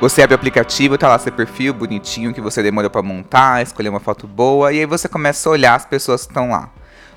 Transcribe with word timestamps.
Você 0.00 0.22
abre 0.22 0.32
o 0.32 0.36
aplicativo, 0.36 0.96
tá 0.96 1.08
lá 1.08 1.18
seu 1.18 1.32
perfil 1.32 1.74
bonitinho 1.74 2.32
que 2.32 2.40
você 2.40 2.62
demorou 2.62 2.88
para 2.88 3.02
montar, 3.02 3.62
escolher 3.62 3.88
uma 3.88 3.98
foto 3.98 4.28
boa, 4.28 4.72
e 4.72 4.78
aí 4.78 4.86
você 4.86 5.08
começa 5.08 5.48
a 5.48 5.52
olhar 5.52 5.74
as 5.74 5.84
pessoas 5.84 6.22
que 6.22 6.30
estão 6.30 6.50
lá. 6.50 6.70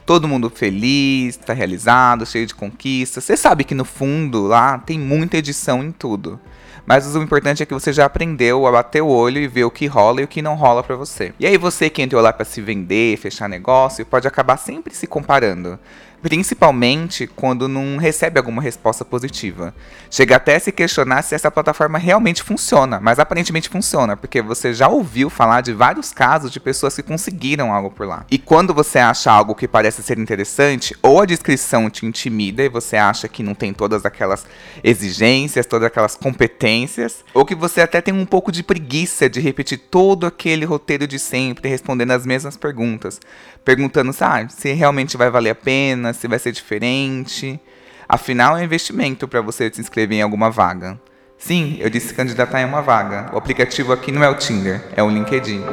Todo 0.03 0.27
mundo 0.27 0.49
feliz, 0.49 1.37
tá 1.37 1.53
realizado, 1.53 2.25
cheio 2.25 2.47
de 2.47 2.55
conquistas. 2.55 3.23
Você 3.23 3.37
sabe 3.37 3.65
que 3.65 3.75
no 3.75 3.85
fundo 3.85 4.47
lá 4.47 4.79
tem 4.79 4.97
muita 4.97 5.37
edição 5.37 5.83
em 5.83 5.91
tudo. 5.91 6.39
Mas 6.83 7.15
o 7.15 7.21
importante 7.21 7.61
é 7.61 7.67
que 7.67 7.73
você 7.73 7.93
já 7.93 8.05
aprendeu 8.05 8.65
a 8.65 8.71
bater 8.71 9.03
o 9.03 9.07
olho 9.07 9.37
e 9.37 9.47
ver 9.47 9.63
o 9.63 9.69
que 9.69 9.85
rola 9.85 10.21
e 10.21 10.23
o 10.23 10.27
que 10.27 10.41
não 10.41 10.55
rola 10.55 10.81
para 10.81 10.95
você. 10.95 11.35
E 11.39 11.45
aí 11.45 11.57
você 11.57 11.87
que 11.87 12.01
entrou 12.01 12.19
lá 12.19 12.33
para 12.33 12.43
se 12.43 12.61
vender, 12.61 13.15
fechar 13.17 13.47
negócio, 13.47 14.03
pode 14.07 14.27
acabar 14.27 14.57
sempre 14.57 14.95
se 14.95 15.05
comparando 15.05 15.77
principalmente 16.21 17.27
quando 17.27 17.67
não 17.67 17.97
recebe 17.97 18.37
alguma 18.37 18.61
resposta 18.61 19.03
positiva. 19.03 19.73
Chega 20.09 20.35
até 20.35 20.55
a 20.55 20.59
se 20.59 20.71
questionar 20.71 21.21
se 21.23 21.35
essa 21.35 21.51
plataforma 21.51 21.97
realmente 21.97 22.43
funciona, 22.43 22.99
mas 22.99 23.19
aparentemente 23.19 23.69
funciona, 23.69 24.15
porque 24.15 24.41
você 24.41 24.73
já 24.73 24.87
ouviu 24.87 25.29
falar 25.29 25.61
de 25.61 25.73
vários 25.73 26.13
casos 26.13 26.51
de 26.51 26.59
pessoas 26.59 26.95
que 26.95 27.03
conseguiram 27.03 27.73
algo 27.73 27.91
por 27.91 28.07
lá. 28.07 28.25
E 28.29 28.37
quando 28.37 28.73
você 28.73 28.99
acha 28.99 29.31
algo 29.31 29.55
que 29.55 29.67
parece 29.67 30.03
ser 30.03 30.17
interessante, 30.19 30.95
ou 31.01 31.21
a 31.21 31.25
descrição 31.25 31.89
te 31.89 32.05
intimida 32.05 32.63
e 32.63 32.69
você 32.69 32.97
acha 32.97 33.27
que 33.27 33.43
não 33.43 33.53
tem 33.53 33.73
todas 33.73 34.05
aquelas 34.05 34.45
exigências, 34.83 35.65
todas 35.65 35.87
aquelas 35.87 36.15
competências, 36.15 37.25
ou 37.33 37.45
que 37.45 37.55
você 37.55 37.81
até 37.81 37.99
tem 38.01 38.13
um 38.13 38.25
pouco 38.25 38.51
de 38.51 38.63
preguiça 38.63 39.29
de 39.29 39.39
repetir 39.39 39.77
todo 39.77 40.25
aquele 40.25 40.65
roteiro 40.65 41.07
de 41.07 41.17
sempre, 41.17 41.69
respondendo 41.69 42.11
as 42.11 42.25
mesmas 42.25 42.55
perguntas, 42.55 43.19
perguntando 43.65 44.11
se 44.49 44.71
realmente 44.73 45.17
vai 45.17 45.29
valer 45.29 45.51
a 45.51 45.55
pena, 45.55 46.10
se 46.13 46.27
vai 46.27 46.39
ser 46.39 46.51
diferente. 46.51 47.59
Afinal, 48.07 48.57
é 48.57 48.61
um 48.61 48.63
investimento 48.63 49.27
para 49.27 49.41
você 49.41 49.71
se 49.73 49.79
inscrever 49.79 50.17
em 50.17 50.21
alguma 50.21 50.51
vaga. 50.51 50.99
Sim, 51.37 51.77
eu 51.79 51.89
disse 51.89 52.13
candidatar 52.13 52.61
em 52.61 52.65
uma 52.65 52.81
vaga. 52.81 53.29
O 53.33 53.37
aplicativo 53.37 53.91
aqui 53.91 54.11
não 54.11 54.23
é 54.23 54.29
o 54.29 54.35
Tinder, 54.35 54.83
é 54.95 55.01
o 55.01 55.09
LinkedIn. 55.09 55.63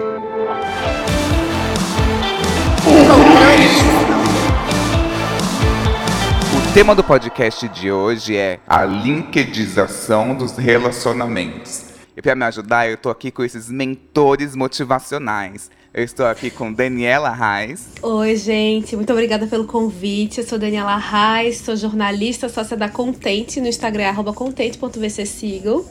O 6.57 6.73
tema 6.73 6.95
do 6.95 7.05
podcast 7.05 7.69
de 7.69 7.91
hoje 7.91 8.37
é 8.37 8.61
a 8.67 8.85
linkedização 8.85 10.35
dos 10.35 10.57
relacionamentos. 10.57 11.87
E 12.17 12.23
para 12.23 12.35
me 12.35 12.45
ajudar, 12.47 12.89
eu 12.89 12.97
tô 12.97 13.11
aqui 13.11 13.31
com 13.31 13.45
esses 13.45 13.69
mentores 13.69 14.57
motivacionais. 14.57 15.71
Eu 15.93 16.05
estou 16.05 16.27
aqui 16.27 16.51
com 16.51 16.71
Daniela 16.71 17.31
Reis. 17.31 17.89
Oi, 18.03 18.37
gente. 18.37 18.95
Muito 18.95 19.11
obrigada 19.11 19.47
pelo 19.47 19.67
convite. 19.67 20.39
Eu 20.39 20.47
sou 20.47 20.59
Daniela 20.59 20.97
Reis, 20.97 21.59
sou 21.59 21.75
jornalista, 21.77 22.49
sócia 22.49 22.77
da 22.77 22.89
Contente, 22.91 23.59
no 23.61 23.67
Instagram, 23.67 24.09
arroba 24.09 24.35
contente.vc 24.35 25.25
sigam. 25.25 25.85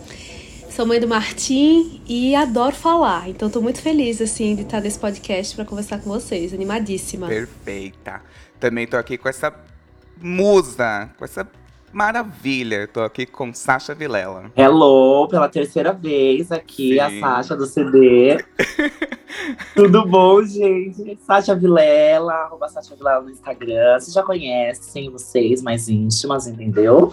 Sou 0.70 0.86
mãe 0.86 1.00
do 1.00 1.08
Martim 1.08 2.04
e 2.08 2.36
adoro 2.36 2.76
falar. 2.76 3.28
Então 3.28 3.48
estou 3.48 3.62
muito 3.64 3.82
feliz 3.82 4.22
assim 4.22 4.56
de 4.56 4.62
estar 4.62 4.80
nesse 4.80 5.00
podcast 5.00 5.56
para 5.56 5.66
conversar 5.66 5.98
com 5.98 6.12
vocês. 6.12 6.54
Animadíssima. 6.54 7.28
Perfeita. 7.28 8.22
Também 8.60 8.84
estou 8.84 9.00
aqui 9.00 9.18
com 9.18 9.28
essa 9.28 9.52
musa, 10.22 11.10
com 11.18 11.26
essa 11.26 11.48
Maravilha, 11.98 12.88
tô 12.88 13.02
aqui 13.02 13.26
com 13.26 13.52
Sasha 13.52 13.96
Vilela. 13.96 14.52
Hello, 14.56 15.28
pela 15.28 15.50
terceira 15.50 15.92
vez 15.92 16.52
aqui, 16.52 16.94
Sim. 16.94 17.00
a 17.00 17.20
Sasha 17.20 17.56
do 17.56 17.66
CD. 17.66 18.38
Tudo 19.74 20.06
bom, 20.06 20.44
gente? 20.44 21.18
Sasha 21.26 21.56
Vilela, 21.56 22.34
arroba 22.34 22.70
Sasha 22.70 22.96
Vilela 22.96 23.22
no 23.22 23.32
Instagram. 23.32 24.00
Vocês 24.00 24.14
já 24.14 24.22
conhecem 24.22 25.10
vocês 25.10 25.64
mais 25.64 25.90
íntimas, 25.90 26.46
entendeu? 26.46 27.12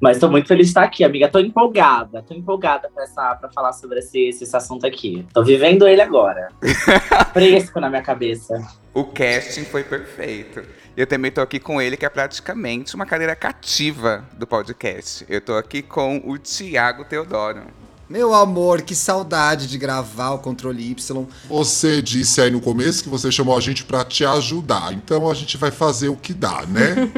Mas 0.00 0.18
tô 0.18 0.28
muito 0.28 0.48
feliz 0.48 0.66
de 0.66 0.70
estar 0.70 0.82
aqui, 0.82 1.04
amiga. 1.04 1.28
Tô 1.28 1.38
empolgada, 1.38 2.22
tô 2.22 2.34
empolgada 2.34 2.90
pra, 2.92 3.04
essa, 3.04 3.34
pra 3.34 3.48
falar 3.50 3.72
sobre 3.72 3.98
esse, 4.00 4.28
esse 4.28 4.56
assunto 4.56 4.86
aqui. 4.86 5.26
Tô 5.32 5.42
vivendo 5.42 5.88
ele 5.88 6.00
agora. 6.00 6.48
Fresco 7.32 7.80
na 7.80 7.88
minha 7.88 8.02
cabeça. 8.02 8.54
O 8.92 9.04
casting 9.04 9.64
foi 9.64 9.84
perfeito. 9.84 10.62
Eu 10.96 11.06
também 11.06 11.30
tô 11.30 11.40
aqui 11.40 11.60
com 11.60 11.80
ele, 11.80 11.96
que 11.96 12.06
é 12.06 12.08
praticamente 12.08 12.94
uma 12.94 13.04
cadeira 13.04 13.36
cativa 13.36 14.24
do 14.32 14.46
podcast. 14.46 15.26
Eu 15.28 15.40
tô 15.40 15.54
aqui 15.54 15.82
com 15.82 16.22
o 16.24 16.38
Tiago 16.38 17.04
Teodoro. 17.04 17.62
Meu 18.08 18.32
amor, 18.32 18.82
que 18.82 18.94
saudade 18.94 19.66
de 19.66 19.76
gravar 19.76 20.30
o 20.30 20.38
Controle 20.38 20.92
Y. 20.92 21.26
Você 21.48 22.00
disse 22.00 22.40
aí 22.40 22.52
no 22.52 22.60
começo 22.60 23.02
que 23.02 23.08
você 23.08 23.32
chamou 23.32 23.56
a 23.56 23.60
gente 23.60 23.82
para 23.82 24.04
te 24.04 24.24
ajudar, 24.24 24.92
então 24.92 25.28
a 25.28 25.34
gente 25.34 25.56
vai 25.56 25.72
fazer 25.72 26.08
o 26.08 26.14
que 26.14 26.32
dá, 26.32 26.62
né? 26.68 26.94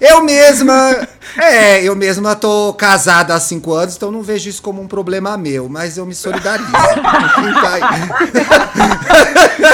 eu 0.00 0.24
mesma, 0.24 1.06
é, 1.36 1.82
eu 1.82 1.94
mesma 1.94 2.34
tô 2.34 2.72
casada 2.72 3.34
há 3.34 3.40
cinco 3.40 3.74
anos, 3.74 3.96
então 3.96 4.10
não 4.10 4.22
vejo 4.22 4.48
isso 4.48 4.62
como 4.62 4.80
um 4.80 4.88
problema 4.88 5.36
meu, 5.36 5.68
mas 5.68 5.98
eu 5.98 6.06
me 6.06 6.14
solidarizo. 6.14 6.72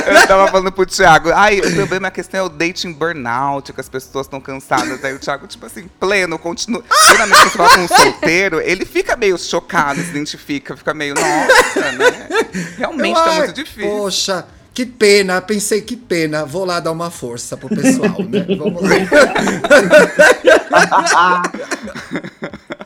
eu 0.07 0.27
tava 0.27 0.49
falando 0.49 0.73
pro 0.73 0.87
Thiago, 0.87 1.31
ai, 1.33 1.61
o 1.61 1.75
problema, 1.75 2.09
a 2.09 2.11
questão 2.11 2.41
é 2.41 2.43
o 2.43 2.49
dating 2.49 2.93
burnout, 2.93 3.73
que 3.73 3.81
as 3.81 3.89
pessoas 3.89 4.27
estão 4.27 4.41
cansadas. 4.41 5.05
Aí 5.05 5.15
o 5.15 5.19
Thiago, 5.19 5.47
tipo 5.47 5.65
assim, 5.65 5.89
pleno, 6.01 6.39
continua. 6.39 6.83
Geralmente 7.07 7.39
você 7.39 7.51
fala 7.51 7.77
com 7.77 7.83
um 7.83 7.89
solteiro, 7.89 8.48
ele 8.57 8.85
fica 8.85 9.17
meio 9.17 9.39
chocado, 9.39 10.01
se 10.01 10.11
identifica, 10.11 10.77
fica 10.77 10.95
meio, 10.95 11.15
nossa, 11.15 11.93
né? 11.93 12.29
Realmente 12.79 13.15
tá 13.15 13.33
muito 13.35 13.53
difícil. 13.53 13.91
Poxa, 13.91 14.47
que 14.73 14.87
pena, 14.87 15.41
pensei 15.41 15.81
que 15.81 15.97
pena. 15.97 16.45
Vou 16.45 16.65
lá 16.65 16.81
dar 16.81 16.93
uma 16.93 17.11
força 17.11 17.57
pro 17.57 17.69
pessoal, 17.69 18.17
né? 18.23 18.47
Vamos 18.57 18.83
lá. 18.83 18.91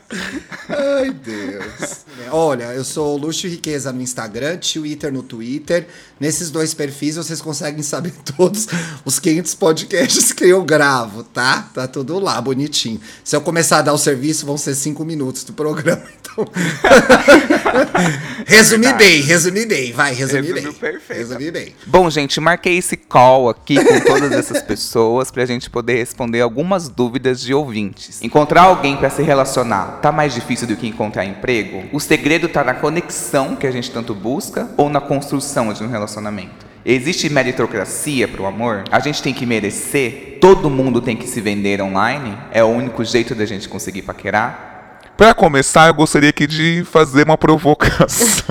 Ai, 0.69 1.11
Deus. 1.11 2.05
Olha, 2.31 2.65
eu 2.73 2.83
sou 2.83 3.17
Luxo 3.17 3.47
e 3.47 3.51
Riqueza 3.51 3.91
no 3.91 4.01
Instagram, 4.01 4.57
Twitter 4.57 5.11
no 5.11 5.23
Twitter. 5.23 5.87
Nesses 6.19 6.49
dois 6.49 6.73
perfis 6.73 7.15
vocês 7.15 7.41
conseguem 7.41 7.83
saber 7.83 8.13
todos 8.37 8.67
os 9.03 9.19
500 9.19 9.55
podcasts 9.55 10.31
que 10.31 10.45
eu 10.45 10.63
gravo, 10.63 11.23
tá? 11.23 11.69
Tá 11.73 11.87
tudo 11.87 12.17
lá, 12.19 12.39
bonitinho. 12.41 12.99
Se 13.23 13.35
eu 13.35 13.41
começar 13.41 13.79
a 13.79 13.81
dar 13.81 13.93
o 13.93 13.97
serviço, 13.97 14.45
vão 14.45 14.57
ser 14.57 14.75
cinco 14.75 15.03
minutos 15.03 15.43
do 15.43 15.53
programa. 15.53 16.01
Então. 16.21 16.47
resumi 18.47 18.93
bem, 18.93 19.21
resumi 19.21 19.65
bem. 19.65 19.91
Vai, 19.91 20.13
resumi 20.13 20.47
Resumiu 20.47 20.71
bem. 20.71 20.73
perfeito. 20.73 21.19
Resumi 21.19 21.51
bem. 21.51 21.75
Bom, 21.85 22.09
gente, 22.09 22.39
marquei 22.39 22.77
esse 22.77 22.97
call 22.97 23.49
aqui 23.49 23.75
com 23.83 23.99
todas 24.01 24.31
essas 24.31 24.61
pessoas 24.61 25.29
pra 25.29 25.45
gente 25.45 25.69
poder 25.69 25.95
responder 25.97 26.41
algumas 26.41 26.89
dúvidas 26.89 27.41
de 27.41 27.53
ouvintes. 27.53 28.21
Encontrar 28.21 28.63
alguém 28.63 28.97
para 28.97 29.09
se 29.09 29.21
relacionar 29.21 29.99
tá 30.03 30.11
mais 30.11 30.33
difícil 30.33 30.67
do 30.67 30.75
que 30.75 30.85
encontrar 30.85 31.23
emprego? 31.23 31.85
O 31.93 31.97
segredo 31.97 32.49
tá 32.49 32.61
na 32.61 32.73
conexão 32.73 33.55
que 33.55 33.65
a 33.65 33.71
gente 33.71 33.89
tanto 33.89 34.13
busca 34.13 34.69
ou 34.75 34.89
na 34.89 34.99
construção 34.99 35.71
de 35.71 35.81
um 35.81 35.87
relacionamento? 35.87 36.65
Existe 36.85 37.29
meritocracia 37.29 38.27
para 38.27 38.41
o 38.41 38.45
amor? 38.45 38.83
A 38.91 38.99
gente 38.99 39.23
tem 39.23 39.33
que 39.33 39.45
merecer? 39.45 40.39
Todo 40.41 40.69
mundo 40.69 40.99
tem 40.99 41.15
que 41.15 41.25
se 41.25 41.39
vender 41.39 41.81
online? 41.81 42.37
É 42.51 42.61
o 42.61 42.67
único 42.67 43.01
jeito 43.05 43.33
da 43.33 43.45
gente 43.45 43.69
conseguir 43.69 44.01
paquerar? 44.01 44.99
Para 45.15 45.33
começar, 45.33 45.87
eu 45.87 45.93
gostaria 45.93 46.31
aqui 46.31 46.45
de 46.45 46.83
fazer 46.83 47.23
uma 47.23 47.37
provocação. 47.37 48.43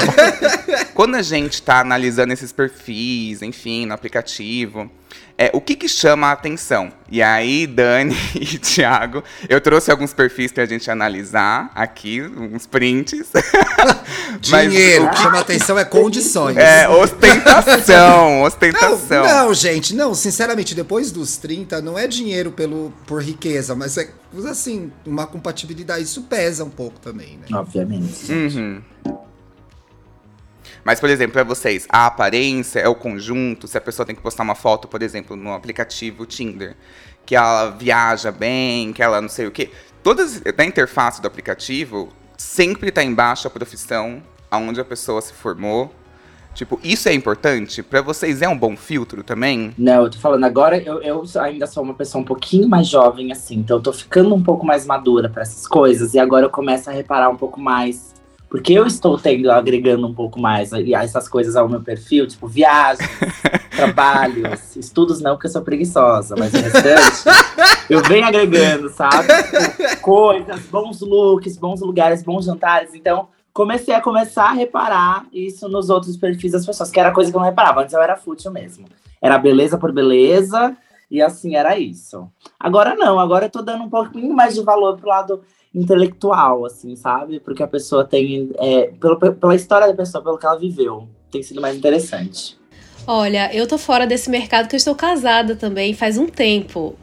Quando 0.94 1.16
a 1.16 1.22
gente 1.22 1.54
está 1.54 1.80
analisando 1.80 2.32
esses 2.32 2.50
perfis, 2.50 3.42
enfim, 3.42 3.84
no 3.84 3.92
aplicativo, 3.92 4.90
é, 5.42 5.50
o 5.52 5.60
que, 5.60 5.74
que 5.74 5.88
chama 5.88 6.28
a 6.28 6.32
atenção? 6.32 6.92
E 7.10 7.20
aí, 7.20 7.66
Dani 7.66 8.16
e 8.32 8.58
Thiago, 8.58 9.24
eu 9.48 9.60
trouxe 9.60 9.90
alguns 9.90 10.12
perfis 10.12 10.52
para 10.52 10.62
a 10.62 10.66
gente 10.66 10.88
analisar 10.88 11.68
aqui, 11.74 12.22
uns 12.22 12.64
prints. 12.64 13.28
Dinheiro, 14.40 15.06
o 15.06 15.10
que 15.10 15.18
chama 15.18 15.38
a 15.38 15.40
atenção 15.40 15.76
é 15.76 15.84
condições. 15.84 16.56
É, 16.56 16.88
ostentação, 16.88 18.42
ostentação. 18.46 19.26
Não, 19.26 19.46
não, 19.46 19.54
gente, 19.54 19.96
não, 19.96 20.14
sinceramente, 20.14 20.76
depois 20.76 21.10
dos 21.10 21.36
30, 21.38 21.82
não 21.82 21.98
é 21.98 22.06
dinheiro 22.06 22.52
pelo, 22.52 22.92
por 23.04 23.20
riqueza, 23.20 23.74
mas 23.74 23.98
é, 23.98 24.10
assim, 24.48 24.92
uma 25.04 25.26
compatibilidade, 25.26 26.04
isso 26.04 26.22
pesa 26.22 26.62
um 26.62 26.70
pouco 26.70 27.00
também, 27.00 27.36
né? 27.38 27.46
Obviamente. 27.52 28.30
Uhum. 28.30 28.80
Mas, 30.84 30.98
por 30.98 31.08
exemplo, 31.08 31.34
para 31.34 31.44
vocês, 31.44 31.86
a 31.88 32.06
aparência 32.06 32.80
é 32.80 32.88
o 32.88 32.94
conjunto. 32.94 33.68
Se 33.68 33.78
a 33.78 33.80
pessoa 33.80 34.04
tem 34.04 34.16
que 34.16 34.22
postar 34.22 34.42
uma 34.42 34.54
foto, 34.54 34.88
por 34.88 35.02
exemplo, 35.02 35.36
no 35.36 35.52
aplicativo 35.52 36.26
Tinder, 36.26 36.76
que 37.24 37.36
ela 37.36 37.70
viaja 37.70 38.32
bem, 38.32 38.92
que 38.92 39.02
ela 39.02 39.20
não 39.20 39.28
sei 39.28 39.46
o 39.46 39.50
quê. 39.50 39.70
Todas 40.02 40.42
na 40.56 40.64
interface 40.64 41.22
do 41.22 41.28
aplicativo 41.28 42.08
sempre 42.36 42.88
está 42.88 43.02
embaixo 43.02 43.46
a 43.46 43.50
profissão, 43.50 44.22
aonde 44.50 44.80
a 44.80 44.84
pessoa 44.84 45.20
se 45.20 45.32
formou. 45.32 45.94
Tipo, 46.54 46.78
isso 46.84 47.08
é 47.08 47.14
importante? 47.14 47.82
Para 47.82 48.02
vocês 48.02 48.42
é 48.42 48.48
um 48.48 48.58
bom 48.58 48.76
filtro 48.76 49.22
também? 49.22 49.72
Não, 49.78 50.02
eu 50.04 50.10
tô 50.10 50.18
falando 50.18 50.44
agora, 50.44 50.76
eu, 50.76 51.00
eu 51.00 51.24
ainda 51.40 51.66
sou 51.66 51.82
uma 51.82 51.94
pessoa 51.94 52.20
um 52.20 52.24
pouquinho 52.24 52.68
mais 52.68 52.88
jovem, 52.88 53.32
assim, 53.32 53.56
então 53.56 53.78
eu 53.78 53.82
tô 53.82 53.90
ficando 53.90 54.34
um 54.34 54.42
pouco 54.42 54.66
mais 54.66 54.84
madura 54.84 55.30
para 55.30 55.42
essas 55.42 55.66
coisas, 55.66 56.12
e 56.12 56.18
agora 56.18 56.44
eu 56.44 56.50
começo 56.50 56.90
a 56.90 56.92
reparar 56.92 57.30
um 57.30 57.36
pouco 57.36 57.58
mais 57.58 58.12
Porque 58.52 58.74
eu 58.74 58.86
estou 58.86 59.16
tendo, 59.16 59.50
agregando 59.50 60.06
um 60.06 60.12
pouco 60.12 60.38
mais 60.38 60.74
essas 60.74 61.26
coisas 61.26 61.56
ao 61.56 61.70
meu 61.70 61.80
perfil, 61.80 62.26
tipo 62.26 62.46
viagens, 62.46 63.08
trabalhos, 63.74 64.76
estudos 64.76 65.22
não, 65.22 65.36
porque 65.36 65.46
eu 65.46 65.50
sou 65.50 65.62
preguiçosa, 65.62 66.34
mas 66.38 66.52
o 66.52 66.58
restante 66.58 67.38
eu 67.88 68.02
venho 68.02 68.26
agregando, 68.26 68.90
sabe? 68.90 69.26
Tipo, 69.26 70.02
coisas, 70.02 70.60
bons 70.66 71.00
looks, 71.00 71.56
bons 71.56 71.80
lugares, 71.80 72.22
bons 72.22 72.44
jantares. 72.44 72.94
Então, 72.94 73.28
comecei 73.54 73.94
a 73.94 74.02
começar 74.02 74.50
a 74.50 74.52
reparar 74.52 75.24
isso 75.32 75.66
nos 75.66 75.88
outros 75.88 76.18
perfis 76.18 76.52
das 76.52 76.66
pessoas, 76.66 76.90
que 76.90 77.00
era 77.00 77.10
coisa 77.10 77.30
que 77.30 77.36
eu 77.38 77.40
não 77.40 77.48
reparava. 77.48 77.80
Antes 77.80 77.94
eu 77.94 78.02
era 78.02 78.18
fútil 78.18 78.52
mesmo. 78.52 78.84
Era 79.22 79.38
beleza 79.38 79.78
por 79.78 79.92
beleza, 79.92 80.76
e 81.10 81.22
assim 81.22 81.56
era 81.56 81.78
isso. 81.78 82.30
Agora 82.60 82.94
não, 82.94 83.18
agora 83.18 83.46
eu 83.46 83.50
tô 83.50 83.62
dando 83.62 83.84
um 83.84 83.88
pouquinho 83.88 84.34
mais 84.34 84.54
de 84.54 84.62
valor 84.62 84.98
pro 84.98 85.08
lado 85.08 85.42
intelectual, 85.74 86.64
assim, 86.66 86.94
sabe? 86.96 87.40
Porque 87.40 87.62
a 87.62 87.68
pessoa 87.68 88.04
tem. 88.04 88.50
É, 88.58 88.92
pelo, 89.00 89.18
pela 89.18 89.54
história 89.54 89.86
da 89.86 89.94
pessoa, 89.94 90.22
pelo 90.22 90.38
que 90.38 90.46
ela 90.46 90.58
viveu. 90.58 91.08
Tem 91.30 91.42
sido 91.42 91.60
mais 91.60 91.76
interessante. 91.76 92.58
Olha, 93.06 93.52
eu 93.54 93.66
tô 93.66 93.78
fora 93.78 94.06
desse 94.06 94.30
mercado 94.30 94.68
que 94.68 94.74
eu 94.74 94.78
estou 94.78 94.94
casada 94.94 95.56
também 95.56 95.94
faz 95.94 96.18
um 96.18 96.26
tempo. 96.26 96.94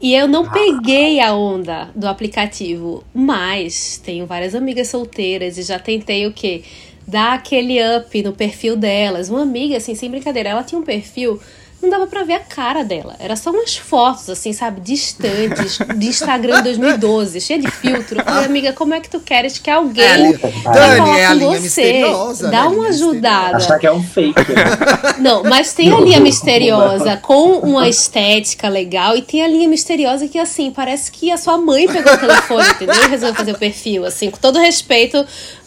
E 0.00 0.14
eu 0.14 0.28
não 0.28 0.44
ah. 0.44 0.50
peguei 0.50 1.20
a 1.20 1.34
onda 1.34 1.90
do 1.94 2.06
aplicativo, 2.06 3.02
mas 3.14 3.98
tenho 4.04 4.26
várias 4.26 4.54
amigas 4.54 4.88
solteiras 4.88 5.56
e 5.56 5.62
já 5.62 5.78
tentei 5.78 6.26
o 6.26 6.32
quê? 6.32 6.62
Dar 7.06 7.34
aquele 7.34 7.78
up 7.96 8.22
no 8.22 8.32
perfil 8.32 8.76
delas. 8.76 9.30
Uma 9.30 9.42
amiga, 9.42 9.76
assim, 9.76 9.94
sem 9.94 10.10
brincadeira, 10.10 10.50
ela 10.50 10.64
tinha 10.64 10.78
um 10.78 10.84
perfil 10.84 11.40
não 11.86 11.90
dava 11.90 12.06
pra 12.06 12.24
ver 12.24 12.34
a 12.34 12.40
cara 12.40 12.84
dela. 12.84 13.16
Era 13.18 13.36
só 13.36 13.50
umas 13.50 13.76
fotos, 13.76 14.28
assim, 14.28 14.52
sabe, 14.52 14.80
distantes, 14.80 15.78
de 15.96 16.06
Instagram 16.06 16.62
2012, 16.62 17.40
cheia 17.40 17.60
de 17.60 17.70
filtro. 17.70 18.20
Eu 18.20 18.24
falei, 18.24 18.44
amiga, 18.44 18.72
como 18.72 18.92
é 18.92 19.00
que 19.00 19.08
tu 19.08 19.20
queres 19.20 19.58
que 19.58 19.70
alguém 19.70 20.04
é, 20.04 20.32
Dani, 20.72 21.10
é 21.18 21.26
a 21.26 21.34
linha 21.34 21.58
você? 21.58 21.62
misteriosa. 21.62 22.48
Dá 22.48 22.64
né? 22.64 22.68
uma 22.68 22.88
ajudada. 22.88 23.56
Achar 23.56 23.78
que 23.78 23.86
é 23.86 23.92
um 23.92 24.02
fake. 24.02 24.34
Né? 24.52 24.64
Não, 25.18 25.42
mas 25.44 25.72
tem 25.72 25.92
a 25.92 26.00
linha 26.00 26.20
misteriosa 26.20 27.16
com 27.16 27.58
uma 27.58 27.88
estética 27.88 28.68
legal 28.68 29.16
e 29.16 29.22
tem 29.22 29.42
a 29.42 29.48
linha 29.48 29.68
misteriosa 29.68 30.28
que, 30.28 30.38
assim, 30.38 30.70
parece 30.70 31.10
que 31.10 31.30
a 31.30 31.36
sua 31.36 31.56
mãe 31.56 31.86
pegou 31.86 32.12
o 32.12 32.18
telefone, 32.18 32.68
entendeu? 32.70 33.04
E 33.04 33.08
resolveu 33.08 33.34
fazer 33.34 33.52
o 33.52 33.58
perfil, 33.58 34.04
assim, 34.04 34.30
com 34.30 34.38
todo 34.38 34.58
respeito 34.58 35.24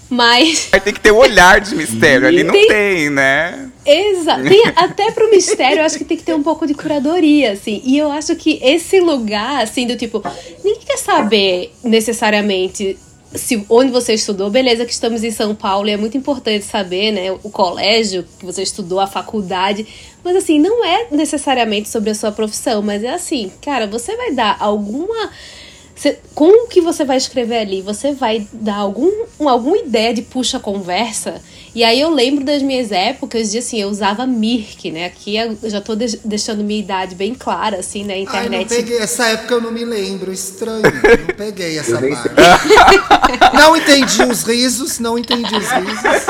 mas. 0.09 0.65
Ter 0.65 0.91
que 0.91 0.99
ter 0.99 1.11
o 1.11 1.15
um 1.15 1.19
olhar 1.19 1.61
de 1.61 1.75
mistério. 1.75 2.27
Ali 2.27 2.43
não 2.43 2.51
tem, 2.51 2.67
tem 2.67 3.09
né? 3.11 3.68
Exato. 3.85 4.43
Até 4.75 5.11
pro 5.11 5.29
mistério, 5.31 5.79
eu 5.79 5.85
acho 5.85 5.97
que 5.97 6.05
tem 6.05 6.17
que 6.17 6.23
ter 6.23 6.33
um 6.33 6.43
pouco 6.43 6.67
de 6.67 6.73
curadoria, 6.73 7.53
assim. 7.53 7.81
E 7.83 7.97
eu 7.97 8.11
acho 8.11 8.35
que 8.35 8.59
esse 8.61 8.99
lugar, 8.99 9.63
assim, 9.63 9.87
do 9.87 9.95
tipo, 9.95 10.21
ninguém 10.63 10.81
quer 10.85 10.97
saber 10.97 11.73
necessariamente 11.83 12.97
se 13.33 13.63
onde 13.69 13.91
você 13.91 14.13
estudou, 14.13 14.49
beleza 14.49 14.85
que 14.85 14.91
estamos 14.91 15.23
em 15.23 15.29
São 15.29 15.53
Paulo 15.53 15.87
e 15.87 15.91
é 15.91 15.97
muito 15.97 16.17
importante 16.17 16.65
saber, 16.65 17.11
né, 17.11 17.31
o 17.31 17.49
colégio 17.49 18.25
que 18.39 18.45
você 18.45 18.63
estudou, 18.63 18.99
a 18.99 19.05
faculdade, 19.05 19.85
mas 20.23 20.35
assim, 20.35 20.57
não 20.59 20.83
é 20.83 21.07
necessariamente 21.11 21.89
sobre 21.89 22.09
a 22.09 22.15
sua 22.15 22.31
profissão, 22.31 22.81
mas 22.81 23.03
é 23.03 23.09
assim, 23.09 23.51
cara, 23.61 23.85
você 23.85 24.15
vai 24.15 24.31
dar 24.31 24.57
alguma 24.59 25.29
você, 25.99 26.17
com 26.33 26.63
o 26.63 26.67
que 26.67 26.79
você 26.79 27.03
vai 27.03 27.17
escrever 27.17 27.57
ali, 27.57 27.81
você 27.81 28.13
vai 28.13 28.47
dar 28.53 28.77
algum, 28.77 29.11
alguma 29.41 29.77
ideia 29.77 30.13
de 30.13 30.21
puxa-conversa. 30.21 31.41
E 31.73 31.83
aí 31.83 31.99
eu 31.99 32.09
lembro 32.09 32.43
das 32.43 32.61
minhas 32.61 32.91
épocas 32.91 33.51
de 33.51 33.59
assim, 33.59 33.79
eu 33.79 33.89
usava 33.89 34.25
Mirk, 34.25 34.89
né? 34.91 35.05
Aqui 35.05 35.35
eu 35.37 35.69
já 35.69 35.79
tô 35.79 35.95
de 35.95 36.19
deixando 36.25 36.63
minha 36.63 36.79
idade 36.79 37.15
bem 37.15 37.35
clara, 37.35 37.77
assim, 37.77 38.03
na 38.03 38.17
internet. 38.17 38.71
Ai, 38.71 38.77
não 38.77 38.85
peguei, 38.85 38.97
essa 38.97 39.27
época 39.27 39.53
eu 39.53 39.61
não 39.61 39.71
me 39.71 39.85
lembro, 39.85 40.31
estranho. 40.31 40.81
não 41.27 41.35
peguei 41.35 41.77
essa 41.77 41.99
parte. 42.01 42.29
não 43.53 43.77
entendi 43.77 44.23
os 44.23 44.43
risos, 44.43 44.99
não 44.99 45.17
entendi 45.17 45.55
os 45.55 45.69
risos. 45.69 46.25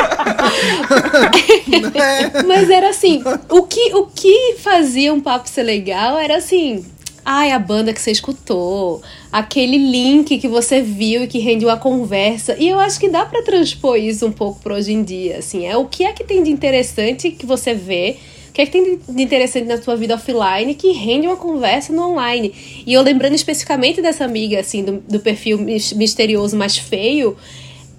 Mas 2.45 2.69
era 2.69 2.89
assim, 2.89 3.23
o 3.49 3.63
que, 3.63 3.93
o 3.95 4.05
que 4.07 4.57
fazia 4.61 5.13
um 5.13 5.21
papo 5.21 5.47
ser 5.47 5.63
legal 5.63 6.17
era 6.17 6.37
assim, 6.37 6.85
ai, 7.25 7.51
a 7.51 7.59
banda 7.59 7.93
que 7.93 8.01
você 8.01 8.11
escutou, 8.11 9.01
aquele 9.31 9.77
link 9.77 10.37
que 10.37 10.47
você 10.47 10.81
viu 10.81 11.23
e 11.23 11.27
que 11.27 11.39
rendeu 11.39 11.69
a 11.69 11.77
conversa. 11.77 12.55
E 12.59 12.67
eu 12.67 12.79
acho 12.79 12.99
que 12.99 13.09
dá 13.09 13.25
para 13.25 13.43
transpor 13.43 13.97
isso 13.97 14.25
um 14.25 14.31
pouco 14.31 14.59
para 14.61 14.75
hoje 14.75 14.91
em 14.91 15.03
dia, 15.03 15.37
assim, 15.37 15.65
é 15.65 15.77
o 15.77 15.85
que 15.85 16.03
é 16.03 16.13
que 16.13 16.23
tem 16.23 16.43
de 16.43 16.49
interessante 16.49 17.31
que 17.31 17.45
você 17.45 17.73
vê, 17.73 18.17
o 18.49 18.51
que 18.51 18.61
é 18.61 18.65
que 18.65 18.71
tem 18.71 18.99
de 19.07 19.23
interessante 19.23 19.67
na 19.67 19.81
sua 19.81 19.95
vida 19.95 20.15
offline 20.15 20.73
que 20.73 20.91
rende 20.91 21.27
uma 21.27 21.37
conversa 21.37 21.93
no 21.93 22.09
online. 22.11 22.53
E 22.85 22.93
eu 22.93 23.01
lembrando 23.01 23.35
especificamente 23.35 24.01
dessa 24.01 24.25
amiga, 24.25 24.59
assim, 24.59 24.83
do, 24.83 25.03
do 25.07 25.19
perfil 25.19 25.59
misterioso 25.59 26.57
mais 26.57 26.77
feio, 26.77 27.37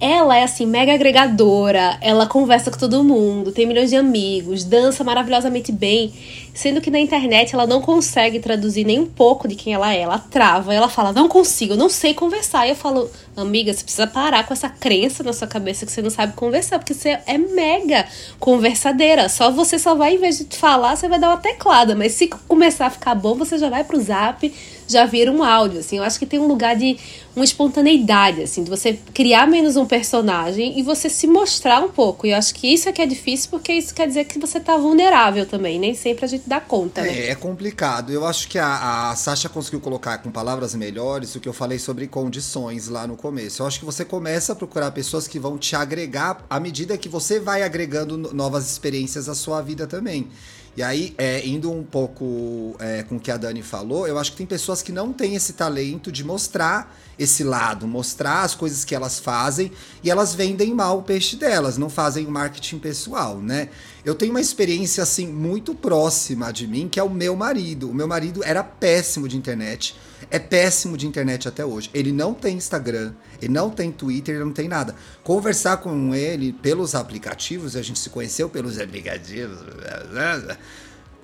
ela 0.01 0.35
é 0.35 0.41
assim, 0.41 0.65
mega 0.65 0.91
agregadora, 0.91 1.95
ela 2.01 2.25
conversa 2.25 2.71
com 2.71 2.77
todo 2.79 3.03
mundo, 3.03 3.51
tem 3.51 3.67
milhões 3.67 3.91
de 3.91 3.95
amigos, 3.95 4.63
dança 4.63 5.03
maravilhosamente 5.03 5.71
bem. 5.71 6.11
Sendo 6.55 6.81
que 6.81 6.89
na 6.89 6.99
internet 6.99 7.53
ela 7.53 7.67
não 7.67 7.79
consegue 7.81 8.39
traduzir 8.39 8.83
nem 8.83 8.99
um 8.99 9.05
pouco 9.05 9.47
de 9.47 9.55
quem 9.55 9.73
ela 9.73 9.93
é. 9.93 10.01
Ela 10.01 10.17
trava, 10.17 10.73
ela 10.73 10.89
fala, 10.89 11.13
não 11.13 11.27
consigo, 11.27 11.73
eu 11.73 11.77
não 11.77 11.87
sei 11.87 12.15
conversar. 12.15 12.65
E 12.65 12.71
eu 12.71 12.75
falo, 12.75 13.09
amiga, 13.37 13.71
você 13.71 13.83
precisa 13.83 14.07
parar 14.07 14.45
com 14.45 14.53
essa 14.53 14.67
crença 14.67 15.23
na 15.23 15.33
sua 15.33 15.47
cabeça 15.47 15.85
que 15.85 15.91
você 15.91 16.01
não 16.01 16.09
sabe 16.09 16.33
conversar, 16.33 16.79
porque 16.79 16.95
você 16.95 17.19
é 17.25 17.37
mega 17.37 18.05
conversadeira. 18.39 19.29
Só 19.29 19.51
você 19.51 19.77
só 19.77 19.93
vai, 19.93 20.15
em 20.15 20.17
vez 20.17 20.39
de 20.39 20.57
falar, 20.57 20.95
você 20.95 21.07
vai 21.07 21.19
dar 21.19 21.29
uma 21.29 21.37
teclada. 21.37 21.95
Mas 21.95 22.13
se 22.13 22.27
começar 22.27 22.87
a 22.87 22.89
ficar 22.89 23.15
bom, 23.15 23.35
você 23.35 23.57
já 23.57 23.69
vai 23.69 23.83
pro 23.83 24.01
zap, 24.01 24.51
já 24.91 25.05
vira 25.05 25.31
um 25.31 25.43
áudio. 25.43 25.79
Assim, 25.79 25.97
eu 25.97 26.03
acho 26.03 26.19
que 26.19 26.25
tem 26.25 26.39
um 26.39 26.47
lugar 26.47 26.75
de 26.75 26.97
uma 27.35 27.45
espontaneidade, 27.45 28.41
assim, 28.41 28.63
de 28.63 28.69
você 28.69 28.99
criar 29.13 29.47
menos 29.47 29.75
um 29.77 29.85
personagem 29.85 30.77
e 30.77 30.83
você 30.83 31.09
se 31.09 31.27
mostrar 31.27 31.81
um 31.81 31.89
pouco. 31.89 32.27
E 32.27 32.31
eu 32.31 32.37
acho 32.37 32.53
que 32.53 32.71
isso 32.71 32.89
é 32.89 32.91
que 32.91 33.01
é 33.01 33.05
difícil, 33.05 33.49
porque 33.49 33.71
isso 33.73 33.93
quer 33.93 34.07
dizer 34.07 34.25
que 34.25 34.37
você 34.37 34.59
tá 34.59 34.75
vulnerável 34.77 35.45
também. 35.45 35.79
Nem 35.79 35.93
sempre 35.93 36.25
a 36.25 36.27
gente 36.27 36.43
dá 36.47 36.59
conta, 36.59 37.01
né? 37.01 37.27
É, 37.27 37.29
é 37.29 37.35
complicado. 37.35 38.11
Eu 38.11 38.25
acho 38.25 38.47
que 38.47 38.59
a, 38.59 39.11
a 39.11 39.15
Sasha 39.15 39.47
conseguiu 39.47 39.79
colocar 39.79 40.17
com 40.17 40.29
palavras 40.29 40.75
melhores 40.75 41.35
o 41.35 41.39
que 41.39 41.47
eu 41.47 41.53
falei 41.53 41.79
sobre 41.79 42.07
condições 42.07 42.87
lá 42.87 43.07
no 43.07 43.15
começo. 43.15 43.61
Eu 43.61 43.67
acho 43.67 43.79
que 43.79 43.85
você 43.85 44.03
começa 44.03 44.53
a 44.53 44.55
procurar 44.55 44.91
pessoas 44.91 45.27
que 45.27 45.39
vão 45.39 45.57
te 45.57 45.75
agregar 45.75 46.45
à 46.49 46.59
medida 46.59 46.97
que 46.97 47.07
você 47.07 47.39
vai 47.39 47.63
agregando 47.63 48.17
novas 48.33 48.69
experiências 48.69 49.29
à 49.29 49.35
sua 49.35 49.61
vida 49.61 49.87
também. 49.87 50.27
E 50.75 50.81
aí, 50.81 51.13
é, 51.17 51.45
indo 51.45 51.69
um 51.69 51.83
pouco 51.83 52.75
é, 52.79 53.03
com 53.03 53.17
o 53.17 53.19
que 53.19 53.29
a 53.29 53.35
Dani 53.35 53.61
falou, 53.61 54.07
eu 54.07 54.17
acho 54.17 54.31
que 54.31 54.37
tem 54.37 54.45
pessoas 54.45 54.81
que 54.81 54.91
não 54.91 55.11
têm 55.11 55.35
esse 55.35 55.53
talento 55.53 56.09
de 56.09 56.23
mostrar 56.23 56.97
esse 57.19 57.43
lado, 57.43 57.85
mostrar 57.85 58.43
as 58.43 58.55
coisas 58.55 58.85
que 58.85 58.95
elas 58.95 59.19
fazem 59.19 59.71
e 60.01 60.09
elas 60.09 60.33
vendem 60.33 60.73
mal 60.73 60.99
o 60.99 61.03
peixe 61.03 61.35
delas, 61.35 61.77
não 61.77 61.89
fazem 61.89 62.25
o 62.25 62.31
marketing 62.31 62.79
pessoal, 62.79 63.39
né? 63.39 63.67
Eu 64.05 64.15
tenho 64.15 64.31
uma 64.31 64.39
experiência 64.39 65.03
assim 65.03 65.27
muito 65.27 65.75
próxima 65.75 66.51
de 66.53 66.65
mim, 66.65 66.87
que 66.87 66.99
é 66.99 67.03
o 67.03 67.09
meu 67.09 67.35
marido. 67.35 67.89
O 67.89 67.93
meu 67.93 68.07
marido 68.07 68.41
era 68.43 68.63
péssimo 68.63 69.27
de 69.27 69.35
internet, 69.37 69.95
é 70.29 70.39
péssimo 70.39 70.97
de 70.97 71.07
internet 71.07 71.47
até 71.47 71.65
hoje. 71.65 71.89
Ele 71.93 72.11
não 72.11 72.33
tem 72.33 72.57
Instagram, 72.57 73.13
ele 73.41 73.51
não 73.51 73.69
tem 73.69 73.91
Twitter, 73.91 74.35
ele 74.35 74.43
não 74.43 74.53
tem 74.53 74.67
nada. 74.67 74.95
Conversar 75.23 75.77
com 75.77 76.13
ele 76.13 76.53
pelos 76.53 76.93
aplicativos, 76.95 77.75
a 77.75 77.81
gente 77.81 77.99
se 77.99 78.09
conheceu 78.09 78.49
pelos 78.49 78.79
aplicativos. 78.79 79.59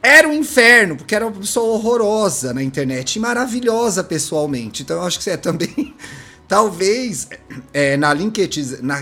Era 0.01 0.27
um 0.27 0.33
inferno, 0.33 0.95
porque 0.95 1.15
era 1.15 1.25
uma 1.25 1.39
pessoa 1.39 1.75
horrorosa 1.75 2.53
na 2.53 2.63
internet 2.63 3.15
e 3.15 3.19
maravilhosa 3.19 4.03
pessoalmente. 4.03 4.83
Então 4.83 4.97
eu 4.97 5.03
acho 5.03 5.19
que 5.19 5.29
é 5.29 5.37
também. 5.37 5.93
Talvez 6.47 7.27
é, 7.73 7.97
na, 7.97 8.13
LinkedIn, 8.13 8.77
na 8.81 9.01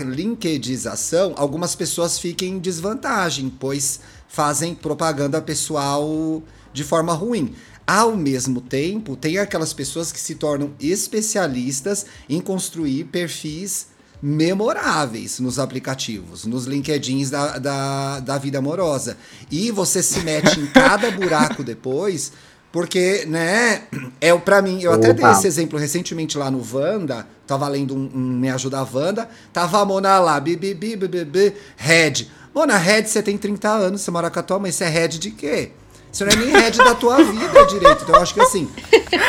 algumas 1.36 1.76
pessoas 1.76 2.18
fiquem 2.18 2.54
em 2.54 2.58
desvantagem, 2.58 3.48
pois 3.48 4.00
fazem 4.26 4.74
propaganda 4.74 5.40
pessoal 5.40 6.42
de 6.72 6.82
forma 6.82 7.12
ruim. 7.12 7.54
Ao 7.86 8.16
mesmo 8.16 8.60
tempo, 8.60 9.14
tem 9.14 9.38
aquelas 9.38 9.72
pessoas 9.72 10.10
que 10.10 10.18
se 10.18 10.34
tornam 10.34 10.72
especialistas 10.80 12.04
em 12.28 12.40
construir 12.40 13.04
perfis 13.04 13.88
memoráveis 14.20 15.38
nos 15.38 15.58
aplicativos, 15.58 16.44
nos 16.46 16.64
LinkedIns 16.64 17.30
da, 17.30 17.58
da, 17.58 18.20
da 18.20 18.38
vida 18.38 18.58
amorosa. 18.58 19.16
E 19.50 19.70
você 19.70 20.02
se 20.02 20.20
mete 20.20 20.58
em 20.58 20.66
cada 20.66 21.12
buraco 21.14 21.62
depois, 21.62 22.32
porque, 22.72 23.24
né, 23.26 23.84
é 24.20 24.34
o 24.34 24.40
para 24.40 24.60
mim, 24.60 24.82
eu 24.82 24.92
até 24.92 25.10
Opa. 25.10 25.22
dei 25.22 25.30
esse 25.30 25.46
exemplo 25.46 25.78
recentemente 25.78 26.36
lá 26.36 26.50
no 26.50 26.60
Vanda, 26.60 27.26
tava 27.46 27.68
lendo 27.68 27.94
um, 27.94 28.10
um 28.12 28.38
Me 28.38 28.50
Ajuda 28.50 28.80
a 28.80 28.88
Wanda, 28.90 29.28
tava 29.52 29.80
a 29.80 29.84
Mona 29.84 30.18
lá, 30.18 30.40
bibi, 30.40 30.74
bibi, 30.74 31.06
bibi, 31.06 31.54
Red. 31.76 32.26
Mona, 32.52 32.76
Red, 32.76 33.04
você 33.04 33.22
tem 33.22 33.38
30 33.38 33.68
anos, 33.68 34.00
você 34.00 34.10
mora 34.10 34.30
com 34.30 34.40
a 34.40 34.42
tua 34.42 34.58
mãe, 34.58 34.72
você 34.72 34.84
é 34.84 34.88
Red 34.88 35.08
de 35.08 35.30
quê? 35.30 35.70
Você 36.16 36.24
não 36.24 36.32
é 36.32 36.36
nem 36.36 36.50
Red 36.50 36.70
da 36.70 36.94
tua 36.94 37.22
vida 37.22 37.66
direito. 37.66 38.04
Então 38.04 38.14
eu 38.14 38.22
acho 38.22 38.32
que 38.32 38.40
assim, 38.40 38.70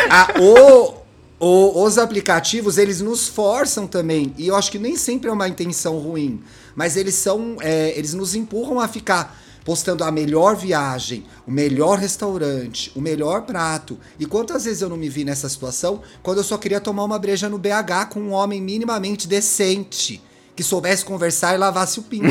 a, 0.09 0.39
o, 0.39 0.93
o, 1.37 1.83
os 1.83 1.97
aplicativos, 1.97 2.77
eles 2.77 3.01
nos 3.01 3.27
forçam 3.27 3.85
também, 3.85 4.33
e 4.37 4.47
eu 4.47 4.55
acho 4.55 4.71
que 4.71 4.79
nem 4.79 4.95
sempre 4.95 5.29
é 5.29 5.33
uma 5.33 5.49
intenção 5.49 5.97
ruim, 5.99 6.41
mas 6.77 6.95
eles 6.95 7.15
são, 7.15 7.57
é, 7.59 7.93
eles 7.97 8.13
nos 8.13 8.35
empurram 8.35 8.79
a 8.79 8.87
ficar 8.87 9.37
postando 9.65 10.01
a 10.05 10.09
melhor 10.09 10.55
viagem, 10.55 11.25
o 11.45 11.51
melhor 11.51 11.99
restaurante, 11.99 12.89
o 12.95 13.01
melhor 13.01 13.41
prato. 13.41 13.99
E 14.17 14.25
quantas 14.25 14.63
vezes 14.63 14.81
eu 14.81 14.87
não 14.87 14.95
me 14.95 15.09
vi 15.09 15.25
nessa 15.25 15.49
situação 15.49 16.01
quando 16.23 16.37
eu 16.37 16.43
só 16.45 16.57
queria 16.57 16.79
tomar 16.79 17.03
uma 17.03 17.19
breja 17.19 17.49
no 17.49 17.57
BH 17.57 18.11
com 18.13 18.21
um 18.21 18.31
homem 18.31 18.61
minimamente 18.61 19.27
decente, 19.27 20.21
que 20.55 20.63
soubesse 20.63 21.03
conversar 21.03 21.53
e 21.53 21.57
lavasse 21.57 21.99
o 21.99 22.03
pinto. 22.03 22.27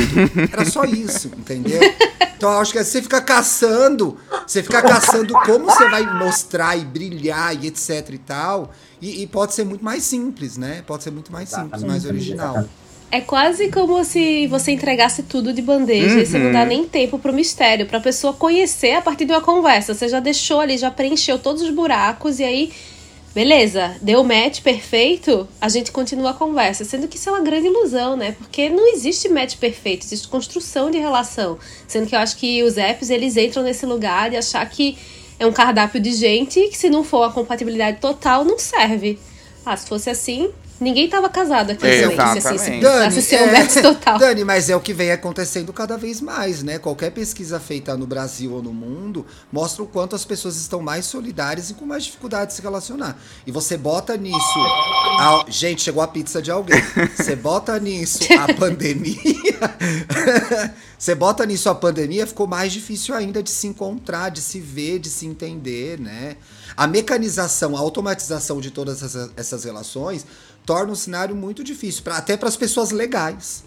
Era 0.50 0.64
só 0.64 0.84
isso, 0.84 1.30
entendeu? 1.36 1.78
Então 2.37 2.52
eu 2.52 2.59
acho 2.59 2.73
que 2.73 2.83
você 2.83 3.00
fica 3.00 3.21
caçando, 3.21 4.19
você 4.47 4.62
fica 4.62 4.83
caçando 4.83 5.33
como 5.45 5.64
você 5.64 5.88
vai 5.88 6.02
mostrar 6.14 6.76
e 6.76 6.85
brilhar 6.85 7.55
e 7.62 7.69
etc 7.69 8.11
e 8.11 8.19
tal. 8.19 8.71
E, 9.00 9.23
e 9.23 9.26
pode 9.26 9.55
ser 9.55 9.64
muito 9.64 9.85
mais 9.85 10.02
simples, 10.02 10.57
né? 10.57 10.83
Pode 10.87 11.02
ser 11.02 11.11
muito 11.11 11.33
mais 11.33 11.49
simples, 11.49 11.83
mais 11.83 12.05
original. 12.05 12.64
É 13.11 13.21
quase 13.21 13.71
como 13.71 14.05
se 14.05 14.47
você 14.49 14.73
entregasse 14.73 15.23
tudo 15.23 15.52
de 15.52 15.62
bandeja 15.62 16.21
e 16.21 16.26
você 16.26 16.38
não 16.38 16.52
dá 16.52 16.64
nem 16.64 16.87
tempo 16.87 17.19
pro 17.19 17.33
mistério, 17.33 17.87
pra 17.87 18.00
pessoa 18.00 18.33
conhecer 18.33 18.95
a 18.95 19.00
partir 19.00 19.25
de 19.25 19.33
uma 19.33 19.40
conversa. 19.40 19.95
Você 19.95 20.09
já 20.09 20.19
deixou 20.19 20.61
ali, 20.61 20.76
já 20.76 20.90
preencheu 20.90 21.38
todos 21.38 21.62
os 21.62 21.71
buracos 21.71 22.40
e 22.40 22.45
aí, 22.45 22.73
beleza, 23.37 23.95
deu 24.00 24.25
match 24.25 24.62
perfeito, 24.62 25.47
a 25.61 25.69
gente 25.69 25.93
continua 25.93 26.31
a 26.31 26.33
conversa. 26.33 26.87
Sendo 26.87 27.07
que 27.07 27.19
isso 27.19 27.28
é 27.28 27.33
uma 27.33 27.43
grande 27.43 27.66
ilusão, 27.66 28.16
né? 28.16 28.33
Porque 28.33 28.71
não 28.71 28.88
existe 28.95 29.28
match 29.28 29.57
perfeito, 29.59 30.07
existe 30.07 30.26
construção 30.26 30.90
de 30.90 30.97
relação. 30.97 31.59
Sendo 31.87 32.07
que 32.07 32.14
eu 32.14 32.19
acho 32.19 32.38
que 32.38 32.62
os 32.62 32.78
apps, 32.78 33.11
eles 33.11 33.37
entram 33.37 33.62
nesse 33.62 33.85
lugar 33.85 34.31
de 34.31 34.38
achar 34.38 34.66
que 34.71 34.97
é 35.38 35.47
um 35.47 35.52
cardápio 35.52 36.00
de 36.00 36.14
gente 36.14 36.69
que 36.69 36.78
se 36.78 36.88
não 36.88 37.05
for 37.05 37.25
a 37.25 37.31
compatibilidade 37.31 38.00
total, 38.00 38.43
não 38.43 38.59
serve. 38.59 39.19
Ah, 39.66 39.76
se 39.76 39.87
fosse 39.87 40.09
assim, 40.09 40.50
ninguém 40.80 41.09
tava 41.09 41.28
casado 41.28 41.71
aqui. 41.73 41.87
É, 41.87 41.99
se 41.99 42.04
assim, 42.04 42.78
exatamente. 42.78 43.14
se 43.14 43.23
ser 43.23 43.42
um 43.42 43.52
match 43.52 43.75
total. 43.83 44.18
Dani, 44.18 44.45
mas 44.45 44.68
é 44.71 44.76
o 44.76 44.80
que 44.80 44.92
vem 44.92 45.11
acontecendo 45.11 45.73
cada 45.73 45.97
vez 45.97 46.21
mais, 46.21 46.62
né? 46.62 46.78
Qualquer 46.78 47.11
pesquisa 47.11 47.59
feita 47.61 47.97
no 47.97 48.06
Brasil 48.06 48.52
ou 48.52 48.62
no 48.62 48.73
mundo 48.73 49.25
mostra 49.52 49.83
o 49.83 49.87
quanto 49.87 50.14
as 50.16 50.25
pessoas 50.25 50.56
estão 50.56 50.80
mais 50.83 51.06
solidárias 51.06 51.71
e 51.71 51.75
com 51.75 51.85
mais 51.87 52.04
dificuldade 52.04 52.50
de 52.50 52.56
se 52.56 52.62
relacionar. 52.62 53.18
E 53.47 53.50
você 53.52 53.76
bota 53.76 54.16
nisso. 54.16 54.37
a- 55.18 55.45
Gente, 55.49 55.83
chegou 55.83 56.02
a 56.02 56.09
pizza 56.09 56.40
de 56.42 56.50
alguém. 56.50 56.80
Você 57.16 57.35
bota 57.37 57.78
nisso 57.78 58.21
a 58.38 58.52
pandemia. 58.54 59.16
Você 60.99 61.14
bota 61.14 61.45
nisso 61.45 61.68
a 61.68 61.75
pandemia, 61.75 62.26
ficou 62.26 62.47
mais 62.47 62.73
difícil 62.73 63.14
ainda 63.14 63.42
de 63.42 63.50
se 63.50 63.66
encontrar, 63.66 64.30
de 64.30 64.40
se 64.40 64.59
ver, 64.61 64.99
de 64.99 65.11
se 65.11 65.26
entender, 65.26 66.00
né? 66.00 66.37
A 66.75 66.87
mecanização, 66.87 67.76
a 67.76 67.80
automatização 67.80 68.61
de 68.61 68.71
todas 68.71 69.02
essas, 69.02 69.30
essas 69.37 69.64
relações 69.64 70.25
torna 70.66 70.92
o 70.92 70.96
cenário 70.96 71.35
muito 71.35 71.62
difícil, 71.62 72.02
pra, 72.02 72.18
até 72.18 72.37
para 72.37 72.49
as 72.49 72.56
pessoas 72.56 72.90
legais. 72.90 73.64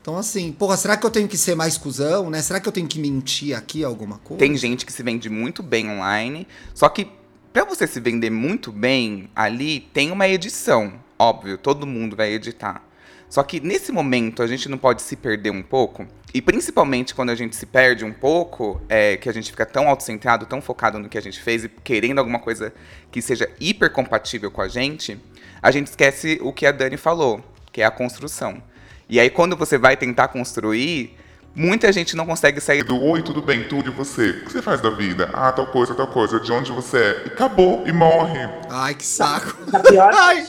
Então, 0.00 0.18
assim, 0.18 0.52
porra, 0.52 0.76
será 0.76 0.98
que 0.98 1.06
eu 1.06 1.10
tenho 1.10 1.26
que 1.26 1.38
ser 1.38 1.54
mais 1.54 1.78
cuzão, 1.78 2.28
né? 2.28 2.42
Será 2.42 2.60
que 2.60 2.68
eu 2.68 2.72
tenho 2.72 2.86
que 2.86 3.00
mentir 3.00 3.56
aqui 3.56 3.82
alguma 3.82 4.18
coisa? 4.18 4.38
Tem 4.38 4.54
gente 4.54 4.84
que 4.84 4.92
se 4.92 5.02
vende 5.02 5.30
muito 5.30 5.62
bem 5.62 5.88
online, 5.88 6.46
só 6.74 6.90
que 6.90 7.08
pra 7.50 7.64
você 7.64 7.86
se 7.86 7.98
vender 8.00 8.28
muito 8.28 8.70
bem 8.70 9.30
ali, 9.34 9.80
tem 9.94 10.10
uma 10.10 10.28
edição, 10.28 10.92
óbvio, 11.18 11.56
todo 11.56 11.86
mundo 11.86 12.14
vai 12.14 12.34
editar. 12.34 12.86
Só 13.30 13.42
que 13.42 13.60
nesse 13.60 13.90
momento 13.90 14.42
a 14.42 14.46
gente 14.46 14.68
não 14.68 14.76
pode 14.76 15.00
se 15.00 15.16
perder 15.16 15.50
um 15.50 15.62
pouco, 15.62 16.06
e 16.34 16.42
principalmente 16.42 17.14
quando 17.14 17.30
a 17.30 17.34
gente 17.34 17.56
se 17.56 17.64
perde 17.64 18.04
um 18.04 18.12
pouco, 18.12 18.82
é 18.88 19.16
que 19.16 19.28
a 19.28 19.32
gente 19.32 19.50
fica 19.50 19.64
tão 19.64 19.88
autocentrado, 19.88 20.44
tão 20.44 20.60
focado 20.60 20.98
no 20.98 21.08
que 21.08 21.16
a 21.16 21.20
gente 21.22 21.40
fez 21.40 21.64
e 21.64 21.68
querendo 21.68 22.18
alguma 22.18 22.40
coisa 22.40 22.74
que 23.10 23.22
seja 23.22 23.48
hiper 23.58 23.90
compatível 23.90 24.50
com 24.50 24.60
a 24.60 24.68
gente, 24.68 25.18
a 25.64 25.70
gente 25.70 25.86
esquece 25.86 26.38
o 26.42 26.52
que 26.52 26.66
a 26.66 26.72
Dani 26.72 26.98
falou, 26.98 27.40
que 27.72 27.80
é 27.80 27.86
a 27.86 27.90
construção. 27.90 28.62
E 29.08 29.18
aí 29.18 29.30
quando 29.30 29.56
você 29.56 29.78
vai 29.78 29.96
tentar 29.96 30.28
construir, 30.28 31.16
muita 31.54 31.90
gente 31.90 32.14
não 32.14 32.26
consegue 32.26 32.60
sair 32.60 32.82
do 32.82 32.98
Do 32.98 33.02
oi, 33.02 33.22
tudo 33.22 33.40
bem, 33.40 33.64
tudo 33.66 33.88
e 33.88 33.90
você? 33.90 34.28
O 34.28 34.44
que 34.44 34.52
você 34.52 34.60
faz 34.60 34.82
da 34.82 34.90
vida? 34.90 35.30
Ah, 35.32 35.50
tal 35.52 35.66
coisa, 35.68 35.94
tal 35.94 36.08
coisa. 36.08 36.38
De 36.38 36.52
onde 36.52 36.70
você 36.70 36.98
é? 36.98 37.22
E 37.24 37.28
acabou, 37.28 37.82
e 37.86 37.92
morre. 37.92 38.40
Ai, 38.68 38.94
que 38.94 39.06
saco. 39.06 39.56
Pior 39.88 40.12
Ai. 40.12 40.46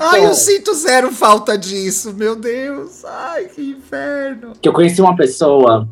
Ai, 0.00 0.26
eu 0.26 0.34
sinto 0.34 0.74
zero 0.74 1.12
falta 1.12 1.56
disso, 1.56 2.12
meu 2.12 2.34
Deus. 2.34 3.04
Ai, 3.04 3.44
que 3.44 3.70
inferno. 3.70 4.54
que 4.60 4.68
eu 4.68 4.72
conheci 4.72 5.00
uma 5.00 5.14
pessoa 5.14 5.88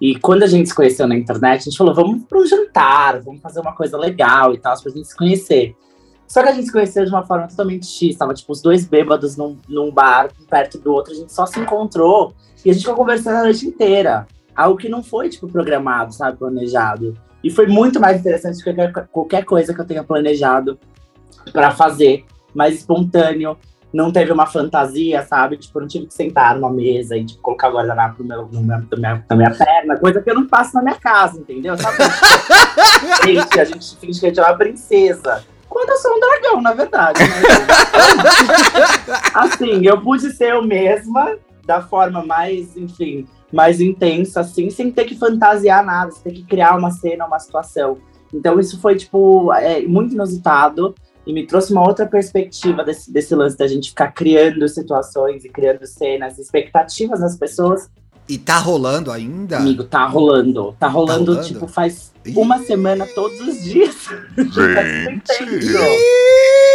e 0.00 0.18
quando 0.18 0.42
a 0.42 0.48
gente 0.48 0.70
se 0.70 0.74
conheceu 0.74 1.06
na 1.06 1.16
internet, 1.16 1.60
a 1.60 1.64
gente 1.64 1.76
falou, 1.76 1.94
vamos 1.94 2.24
para 2.24 2.38
um 2.38 2.46
jantar, 2.46 3.20
vamos 3.20 3.40
fazer 3.40 3.60
uma 3.60 3.76
coisa 3.76 3.96
legal 3.96 4.52
e 4.54 4.58
tal, 4.58 4.74
pra 4.82 4.90
gente 4.90 5.06
se 5.06 5.16
conhecer. 5.16 5.76
Só 6.30 6.44
que 6.44 6.48
a 6.48 6.52
gente 6.52 6.66
se 6.66 6.72
conheceu 6.72 7.04
de 7.04 7.10
uma 7.10 7.26
forma 7.26 7.48
totalmente 7.48 7.86
X, 7.86 8.16
tava 8.16 8.32
tipo 8.32 8.52
os 8.52 8.62
dois 8.62 8.86
bêbados 8.86 9.36
num, 9.36 9.58
num 9.68 9.90
bar, 9.90 10.30
um 10.40 10.44
perto 10.44 10.78
do 10.78 10.92
outro, 10.92 11.12
a 11.12 11.16
gente 11.16 11.32
só 11.32 11.44
se 11.44 11.58
encontrou 11.58 12.32
e 12.64 12.70
a 12.70 12.72
gente 12.72 12.82
ficou 12.82 12.94
conversando 12.94 13.38
a 13.38 13.42
noite 13.42 13.66
inteira. 13.66 14.28
Algo 14.54 14.78
que 14.78 14.88
não 14.88 15.02
foi, 15.02 15.28
tipo, 15.28 15.48
programado, 15.48 16.14
sabe, 16.14 16.38
planejado. 16.38 17.16
E 17.42 17.50
foi 17.50 17.66
muito 17.66 17.98
mais 17.98 18.20
interessante 18.20 18.58
do 18.58 18.62
que 18.62 19.02
qualquer, 19.10 19.44
coisa 19.44 19.74
que 19.74 19.80
eu 19.80 19.84
tenha 19.84 20.04
planejado 20.04 20.78
para 21.52 21.72
fazer, 21.72 22.24
mais 22.54 22.76
espontâneo 22.76 23.58
não 23.92 24.12
teve 24.12 24.30
uma 24.30 24.46
fantasia, 24.46 25.26
sabe? 25.26 25.56
Tipo, 25.56 25.78
eu 25.78 25.80
não 25.80 25.88
tive 25.88 26.06
que 26.06 26.14
sentar 26.14 26.54
numa 26.54 26.70
mesa 26.70 27.16
e 27.16 27.24
tipo, 27.24 27.42
colocar 27.42 27.70
o 27.70 27.72
guardanapo 27.72 28.22
no 28.22 28.28
meu, 28.28 28.48
no 28.52 28.62
meu, 28.62 28.78
na, 28.78 28.96
minha, 28.96 29.24
na 29.28 29.36
minha 29.36 29.50
perna, 29.50 29.98
coisa 29.98 30.22
que 30.22 30.30
eu 30.30 30.36
não 30.36 30.48
faço 30.48 30.76
na 30.76 30.82
minha 30.82 30.94
casa, 30.94 31.40
entendeu? 31.40 31.76
Sabe? 31.76 31.96
Gente, 33.26 33.60
a 33.60 33.64
gente 33.64 33.96
finge 33.96 34.20
que 34.20 34.26
a 34.26 34.28
gente 34.28 34.38
é 34.38 34.44
uma 34.44 34.56
princesa. 34.56 35.42
Quando 35.70 35.90
eu 35.90 35.96
sou 35.98 36.16
um 36.16 36.20
dragão, 36.20 36.60
na 36.60 36.74
verdade, 36.74 37.20
né? 37.20 37.42
assim, 39.32 39.86
eu 39.86 40.00
pude 40.02 40.32
ser 40.32 40.50
eu 40.50 40.62
mesma, 40.62 41.38
da 41.64 41.80
forma 41.80 42.26
mais, 42.26 42.76
enfim, 42.76 43.24
mais 43.52 43.80
intensa, 43.80 44.40
assim, 44.40 44.68
sem 44.68 44.90
ter 44.90 45.04
que 45.04 45.16
fantasiar 45.16 45.86
nada, 45.86 46.10
sem 46.10 46.24
ter 46.24 46.32
que 46.32 46.42
criar 46.42 46.76
uma 46.76 46.90
cena, 46.90 47.24
uma 47.24 47.38
situação. 47.38 47.98
Então, 48.34 48.58
isso 48.58 48.80
foi, 48.80 48.96
tipo, 48.96 49.52
é, 49.52 49.80
muito 49.82 50.12
inusitado 50.12 50.92
e 51.24 51.32
me 51.32 51.46
trouxe 51.46 51.72
uma 51.72 51.86
outra 51.86 52.04
perspectiva 52.04 52.82
desse, 52.82 53.12
desse 53.12 53.32
lance 53.34 53.56
da 53.56 53.68
gente 53.68 53.90
ficar 53.90 54.10
criando 54.10 54.68
situações 54.68 55.44
e 55.44 55.48
criando 55.48 55.86
cenas, 55.86 56.36
expectativas 56.36 57.20
nas 57.20 57.36
pessoas. 57.36 57.88
E 58.30 58.38
tá 58.38 58.58
rolando 58.58 59.10
ainda? 59.10 59.56
Amigo, 59.56 59.82
tá 59.82 60.06
rolando. 60.06 60.72
Tá 60.78 60.86
rolando, 60.86 61.32
rolando? 61.32 61.48
tipo, 61.48 61.66
faz 61.66 62.12
Ih. 62.24 62.32
uma 62.36 62.60
semana 62.60 63.04
todos 63.12 63.40
os 63.40 63.64
dias. 63.64 64.06
Gente. 64.38 65.76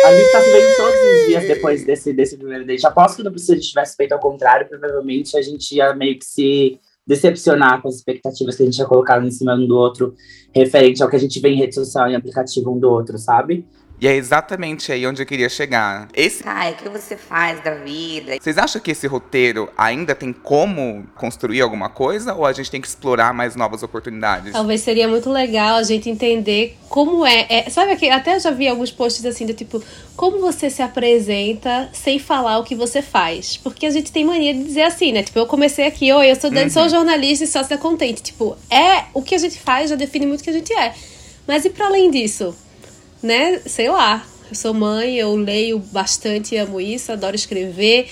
A 0.03 0.13
gente 0.13 0.31
tá 0.33 0.41
se 0.41 0.51
vendo 0.51 0.75
todos 0.75 0.99
os 0.99 1.27
dias 1.27 1.47
depois 1.47 1.85
desse, 1.85 2.11
desse 2.11 2.35
primeiro 2.35 2.65
date. 2.65 2.85
Aposto 2.85 3.31
que 3.31 3.39
se 3.39 3.53
a 3.53 3.55
gente 3.55 3.69
tivesse 3.69 3.95
feito 3.95 4.11
ao 4.11 4.19
contrário, 4.19 4.67
provavelmente 4.67 5.37
a 5.37 5.41
gente 5.41 5.73
ia 5.73 5.95
meio 5.95 6.19
que 6.19 6.25
se 6.25 6.77
decepcionar 7.07 7.81
com 7.81 7.87
as 7.87 7.95
expectativas 7.95 8.57
que 8.57 8.63
a 8.63 8.65
gente 8.65 8.75
tinha 8.75 8.87
colocado 8.87 9.25
em 9.25 9.31
cima 9.31 9.55
um 9.55 9.65
do 9.65 9.77
outro, 9.77 10.13
referente 10.53 11.01
ao 11.01 11.09
que 11.09 11.15
a 11.15 11.19
gente 11.19 11.39
vê 11.39 11.51
em 11.51 11.57
rede 11.57 11.73
social 11.73 12.09
e 12.09 12.15
aplicativo 12.15 12.69
um 12.69 12.77
do 12.77 12.89
outro, 12.89 13.17
sabe? 13.17 13.65
E 13.99 14.07
é 14.07 14.15
exatamente 14.15 14.91
aí 14.91 15.07
onde 15.07 15.21
eu 15.21 15.25
queria 15.25 15.47
chegar. 15.47 16.09
Esse 16.13 16.43
Ai, 16.45 16.73
o 16.73 16.75
que 16.75 16.89
você 16.89 17.15
faz 17.15 17.63
da 17.63 17.75
vida? 17.75 18.37
Vocês 18.41 18.57
acham 18.57 18.81
que 18.81 18.91
esse 18.91 19.07
roteiro 19.07 19.69
ainda 19.77 20.13
tem 20.13 20.33
como 20.33 21.05
construir 21.15 21.61
alguma 21.61 21.89
coisa 21.89 22.33
ou 22.33 22.45
a 22.45 22.51
gente 22.51 22.69
tem 22.69 22.81
que 22.81 22.87
explorar 22.87 23.33
mais 23.33 23.55
novas 23.55 23.83
oportunidades? 23.83 24.51
Talvez 24.51 24.81
seria 24.81 25.07
muito 25.07 25.29
legal 25.29 25.77
a 25.77 25.83
gente 25.83 26.09
entender 26.09 26.77
como 26.89 27.25
é. 27.25 27.45
é 27.49 27.69
sabe 27.69 27.95
que 27.95 28.09
até 28.09 28.35
eu 28.35 28.39
já 28.39 28.51
vi 28.51 28.67
alguns 28.67 28.91
posts 28.91 29.25
assim 29.25 29.45
do 29.45 29.53
tipo, 29.53 29.81
como 30.15 30.39
você 30.39 30.69
se 30.69 30.81
apresenta 30.81 31.89
sem 31.93 32.19
falar 32.19 32.59
o 32.59 32.63
que 32.63 32.75
você 32.75 33.01
faz? 33.01 33.55
Porque 33.57 33.85
a 33.85 33.91
gente 33.91 34.11
tem 34.11 34.25
mania 34.25 34.53
de 34.53 34.63
dizer 34.63 34.83
assim, 34.83 35.13
né? 35.13 35.23
Tipo, 35.23 35.39
eu 35.39 35.47
comecei 35.47 35.87
aqui, 35.87 36.11
oi, 36.11 36.31
eu 36.31 36.35
sou 36.35 36.51
Dani, 36.51 36.69
sou 36.69 36.89
jornalista 36.89 37.45
e 37.45 37.47
sócia 37.47 37.77
contente. 37.77 38.21
Tipo, 38.21 38.57
é 38.69 39.05
o 39.13 39.21
que 39.21 39.35
a 39.35 39.37
gente 39.37 39.57
faz 39.57 39.89
já 39.89 39.95
define 39.95 40.25
muito 40.25 40.41
o 40.41 40.43
que 40.43 40.49
a 40.49 40.53
gente 40.53 40.73
é. 40.73 40.93
Mas 41.47 41.63
e 41.63 41.69
para 41.69 41.85
além 41.85 42.11
disso? 42.11 42.55
Né? 43.25 43.59
Sei 43.65 43.89
lá. 43.89 44.23
Eu 44.47 44.55
sou 44.55 44.75
mãe, 44.75 45.15
eu 45.15 45.35
leio 45.35 45.79
bastante, 45.79 46.55
amo 46.55 46.79
isso, 46.79 47.11
adoro 47.11 47.35
escrever. 47.35 48.07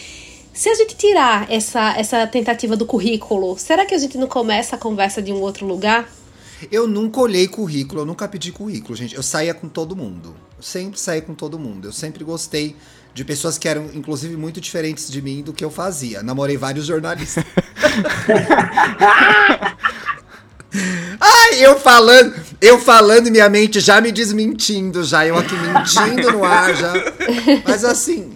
Se 0.52 0.68
a 0.68 0.74
gente 0.74 0.96
tirar 0.96 1.50
essa, 1.52 1.96
essa 1.96 2.26
tentativa 2.26 2.76
do 2.76 2.88
currículo, 2.88 3.58
será 3.58 3.86
que 3.86 3.94
a 3.94 3.98
gente 4.00 4.18
não 4.18 4.28
começa 4.28 4.76
a 4.76 4.80
conversa 4.80 5.22
de 5.22 5.32
um 5.32 5.40
outro 5.40 5.68
lugar? 5.68 6.10
Eu 6.72 6.88
nunca 6.88 7.20
olhei 7.20 7.48
currículo, 7.48 8.02
eu 8.02 8.06
nunca 8.06 8.28
pedi 8.28 8.52
currículo, 8.52 8.96
gente. 8.96 9.16
Eu 9.16 9.22
saía 9.22 9.54
com 9.54 9.70
todo 9.70 9.96
mundo. 9.96 10.36
Eu 10.58 10.64
sempre 10.64 11.00
saí 11.00 11.22
com 11.22 11.36
todo 11.36 11.60
mundo. 11.60 11.88
Eu 11.88 11.94
sempre 11.94 12.24
gostei 12.24 12.76
de 13.14 13.24
pessoas 13.24 13.58
que 13.58 13.68
eram, 13.68 13.92
inclusive, 13.94 14.36
muito 14.36 14.60
diferentes 14.60 15.12
de 15.12 15.22
mim 15.22 15.44
do 15.44 15.54
que 15.54 15.64
eu 15.64 15.70
fazia. 15.70 16.24
Namorei 16.24 16.58
vários 16.58 16.88
jornalistas. 16.88 17.44
Ai, 21.20 21.66
eu 21.66 21.80
falando, 21.80 22.34
eu 22.60 22.80
falando 22.80 23.30
minha 23.30 23.48
mente 23.48 23.80
já 23.80 24.02
me 24.02 24.12
desmentindo, 24.12 25.04
já 25.04 25.26
eu 25.26 25.38
aqui 25.38 25.56
mentindo 25.56 26.32
no 26.32 26.44
ar 26.44 26.76
já. 26.76 26.94
Mas 27.66 27.86
assim, 27.86 28.36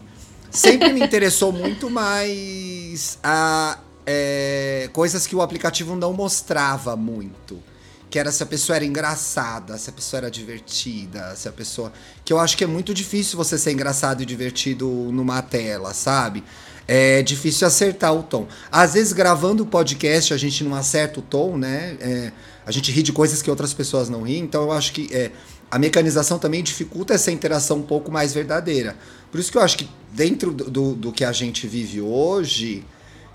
sempre 0.51 0.93
me 0.93 1.01
interessou 1.01 1.51
muito 1.51 1.89
mais 1.89 3.17
a 3.23 3.79
é, 4.05 4.89
coisas 4.93 5.27
que 5.27 5.35
o 5.35 5.41
aplicativo 5.41 5.95
não 5.95 6.13
mostrava 6.13 6.95
muito. 6.95 7.61
Que 8.09 8.17
era 8.17 8.31
se 8.31 8.41
a 8.41 8.45
pessoa 8.45 8.77
era 8.77 8.85
engraçada, 8.85 9.77
se 9.77 9.89
a 9.89 9.93
pessoa 9.93 10.19
era 10.19 10.31
divertida, 10.31 11.35
se 11.35 11.49
a 11.49 11.51
pessoa. 11.51 11.91
Que 12.23 12.31
eu 12.31 12.39
acho 12.39 12.55
que 12.55 12.63
é 12.63 12.67
muito 12.67 12.93
difícil 12.93 13.35
você 13.35 13.57
ser 13.57 13.73
engraçado 13.73 14.23
e 14.23 14.25
divertido 14.25 14.87
numa 15.11 15.41
tela, 15.41 15.93
sabe? 15.93 16.41
É 16.87 17.21
difícil 17.21 17.67
acertar 17.67 18.13
o 18.13 18.23
tom. 18.23 18.47
Às 18.71 18.93
vezes, 18.93 19.11
gravando 19.11 19.63
o 19.63 19.65
podcast, 19.65 20.33
a 20.33 20.37
gente 20.37 20.63
não 20.63 20.73
acerta 20.73 21.19
o 21.19 21.21
tom, 21.21 21.57
né? 21.57 21.97
É, 21.99 22.31
a 22.65 22.71
gente 22.71 22.91
ri 22.91 23.03
de 23.03 23.11
coisas 23.11 23.41
que 23.41 23.49
outras 23.49 23.73
pessoas 23.73 24.07
não 24.07 24.21
riem. 24.21 24.43
Então, 24.43 24.63
eu 24.63 24.71
acho 24.71 24.93
que 24.93 25.09
é, 25.13 25.31
a 25.69 25.77
mecanização 25.77 26.39
também 26.39 26.63
dificulta 26.63 27.13
essa 27.13 27.29
interação 27.29 27.77
um 27.77 27.83
pouco 27.83 28.09
mais 28.09 28.33
verdadeira. 28.33 28.95
Por 29.29 29.39
isso 29.39 29.51
que 29.51 29.57
eu 29.57 29.61
acho 29.61 29.77
que 29.77 29.89
dentro 30.13 30.53
do, 30.53 30.95
do, 30.95 31.11
que 31.11 31.25
a 31.25 31.33
gente 31.33 31.67
vive 31.67 31.99
hoje, 31.99 32.85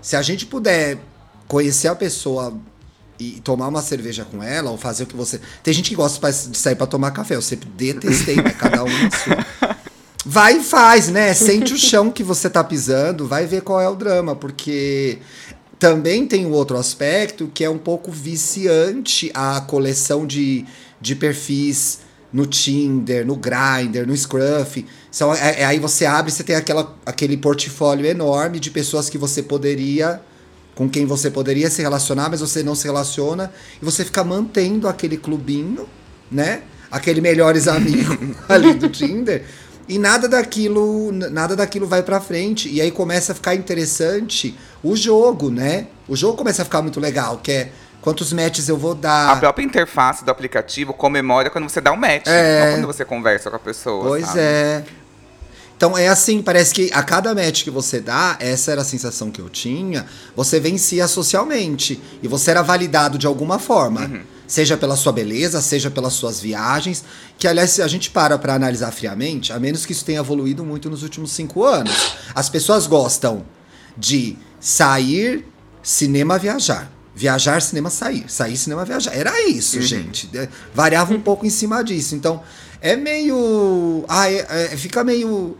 se 0.01 0.15
a 0.15 0.21
gente 0.21 0.45
puder 0.47 0.97
conhecer 1.47 1.87
a 1.87 1.95
pessoa 1.95 2.59
e 3.19 3.39
tomar 3.41 3.67
uma 3.67 3.81
cerveja 3.83 4.25
com 4.25 4.41
ela, 4.41 4.71
ou 4.71 4.77
fazer 4.77 5.03
o 5.03 5.07
que 5.07 5.15
você. 5.15 5.39
Tem 5.61 5.73
gente 5.73 5.89
que 5.89 5.95
gosta 5.95 6.31
de 6.31 6.57
sair 6.57 6.75
para 6.75 6.87
tomar 6.87 7.11
café, 7.11 7.35
eu 7.35 7.41
sempre 7.41 7.69
detestei, 7.69 8.35
né? 8.35 8.49
Cada 8.49 8.83
um 8.83 8.89
na 8.89 9.11
sua. 9.11 9.73
Vai 10.25 10.59
e 10.59 10.63
faz, 10.63 11.09
né? 11.09 11.33
Sente 11.33 11.73
o 11.73 11.77
chão 11.77 12.09
que 12.09 12.23
você 12.23 12.49
tá 12.49 12.63
pisando, 12.63 13.27
vai 13.27 13.45
ver 13.45 13.61
qual 13.61 13.81
é 13.81 13.89
o 13.89 13.95
drama, 13.95 14.35
porque 14.35 15.19
também 15.77 16.25
tem 16.25 16.45
um 16.45 16.51
outro 16.51 16.77
aspecto 16.77 17.51
que 17.53 17.61
é 17.61 17.69
um 17.69 17.77
pouco 17.77 18.09
viciante 18.09 19.29
a 19.33 19.59
coleção 19.59 20.25
de, 20.25 20.65
de 21.01 21.13
perfis 21.13 21.99
no 22.31 22.45
Tinder, 22.45 23.25
no 23.25 23.35
Grindr, 23.35 24.07
no 24.07 24.15
Scruff. 24.15 24.85
São, 25.11 25.33
é, 25.35 25.61
é, 25.61 25.65
aí 25.65 25.77
você 25.77 26.05
abre 26.05 26.31
você 26.31 26.43
tem 26.43 26.55
aquela, 26.55 26.95
aquele 27.05 27.35
portfólio 27.35 28.05
enorme 28.05 28.61
de 28.61 28.71
pessoas 28.71 29.09
que 29.09 29.17
você 29.17 29.43
poderia. 29.43 30.21
com 30.73 30.89
quem 30.89 31.05
você 31.05 31.29
poderia 31.29 31.69
se 31.69 31.81
relacionar, 31.81 32.29
mas 32.29 32.39
você 32.39 32.63
não 32.63 32.73
se 32.73 32.85
relaciona. 32.85 33.51
E 33.81 33.85
você 33.85 34.05
fica 34.05 34.23
mantendo 34.23 34.87
aquele 34.87 35.17
clubinho, 35.17 35.87
né? 36.31 36.63
Aquele 36.89 37.21
melhores 37.21 37.67
amigos 37.67 38.17
ali 38.49 38.73
do 38.73 38.87
Tinder. 38.87 39.43
E 39.87 39.99
nada 39.99 40.29
daquilo, 40.29 41.11
nada 41.11 41.55
daquilo 41.55 41.85
vai 41.85 42.01
para 42.03 42.19
frente. 42.21 42.69
E 42.69 42.79
aí 42.79 42.91
começa 42.91 43.33
a 43.33 43.35
ficar 43.35 43.55
interessante 43.55 44.57
o 44.83 44.95
jogo, 44.95 45.49
né? 45.49 45.87
O 46.07 46.15
jogo 46.15 46.37
começa 46.37 46.61
a 46.61 46.65
ficar 46.65 46.81
muito 46.81 46.99
legal, 46.99 47.37
que 47.37 47.51
é 47.51 47.71
quantos 48.01 48.31
matches 48.31 48.69
eu 48.69 48.77
vou 48.77 48.95
dar. 48.95 49.31
A 49.31 49.35
própria 49.35 49.63
interface 49.63 50.23
do 50.23 50.31
aplicativo 50.31 50.93
comemora 50.93 51.49
quando 51.49 51.69
você 51.69 51.81
dá 51.81 51.91
um 51.91 51.97
match, 51.97 52.27
é... 52.27 52.65
não 52.65 52.75
quando 52.75 52.87
você 52.87 53.03
conversa 53.05 53.49
com 53.49 53.55
a 53.55 53.59
pessoa. 53.59 54.05
Pois 54.05 54.25
sabe? 54.25 54.39
é. 54.39 54.83
Então 55.75 55.97
é 55.97 56.07
assim, 56.07 56.41
parece 56.41 56.73
que 56.73 56.89
a 56.93 57.03
cada 57.03 57.35
match 57.35 57.63
que 57.63 57.69
você 57.69 57.99
dá, 57.99 58.37
essa 58.39 58.71
era 58.71 58.81
a 58.81 58.85
sensação 58.85 59.29
que 59.29 59.41
eu 59.41 59.49
tinha, 59.49 60.05
você 60.33 60.59
vencia 60.59 61.07
socialmente. 61.09 62.01
E 62.21 62.27
você 62.27 62.51
era 62.51 62.61
validado 62.61 63.17
de 63.17 63.27
alguma 63.27 63.59
forma. 63.59 64.01
Uhum. 64.01 64.21
Seja 64.45 64.75
pela 64.77 64.95
sua 64.95 65.11
beleza, 65.11 65.61
seja 65.61 65.89
pelas 65.89 66.13
suas 66.13 66.39
viagens. 66.39 67.03
Que, 67.37 67.47
aliás, 67.47 67.71
se 67.71 67.81
a 67.81 67.87
gente 67.87 68.09
para 68.09 68.37
pra 68.37 68.53
analisar 68.53 68.91
friamente, 68.91 69.53
a 69.53 69.59
menos 69.59 69.85
que 69.85 69.91
isso 69.91 70.05
tenha 70.05 70.19
evoluído 70.19 70.63
muito 70.65 70.89
nos 70.89 71.03
últimos 71.03 71.31
cinco 71.31 71.63
anos. 71.63 72.15
As 72.35 72.49
pessoas 72.49 72.85
gostam 72.85 73.45
de 73.97 74.37
sair, 74.59 75.45
cinema, 75.81 76.37
viajar. 76.37 76.91
Viajar, 77.15 77.61
cinema, 77.61 77.89
sair. 77.89 78.25
Sair, 78.27 78.57
cinema, 78.57 78.83
viajar. 78.83 79.13
Era 79.13 79.47
isso, 79.47 79.77
uhum. 79.77 79.83
gente. 79.83 80.29
É, 80.35 80.49
variava 80.73 81.13
um 81.13 81.21
pouco 81.21 81.45
em 81.45 81.49
cima 81.49 81.83
disso. 81.83 82.15
Então, 82.15 82.41
é 82.81 82.95
meio. 82.95 84.03
Ah, 84.07 84.29
é, 84.29 84.45
é, 84.73 84.77
fica 84.77 85.03
meio. 85.03 85.55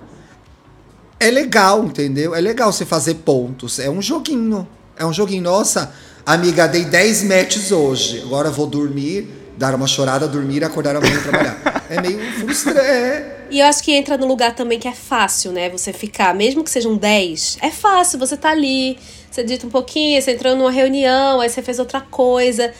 É 1.19 1.29
legal, 1.29 1.85
entendeu? 1.85 2.33
É 2.33 2.41
legal 2.41 2.73
você 2.73 2.85
fazer 2.85 3.15
pontos. 3.15 3.79
É 3.79 3.89
um 3.89 4.01
joguinho. 4.01 4.67
É 4.97 5.05
um 5.05 5.13
joguinho. 5.13 5.43
Nossa, 5.43 5.93
amiga, 6.25 6.67
dei 6.67 6.85
10 6.85 7.23
matches 7.23 7.71
hoje. 7.71 8.21
Agora 8.21 8.49
vou 8.49 8.67
dormir, 8.67 9.27
dar 9.57 9.75
uma 9.75 9.87
chorada, 9.87 10.27
dormir, 10.27 10.63
acordar 10.63 10.95
amanhã 10.95 11.15
e 11.15 11.21
trabalhar. 11.21 11.85
É 11.89 12.01
meio 12.01 12.19
frustrante. 12.39 12.79
É. 12.79 13.45
E 13.51 13.59
eu 13.59 13.65
acho 13.67 13.83
que 13.83 13.91
entra 13.91 14.17
no 14.17 14.25
lugar 14.25 14.55
também 14.55 14.79
que 14.79 14.87
é 14.87 14.93
fácil, 14.93 15.51
né? 15.51 15.69
Você 15.69 15.93
ficar, 15.93 16.33
mesmo 16.33 16.63
que 16.63 16.71
sejam 16.71 16.97
10, 16.97 17.57
é 17.61 17.69
fácil, 17.69 18.17
você 18.17 18.35
tá 18.35 18.49
ali 18.49 18.97
você 19.33 19.43
dita 19.43 19.65
um 19.65 19.69
pouquinho, 19.71 20.21
você 20.21 20.33
entrou 20.33 20.55
numa 20.55 20.69
reunião, 20.69 21.41
aí 21.41 21.49
você 21.49 21.59
fez 21.63 21.79
outra 21.79 21.99
coisa. 21.99 22.71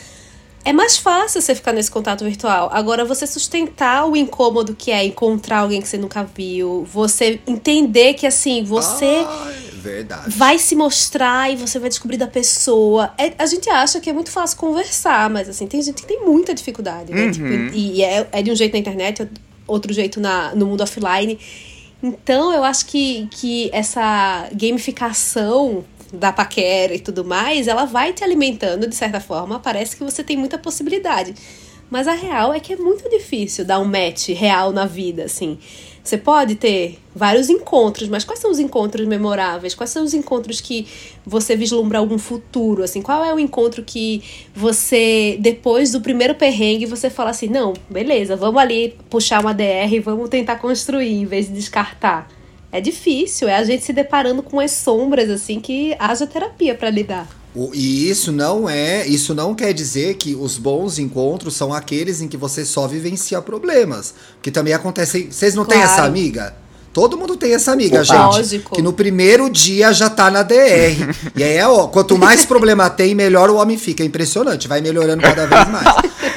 É 0.64 0.72
mais 0.72 0.96
fácil 0.96 1.42
você 1.42 1.56
ficar 1.56 1.74
nesse 1.74 1.90
contato 1.90 2.24
virtual. 2.24 2.70
Agora, 2.72 3.04
você 3.04 3.26
sustentar 3.26 4.08
o 4.08 4.16
incômodo 4.16 4.76
que 4.76 4.92
é 4.92 5.04
encontrar 5.04 5.60
alguém 5.60 5.82
que 5.82 5.88
você 5.88 5.98
nunca 5.98 6.24
viu, 6.24 6.88
você 6.94 7.40
entender 7.48 8.14
que, 8.14 8.28
assim, 8.28 8.64
você 8.64 9.26
verdade. 9.84 10.30
vai 10.30 10.58
se 10.58 10.76
mostrar 10.76 11.52
e 11.52 11.56
você 11.56 11.78
vai 11.78 11.90
descobrir 11.90 12.18
da 12.18 12.28
pessoa. 12.28 13.14
É, 13.18 13.34
a 13.38 13.46
gente 13.46 13.70
acha 13.70 14.00
que 14.00 14.10
é 14.10 14.14
muito 14.14 14.32
fácil 14.32 14.58
conversar, 14.58 15.30
mas, 15.30 15.50
assim, 15.50 15.68
tem 15.68 15.82
gente 15.82 16.02
que 16.02 16.08
tem 16.08 16.26
muita 16.26 16.54
dificuldade, 16.54 17.12
né? 17.12 17.26
Uhum. 17.26 17.32
Tipo, 17.32 17.48
e 17.76 18.04
é, 18.04 18.28
é 18.32 18.42
de 18.42 18.52
um 18.52 18.56
jeito 18.56 18.74
na 18.74 18.80
internet, 18.80 19.28
outro 19.68 19.94
jeito 19.94 20.20
na, 20.20 20.56
no 20.56 20.66
mundo 20.66 20.82
offline. 20.82 21.38
Então, 22.02 22.54
eu 22.54 22.64
acho 22.64 22.86
que, 22.86 23.28
que 23.32 23.70
essa 23.74 24.50
gamificação 24.54 25.86
da 26.14 26.32
paquera 26.32 26.94
e 26.94 27.00
tudo 27.00 27.26
mais, 27.26 27.68
ela 27.68 27.86
vai 27.86 28.14
te 28.14 28.24
alimentando 28.24 28.88
de 28.88 28.96
certa 28.96 29.20
forma. 29.20 29.60
Parece 29.60 29.96
que 29.96 30.04
você 30.04 30.24
tem 30.24 30.38
muita 30.38 30.58
possibilidade. 30.58 31.34
Mas 31.90 32.08
a 32.08 32.14
real 32.14 32.54
é 32.54 32.60
que 32.60 32.74
é 32.74 32.76
muito 32.76 33.10
difícil 33.10 33.66
dar 33.66 33.80
um 33.80 33.86
match 33.86 34.30
real 34.30 34.72
na 34.72 34.86
vida, 34.86 35.26
assim. 35.26 35.58
Você 36.04 36.18
pode 36.18 36.56
ter 36.56 37.00
vários 37.16 37.50
encontros, 37.50 38.10
mas 38.10 38.26
quais 38.26 38.40
são 38.40 38.52
os 38.52 38.60
encontros 38.60 39.08
memoráveis? 39.08 39.74
Quais 39.74 39.90
são 39.90 40.04
os 40.04 40.14
encontros 40.14 40.60
que 40.60 40.86
você 41.26 41.56
vislumbra 41.56 41.98
algum 41.98 42.18
futuro? 42.18 42.84
Assim, 42.84 43.02
qual 43.02 43.24
é 43.24 43.34
o 43.34 43.40
encontro 43.40 43.84
que 43.84 44.22
você, 44.54 45.38
depois 45.40 45.92
do 45.92 46.02
primeiro 46.02 46.36
perrengue, 46.36 46.86
você 46.86 47.10
fala 47.10 47.30
assim: 47.30 47.48
não, 47.48 47.74
beleza, 47.90 48.36
vamos 48.36 48.62
ali 48.62 48.96
puxar 49.10 49.40
uma 49.40 49.54
DR 49.54 49.94
e 49.94 50.00
vamos 50.00 50.30
tentar 50.30 50.58
construir 50.58 51.14
em 51.14 51.26
vez 51.26 51.48
de 51.48 51.54
descartar? 51.54 52.28
é 52.74 52.82
difícil, 52.82 53.48
é 53.48 53.56
a 53.56 53.64
gente 53.64 53.84
se 53.84 53.94
deparando 53.94 54.42
com 54.42 54.60
as 54.60 54.72
sombras, 54.72 55.30
assim, 55.30 55.60
que 55.60 55.96
haja 56.00 56.26
terapia 56.26 56.74
para 56.74 56.90
lidar. 56.90 57.43
E 57.74 58.10
isso 58.10 58.32
não 58.32 58.68
é, 58.68 59.06
isso 59.06 59.36
não 59.36 59.54
quer 59.54 59.74
dizer 59.74 60.16
que 60.16 60.36
os 60.36 60.58
bons 60.58 60.98
encontros 60.98 61.56
são 61.56 61.72
aqueles 61.74 62.22
em 62.22 62.28
que 62.28 62.38
você 62.38 62.66
só 62.66 62.88
vivencia 62.88 63.42
problemas. 63.42 64.14
Que 64.42 64.50
também 64.50 64.74
acontece. 64.74 65.28
Vocês 65.32 65.54
não 65.54 65.64
claro. 65.64 65.82
têm 65.82 65.92
essa 65.92 66.04
amiga? 66.04 66.56
Todo 66.94 67.18
mundo 67.18 67.36
tem 67.36 67.56
essa 67.56 67.72
amiga, 67.72 67.96
Opa. 67.96 68.04
gente. 68.04 68.18
Lógico. 68.18 68.76
Que 68.76 68.82
no 68.82 68.94
primeiro 68.94 69.50
dia 69.50 69.92
já 69.92 70.12
tá 70.12 70.30
na 70.30 70.44
DR. 70.44 70.56
e 71.36 71.44
aí, 71.44 71.60
ó, 71.64 71.88
quanto 71.88 72.18
mais 72.20 72.46
problema 72.46 72.88
tem, 72.88 73.16
melhor 73.16 73.50
o 73.50 73.56
homem 73.56 73.80
fica. 73.80 74.04
É 74.04 74.06
impressionante, 74.06 74.68
vai 74.68 74.80
melhorando 74.80 75.22
cada 75.24 75.48
vez 75.48 75.68
mais. 75.70 75.86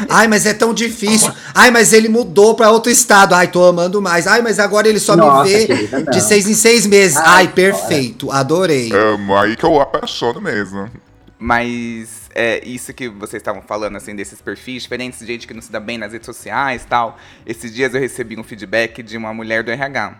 Ai, 0.09 0.27
mas 0.29 0.47
é 0.47 0.55
tão 0.55 0.73
difícil. 0.73 1.31
Ai, 1.55 1.71
mas 1.71 1.93
ele 1.93 2.09
mudou 2.09 2.55
para 2.55 2.71
outro 2.71 2.91
estado. 2.91 3.35
Ai, 3.35 3.49
tô 3.49 3.65
amando 3.65 4.01
mais. 4.01 4.27
Ai, 4.27 4.41
mas 4.41 4.59
agora 4.59 4.89
ele 4.89 4.99
só 4.99 5.15
Nossa, 5.15 5.45
me 5.45 5.51
vê 5.51 5.67
querida, 5.67 6.03
de 6.11 6.21
seis 6.23 6.49
em 6.49 6.55
seis 6.55 6.87
meses. 6.87 7.19
Ai, 7.19 7.25
Ai 7.27 7.49
perfeito, 7.49 8.33
adorei. 8.33 8.91
Amo, 8.93 9.37
aí 9.37 9.57
que 9.57 9.65
eu 9.65 9.79
apaixono 9.79 10.41
mesmo. 10.41 10.89
Mas 11.39 12.31
é 12.35 12.67
isso 12.67 12.95
que 12.95 13.09
vocês 13.09 13.41
estavam 13.41 13.61
falando, 13.61 13.97
assim, 13.97 14.17
desses 14.17 14.41
perfis 14.41 14.85
diferentes, 14.85 15.19
gente 15.27 15.47
que 15.47 15.53
não 15.53 15.61
se 15.61 15.71
dá 15.71 15.79
bem 15.79 15.99
nas 15.99 16.13
redes 16.13 16.27
sociais 16.27 16.87
tal. 16.89 17.19
Esses 17.45 17.75
dias 17.75 17.95
eu 17.95 18.01
recebi 18.01 18.39
um 18.39 18.43
feedback 18.43 19.03
de 19.03 19.17
uma 19.17 19.35
mulher 19.35 19.63
do 19.63 19.71
RH. 19.71 20.19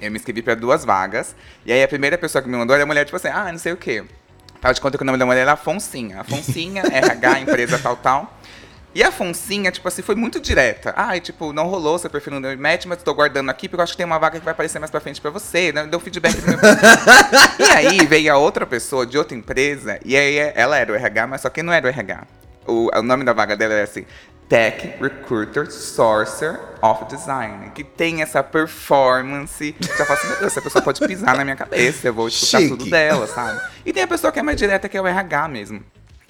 Eu 0.00 0.10
me 0.10 0.18
inscrevi 0.18 0.42
para 0.42 0.54
duas 0.54 0.84
vagas. 0.84 1.34
E 1.64 1.72
aí 1.72 1.82
a 1.82 1.88
primeira 1.88 2.18
pessoa 2.18 2.42
que 2.42 2.48
me 2.48 2.56
mandou 2.56 2.74
era 2.74 2.82
a 2.82 2.86
mulher, 2.86 3.04
tipo 3.04 3.16
assim, 3.16 3.28
ah, 3.28 3.50
não 3.50 3.58
sei 3.58 3.72
o 3.72 3.76
quê. 3.76 4.04
Tava 4.60 4.74
de 4.74 4.80
conta 4.80 4.98
que 4.98 5.02
o 5.04 5.06
nome 5.06 5.18
da 5.18 5.26
mulher 5.26 5.42
era 5.42 5.52
Afonsinha. 5.52 6.20
Afonsinha, 6.20 6.82
RH, 6.82 7.40
empresa 7.40 7.78
tal, 7.78 7.96
tal. 7.96 8.37
E 8.98 9.02
a 9.04 9.12
Foncinha, 9.12 9.70
tipo 9.70 9.86
assim, 9.86 10.02
foi 10.02 10.16
muito 10.16 10.40
direta. 10.40 10.92
Ai, 10.96 11.20
tipo, 11.20 11.52
não 11.52 11.68
rolou, 11.68 11.96
seu 12.00 12.10
perfil 12.10 12.32
não 12.32 12.42
deu 12.42 12.58
match, 12.58 12.84
mas 12.84 13.00
tô 13.00 13.14
guardando 13.14 13.48
aqui 13.48 13.68
porque 13.68 13.78
eu 13.78 13.84
acho 13.84 13.92
que 13.92 13.96
tem 13.98 14.04
uma 14.04 14.18
vaga 14.18 14.40
que 14.40 14.44
vai 14.44 14.50
aparecer 14.50 14.80
mais 14.80 14.90
pra 14.90 14.98
frente 14.98 15.20
pra 15.20 15.30
você. 15.30 15.70
Né? 15.70 15.86
Deu 15.86 16.00
feedback 16.00 16.34
do 16.34 16.48
meu 16.48 16.58
E 17.64 17.70
aí 17.76 18.04
veio 18.06 18.34
a 18.34 18.36
outra 18.36 18.66
pessoa 18.66 19.06
de 19.06 19.16
outra 19.16 19.36
empresa, 19.36 20.00
e 20.04 20.16
aí 20.16 20.36
ela 20.52 20.76
era 20.76 20.92
o 20.92 20.96
RH, 20.96 21.28
mas 21.28 21.42
só 21.42 21.48
que 21.48 21.62
não 21.62 21.72
era 21.72 21.86
o 21.86 21.88
RH. 21.88 22.26
O, 22.66 22.90
o 22.92 23.02
nome 23.04 23.22
da 23.22 23.32
vaga 23.32 23.56
dela 23.56 23.74
era 23.74 23.84
assim, 23.84 24.04
Tech 24.48 24.96
Recruiter 25.00 25.70
Sourcer 25.70 26.58
of 26.82 27.04
Design, 27.04 27.70
que 27.70 27.84
tem 27.84 28.20
essa 28.20 28.42
performance. 28.42 29.76
Já 29.80 30.04
fala 30.06 30.18
assim, 30.18 30.26
meu 30.26 30.38
Deus, 30.40 30.50
essa 30.50 30.60
pessoa 30.60 30.82
pode 30.82 31.06
pisar 31.06 31.36
na 31.36 31.44
minha 31.44 31.54
cabeça, 31.54 32.08
eu 32.08 32.14
vou 32.14 32.26
escutar 32.26 32.58
Chique. 32.58 32.76
tudo 32.76 32.90
dela, 32.90 33.28
sabe? 33.28 33.60
E 33.86 33.92
tem 33.92 34.02
a 34.02 34.08
pessoa 34.08 34.32
que 34.32 34.40
é 34.40 34.42
mais 34.42 34.56
direta, 34.56 34.88
que 34.88 34.96
é 34.96 35.00
o 35.00 35.06
RH 35.06 35.46
mesmo. 35.46 35.84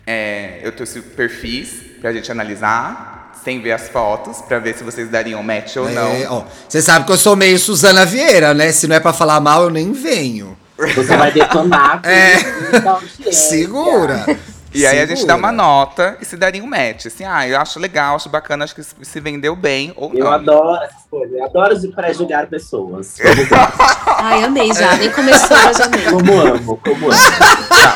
É, 0.07 0.61
eu 0.63 0.73
trouxe 0.73 1.01
perfis 1.01 1.88
pra 2.01 2.13
gente 2.13 2.31
analisar, 2.31 3.33
sem 3.45 3.61
ver 3.61 3.73
as 3.73 3.89
fotos, 3.89 4.41
pra 4.43 4.59
ver 4.59 4.77
se 4.77 4.85
vocês 4.85 5.09
dariam 5.09 5.43
match 5.43 5.77
ou 5.77 5.89
é, 5.89 5.93
não. 5.93 6.47
Você 6.69 6.83
sabe 6.83 7.07
que 7.07 7.13
eu 7.13 7.17
sou 7.17 7.37
meio 7.37 7.59
Suzana 7.59 8.05
Vieira, 8.05 8.55
né? 8.55 8.73
Se 8.73 8.87
não 8.87 8.97
é 8.97 9.01
pra 9.01 9.13
falar 9.13 9.41
mal, 9.41 9.65
eu 9.65 9.71
nem 9.71 9.93
venho. 9.93 10.57
Você 10.77 11.17
vai 11.17 11.33
detonar. 11.33 12.01
é. 12.07 13.33
Segura. 13.33 14.25
E 14.73 14.87
aí 14.87 15.01
a 15.01 15.07
gente 15.07 15.27
dá 15.27 15.35
uma 15.35 15.51
nota 15.51 16.19
e 16.21 16.25
se 16.25 16.37
daria 16.37 16.63
um 16.63 16.67
match. 16.67 17.07
Assim, 17.07 17.25
ah, 17.25 17.49
eu 17.49 17.59
acho 17.59 17.81
legal, 17.81 18.15
acho 18.15 18.29
bacana, 18.29 18.65
acho 18.65 18.75
que 18.75 18.83
se 18.83 19.21
vendeu 19.21 19.57
bem 19.57 19.93
ou 19.97 20.13
eu 20.13 20.19
não. 20.19 20.27
Eu 20.27 20.33
adoro 20.33 20.85
essas 20.85 21.05
coisas. 21.11 21.37
Eu 21.37 21.45
adoro 21.45 21.93
pré-julgar 21.93 22.47
pessoas. 22.47 23.17
Ai, 24.07 24.45
amei 24.45 24.73
já. 24.75 24.95
Nem 24.97 25.11
começou, 25.11 25.57
já 25.75 25.87
amei. 25.87 26.05
Como 26.05 26.39
amo, 26.39 26.77
como 26.77 27.11
amo. 27.11 27.21
Tá, 27.69 27.95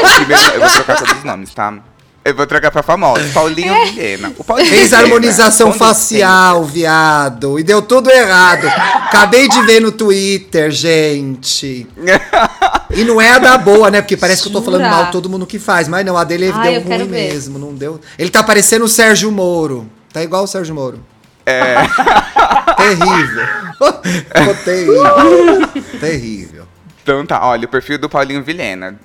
eu 0.55 0.61
vou 0.61 0.71
trocar 0.71 0.99
todos 0.99 1.19
os 1.19 1.25
nomes, 1.25 1.55
tá? 1.55 1.92
Eu 2.25 2.37
vou 2.37 2.47
trocar 2.47 2.71
pra 2.71 2.85
famosa. 2.85 3.29
Paulinho 3.35 3.75
é. 3.75 3.85
Vilhena. 3.87 4.33
O 4.39 4.45
Paulinho 4.45 4.69
Fez 4.69 4.91
Vilhena, 4.91 5.03
harmonização 5.03 5.73
facial, 5.73 6.65
viado. 6.65 7.59
E 7.59 7.65
deu 7.65 7.83
tudo 7.83 8.11
errado. 8.11 8.69
Acabei 8.69 9.49
de 9.49 9.61
ver 9.63 9.81
no 9.81 9.91
Twitter, 9.91 10.71
gente. 10.71 11.87
E 12.95 13.05
não 13.05 13.19
é 13.19 13.31
a 13.31 13.39
da 13.39 13.57
boa, 13.57 13.91
né? 13.91 14.03
Porque 14.03 14.19
parece 14.19 14.43
Jura? 14.43 14.51
que 14.51 14.57
eu 14.59 14.61
tô 14.61 14.71
falando 14.71 14.83
mal 14.83 15.11
todo 15.11 15.27
mundo 15.27 15.47
que 15.47 15.59
faz. 15.59 15.89
Mas 15.89 16.05
não, 16.05 16.15
a 16.15 16.25
dele 16.25 16.53
Ai, 16.55 16.79
deu 16.79 16.83
ruim 16.83 17.09
mesmo. 17.09 17.59
Não 17.59 17.75
deu. 17.75 17.99
Ele 18.19 18.29
tá 18.29 18.43
parecendo 18.43 18.85
o 18.85 18.89
Sérgio 18.89 19.33
Moro. 19.33 19.91
Tá 20.13 20.23
igual 20.23 20.45
o 20.45 20.47
Sérgio 20.47 20.75
Moro. 20.75 21.03
Terrível. 22.77 23.47
Ficou 24.37 24.55
terrível. 24.63 25.69
terrível. 25.99 26.65
Então 27.03 27.25
tá, 27.25 27.45
olha, 27.47 27.65
o 27.65 27.69
perfil 27.69 27.99
do 27.99 28.11
Paulinho 28.11 28.45
Vilhena. 28.45 28.99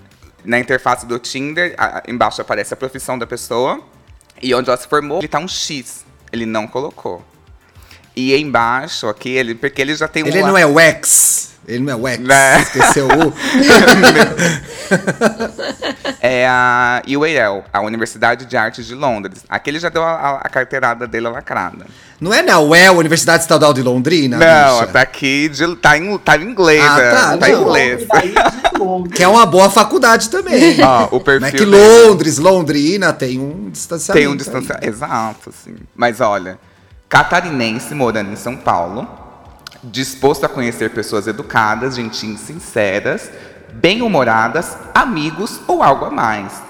Na 0.48 0.58
interface 0.58 1.06
do 1.06 1.20
Tinder, 1.20 1.76
a- 1.78 2.02
embaixo 2.08 2.42
aparece 2.42 2.74
a 2.74 2.78
profissão 2.78 3.20
da 3.20 3.28
pessoa. 3.28 3.82
E 4.42 4.54
onde 4.56 4.70
ela 4.70 4.78
se 4.78 4.88
formou, 4.88 5.18
ele 5.20 5.28
tá 5.28 5.40
um 5.40 5.48
X. 5.48 6.06
Ele 6.32 6.46
não 6.46 6.66
colocou. 6.68 7.24
E 8.16 8.36
embaixo 8.36 9.08
aqui, 9.08 9.30
ele, 9.30 9.54
porque 9.56 9.82
ele 9.82 9.94
já 9.96 10.08
tem 10.08 10.24
um. 10.24 10.28
Ele 10.28 10.42
não 10.42 10.58
é 10.58 10.66
o 10.66 10.80
ex. 10.80 11.52
Ele 11.68 11.84
não 11.84 11.94
é 11.94 11.96
o 11.96 12.08
ex. 12.08 12.20
Né? 12.20 12.62
Esqueceu 12.62 13.08
o. 13.08 13.34
É 16.20 16.48
a 16.48 17.02
UAL, 17.08 17.64
a 17.72 17.82
Universidade 17.82 18.46
de 18.46 18.58
Artes 18.58 18.86
de 18.86 18.96
Londres. 18.96 19.44
Aqui 19.48 19.70
ele 19.70 19.80
já 19.80 19.90
deu 19.90 20.04
a, 20.04 20.12
a- 20.12 20.42
a 20.44 20.50
carteirada 20.50 21.08
dele 21.08 21.28
lacrada. 21.30 21.86
Não 22.20 22.34
é 22.34 22.42
na 22.42 22.60
UEL, 22.60 22.98
Universidade 22.98 23.44
Estadual 23.44 23.74
de 23.74 23.84
Londrina? 23.84 24.38
não, 24.38 24.80
bicha? 24.80 24.92
tá 24.92 25.02
aqui, 25.02 25.48
de, 25.50 25.76
tá, 25.76 25.98
em, 25.98 26.18
tá 26.18 26.36
em 26.38 26.44
inglês. 26.44 26.84
Ah, 26.84 26.98
né? 26.98 27.12
tá, 27.12 27.38
tá 27.38 27.50
em 27.50 27.54
inglês. 27.62 28.08
Daí 28.12 28.34
de 28.34 28.80
Londres. 28.80 29.14
Que 29.16 29.24
é 29.24 29.28
uma 29.28 29.46
boa 29.46 29.70
faculdade 29.70 30.30
também. 30.30 30.78
Ó, 30.84 31.16
o 31.16 31.20
perfil 31.20 31.42
Não 31.42 31.48
é 31.48 31.52
que. 31.52 31.66
Londres, 32.10 32.38
Londrina 32.40 33.14
tem 33.14 33.40
um 33.40 33.70
distanciamento. 33.70 34.26
Tem 34.26 34.34
um 34.34 34.36
distanciamento. 34.36 34.88
Exato, 34.88 35.50
assim. 35.50 35.76
Mas 35.96 36.20
olha, 36.20 36.58
catarinense 37.08 37.94
morando 37.94 38.32
em 38.32 38.36
São 38.36 38.56
Paulo, 38.56 39.08
disposto 39.92 40.46
a 40.46 40.50
conhecer 40.50 40.92
pessoas 40.92 41.28
educadas, 41.28 41.96
gentis, 41.96 42.40
sinceras, 42.40 43.32
bem-humoradas, 43.74 44.78
amigos 44.94 45.60
ou 45.68 45.84
algo 45.84 46.06
a 46.06 46.12
mais. 46.12 46.68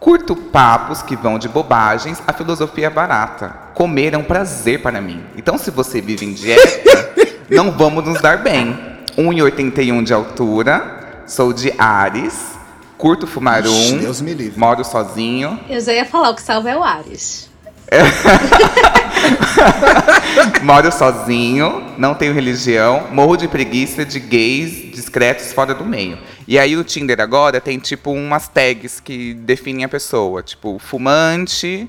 Curto 0.00 0.36
papos 0.36 1.02
que 1.02 1.16
vão 1.16 1.38
de 1.38 1.48
bobagens 1.48 2.22
a 2.26 2.32
filosofia 2.32 2.86
é 2.86 2.90
barata. 2.90 3.48
Comer 3.74 4.14
é 4.14 4.18
um 4.18 4.24
prazer 4.24 4.80
para 4.80 5.00
mim. 5.00 5.24
Então, 5.36 5.58
se 5.58 5.70
você 5.70 6.00
vive 6.00 6.24
em 6.24 6.32
dieta, 6.32 7.14
não 7.50 7.72
vamos 7.72 8.04
nos 8.04 8.20
dar 8.20 8.38
bem. 8.38 8.78
1,81 9.16 10.04
de 10.04 10.14
altura, 10.14 11.22
sou 11.26 11.52
de 11.52 11.74
Ares, 11.76 12.52
curto 12.96 13.26
fumar 13.26 13.66
um, 13.66 13.98
Deus 13.98 14.20
me 14.20 14.32
livre. 14.32 14.58
moro 14.58 14.84
sozinho, 14.84 15.58
Eu 15.68 15.80
já 15.80 15.92
ia 15.92 16.04
falar, 16.04 16.30
o 16.30 16.34
que 16.36 16.42
salva 16.42 16.70
é 16.70 16.76
o 16.76 16.84
Ares. 16.84 17.47
Moro 20.62 20.92
sozinho, 20.92 21.82
não 21.96 22.14
tenho 22.14 22.34
religião, 22.34 23.08
morro 23.10 23.36
de 23.36 23.48
preguiça 23.48 24.04
de 24.04 24.20
gays 24.20 24.92
discretos 24.92 25.52
fora 25.52 25.74
do 25.74 25.84
meio. 25.84 26.18
E 26.46 26.56
aí 26.58 26.76
o 26.76 26.84
Tinder 26.84 27.20
agora 27.20 27.60
tem 27.60 27.78
tipo 27.78 28.12
umas 28.12 28.48
tags 28.48 29.00
que 29.00 29.34
definem 29.34 29.84
a 29.84 29.88
pessoa, 29.88 30.42
tipo 30.42 30.78
fumante, 30.78 31.88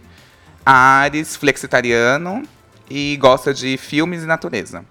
Ares, 0.65 1.35
flexitariano 1.35 2.43
e 2.89 3.17
gosta 3.17 3.53
de 3.53 3.77
filmes 3.77 4.23
e 4.23 4.25
natureza. 4.25 4.83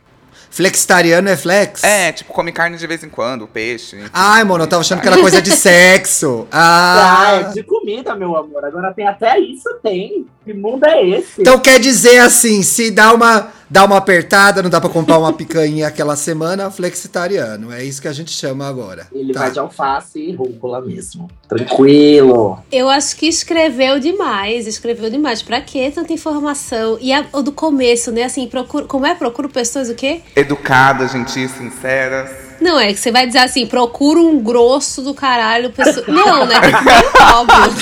Flexitariano 0.51 1.29
é 1.29 1.37
flex? 1.37 1.85
É, 1.85 2.11
tipo 2.13 2.33
come 2.33 2.51
carne 2.53 2.77
de 2.77 2.87
vez 2.87 3.05
em 3.05 3.09
quando, 3.09 3.47
peixe. 3.47 3.97
enfim. 3.97 4.11
Ai, 4.13 4.43
mano, 4.45 4.65
eu 4.65 4.69
tava 4.69 4.81
achando 4.81 5.01
que 5.01 5.07
era 5.09 5.19
coisa 5.19 5.41
de 5.43 5.51
sexo. 5.53 6.47
Ah, 6.53 7.33
é 7.33 7.45
Ah. 7.47 7.53
de 7.55 7.63
comida, 7.63 8.15
meu 8.15 8.37
amor. 8.37 8.65
Agora 8.65 8.93
tem 8.93 9.07
até 9.07 9.39
isso, 9.39 9.69
tem. 9.83 10.27
Que 10.45 10.53
mundo 10.55 10.85
é 10.87 11.07
esse? 11.07 11.41
Então 11.41 11.59
quer 11.59 11.79
dizer 11.79 12.19
assim, 12.19 12.63
se 12.63 12.91
dá 12.91 13.13
uma, 13.13 13.49
dá 13.70 13.85
uma 13.85 13.96
apertada, 13.96 14.62
não 14.62 14.70
dá 14.70 14.81
pra 14.81 14.90
comprar 14.90 15.18
uma 15.18 15.33
picanha 15.33 15.87
aquela 15.87 16.16
semana, 16.16 16.70
flexitariano. 16.70 17.72
É 17.72 17.85
isso 17.85 18.00
que 18.02 18.09
a 18.09 18.12
gente 18.12 18.31
chama 18.31 18.66
agora. 18.68 19.07
Ele 19.12 19.33
Tá. 19.33 19.40
vai 19.40 19.50
de 19.50 19.59
alface 19.59 20.18
e 20.20 20.33
rúcula 20.35 20.81
mesmo. 20.81 21.28
Tranquilo. 21.48 22.59
Eu 22.72 22.88
acho 22.88 23.16
que 23.16 23.26
escreveu 23.26 23.98
demais, 24.00 24.66
escreveu 24.66 25.11
demais. 25.11 25.42
Pra 25.42 25.61
que 25.61 25.90
tanta 25.90 26.12
informação? 26.12 26.98
E 27.00 27.12
a, 27.12 27.24
o 27.33 27.42
do 27.42 27.52
começo, 27.52 28.11
né? 28.12 28.24
Assim, 28.24 28.46
procuro, 28.46 28.87
como 28.87 29.07
é? 29.07 29.14
Procuro 29.14 29.48
pessoas 29.48 29.88
o 29.88 29.94
quê? 29.94 30.20
Educadas, 30.35 31.12
gentis, 31.12 31.50
sinceras. 31.52 32.48
Não, 32.61 32.79
é 32.79 32.92
que 32.92 32.99
você 32.99 33.12
vai 33.12 33.27
dizer 33.27 33.38
assim, 33.38 33.66
procura 33.66 34.21
um 34.21 34.40
grosso 34.40 35.03
do 35.03 35.14
caralho. 35.14 35.71
Pessoa... 35.71 36.05
Não, 36.09 36.44
né? 36.44 36.57
Ser 36.61 37.23
óbvio. 37.35 37.75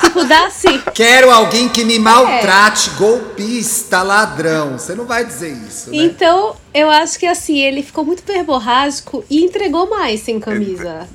tipo, 0.00 0.24
dá 0.24 0.46
assim. 0.46 0.82
Quero 0.94 1.30
alguém 1.30 1.68
que 1.68 1.84
me 1.84 1.98
maltrate, 1.98 2.90
golpista, 2.90 4.02
ladrão. 4.02 4.78
Você 4.78 4.94
não 4.94 5.04
vai 5.04 5.24
dizer 5.24 5.52
isso, 5.68 5.90
né? 5.90 5.96
Então, 5.98 6.56
eu 6.72 6.88
acho 6.88 7.18
que 7.18 7.26
assim, 7.26 7.58
ele 7.58 7.82
ficou 7.82 8.04
muito 8.04 8.24
verborrágico 8.24 9.24
e 9.28 9.44
entregou 9.44 9.88
mais 9.88 10.20
sem 10.20 10.38
camisa. 10.38 11.08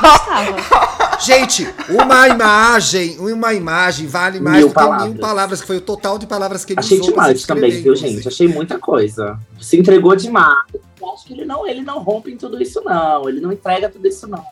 Gostava. 0.00 1.18
Gente, 1.20 1.68
uma 1.88 2.28
imagem, 2.28 3.18
uma 3.18 3.54
imagem 3.54 4.06
vale 4.06 4.40
mais 4.40 4.58
Mil 4.58 4.68
do 4.68 4.74
que 4.74 4.80
mil 4.80 4.88
palavras. 4.88 5.20
palavras, 5.20 5.60
que 5.60 5.66
foi 5.68 5.76
o 5.76 5.80
total 5.80 6.18
de 6.18 6.26
palavras 6.26 6.64
que 6.64 6.72
ele 6.72 6.80
Achei 6.80 6.98
usou 6.98 7.12
pra 7.12 7.24
demais 7.24 7.46
também, 7.46 7.70
viu, 7.70 7.94
gente? 7.94 8.26
Achei 8.26 8.48
muita 8.48 8.76
coisa. 8.76 9.38
Se 9.60 9.78
entregou 9.78 10.16
demais. 10.16 10.66
Eu 11.00 11.12
acho 11.12 11.24
que 11.24 11.32
ele 11.32 11.44
não, 11.44 11.66
ele 11.66 11.82
não 11.82 12.00
rompe 12.02 12.32
em 12.32 12.36
tudo 12.36 12.60
isso, 12.60 12.80
não. 12.82 13.28
Ele 13.28 13.40
não 13.40 13.52
entrega 13.52 13.88
tudo 13.88 14.06
isso, 14.08 14.26
não. 14.26 14.44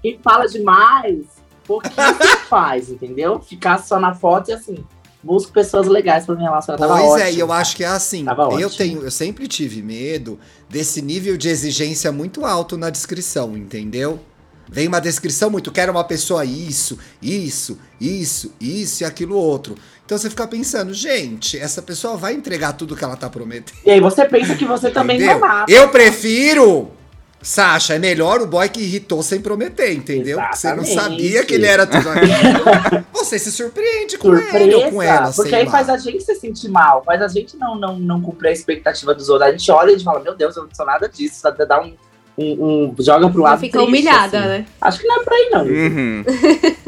Quem 0.00 0.18
fala 0.22 0.46
demais, 0.46 1.26
pouquinho 1.66 1.94
faz, 2.48 2.88
entendeu? 2.88 3.40
Ficar 3.40 3.78
só 3.78 4.00
na 4.00 4.14
foto 4.14 4.50
e 4.50 4.54
assim, 4.54 4.82
busco 5.24 5.52
pessoas 5.52 5.86
legais 5.88 6.26
pra 6.26 6.34
me 6.34 6.42
relacionar. 6.42 6.78
Tava 6.78 6.92
Pois 6.98 7.20
é, 7.20 7.24
ótimo. 7.24 7.36
e 7.38 7.40
eu 7.40 7.52
acho 7.52 7.76
que 7.76 7.82
é 7.84 7.88
assim. 7.88 8.24
Tava 8.24 8.42
Eu 8.42 8.66
ótimo. 8.68 8.70
tenho, 8.70 9.02
eu 9.02 9.10
sempre 9.10 9.48
tive 9.48 9.82
medo 9.82 10.38
desse 10.68 11.00
nível 11.00 11.36
de 11.36 11.48
exigência 11.48 12.12
muito 12.12 12.44
alto 12.44 12.76
na 12.76 12.90
descrição, 12.90 13.56
entendeu? 13.56 14.20
Vem 14.68 14.88
uma 14.88 15.00
descrição 15.00 15.50
muito, 15.50 15.70
quero 15.70 15.92
uma 15.92 16.04
pessoa 16.04 16.44
isso, 16.44 16.98
isso, 17.20 17.78
isso, 18.00 18.52
isso 18.60 19.02
e 19.02 19.06
aquilo 19.06 19.36
outro. 19.36 19.74
Então 20.04 20.16
você 20.16 20.28
fica 20.30 20.46
pensando, 20.46 20.92
gente, 20.94 21.58
essa 21.58 21.80
pessoa 21.82 22.16
vai 22.16 22.32
entregar 22.34 22.72
tudo 22.72 22.96
que 22.96 23.04
ela 23.04 23.16
tá 23.16 23.28
prometendo. 23.28 23.76
E 23.84 23.90
aí 23.90 24.00
você 24.00 24.24
pensa 24.26 24.54
que 24.54 24.64
você 24.64 24.90
também 24.90 25.16
entendeu? 25.16 25.38
não 25.38 25.46
nada. 25.48 25.70
Eu 25.72 25.88
prefiro, 25.90 26.90
Sasha, 27.44 27.94
é 27.94 27.98
melhor 27.98 28.40
o 28.40 28.46
boy 28.46 28.66
que 28.70 28.80
irritou 28.80 29.22
sem 29.22 29.38
prometer, 29.38 29.92
entendeu? 29.92 30.38
Porque 30.40 30.56
você 30.56 30.72
não 30.74 30.82
Exatamente. 30.82 31.20
sabia 31.22 31.44
que 31.44 31.54
ele 31.54 31.66
era 31.66 31.86
tudo 31.86 32.08
aquilo. 32.08 33.04
você 33.12 33.38
se 33.38 33.52
surpreende 33.52 34.16
com 34.16 34.34
ele 34.34 34.74
ou 34.74 34.90
com 34.90 35.02
ela, 35.02 35.30
porque 35.30 35.50
sei 35.50 35.58
aí 35.60 35.64
lá. 35.66 35.70
faz 35.70 35.88
a 35.90 35.98
gente 35.98 36.24
se 36.24 36.34
sentir 36.36 36.70
mal, 36.70 37.02
faz 37.04 37.20
a 37.20 37.28
gente 37.28 37.56
não, 37.58 37.76
não, 37.78 37.98
não 37.98 38.20
cumprir 38.22 38.48
a 38.48 38.52
expectativa 38.52 39.14
dos 39.14 39.28
outros. 39.28 39.46
A 39.48 39.52
gente 39.52 39.70
olha 39.70 39.92
e 39.92 40.02
fala, 40.02 40.20
meu 40.20 40.34
Deus, 40.34 40.56
eu 40.56 40.62
não 40.64 40.70
sou 40.74 40.86
nada 40.86 41.06
disso. 41.08 41.42
Dá- 41.42 41.50
Dá 41.64 41.82
um, 41.82 41.94
um, 42.38 42.64
um- 42.66 42.94
joga 42.98 43.28
pro 43.28 43.42
lado. 43.42 43.60
Fica 43.60 43.78
triste, 43.78 43.88
humilhada, 43.88 44.38
assim. 44.38 44.48
né? 44.48 44.66
Acho 44.80 44.98
que 45.00 45.06
não 45.06 45.20
é 45.20 45.24
pra 45.24 45.34
aí, 45.36 45.48
não. 45.52 45.64
Uhum. 45.66 46.24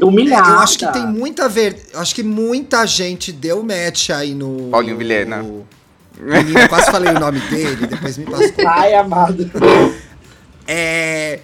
Humilhada. 0.09 0.49
Eu 0.49 0.59
acho 0.61 0.79
que 0.79 0.87
tem 0.92 1.07
muita 1.07 1.49
ver. 1.51 1.77
eu 1.92 2.01
Acho 2.01 2.14
que 2.14 2.23
muita 2.23 2.87
gente 2.87 3.31
deu 3.31 3.62
match 3.62 4.09
aí 4.11 4.35
no. 4.35 4.71
Paulinho 4.71 4.97
Vilhena. 4.97 5.42
no- 5.42 5.66
Menina, 6.19 6.62
eu 6.62 6.69
quase 6.71 6.90
falei 6.90 7.12
o 7.12 7.21
nome 7.21 7.38
dele, 7.40 7.87
depois 7.87 8.16
me 8.16 8.25
passou. 8.25 8.51
Ai, 8.66 8.95
amado. 8.95 9.51
É. 10.66 11.40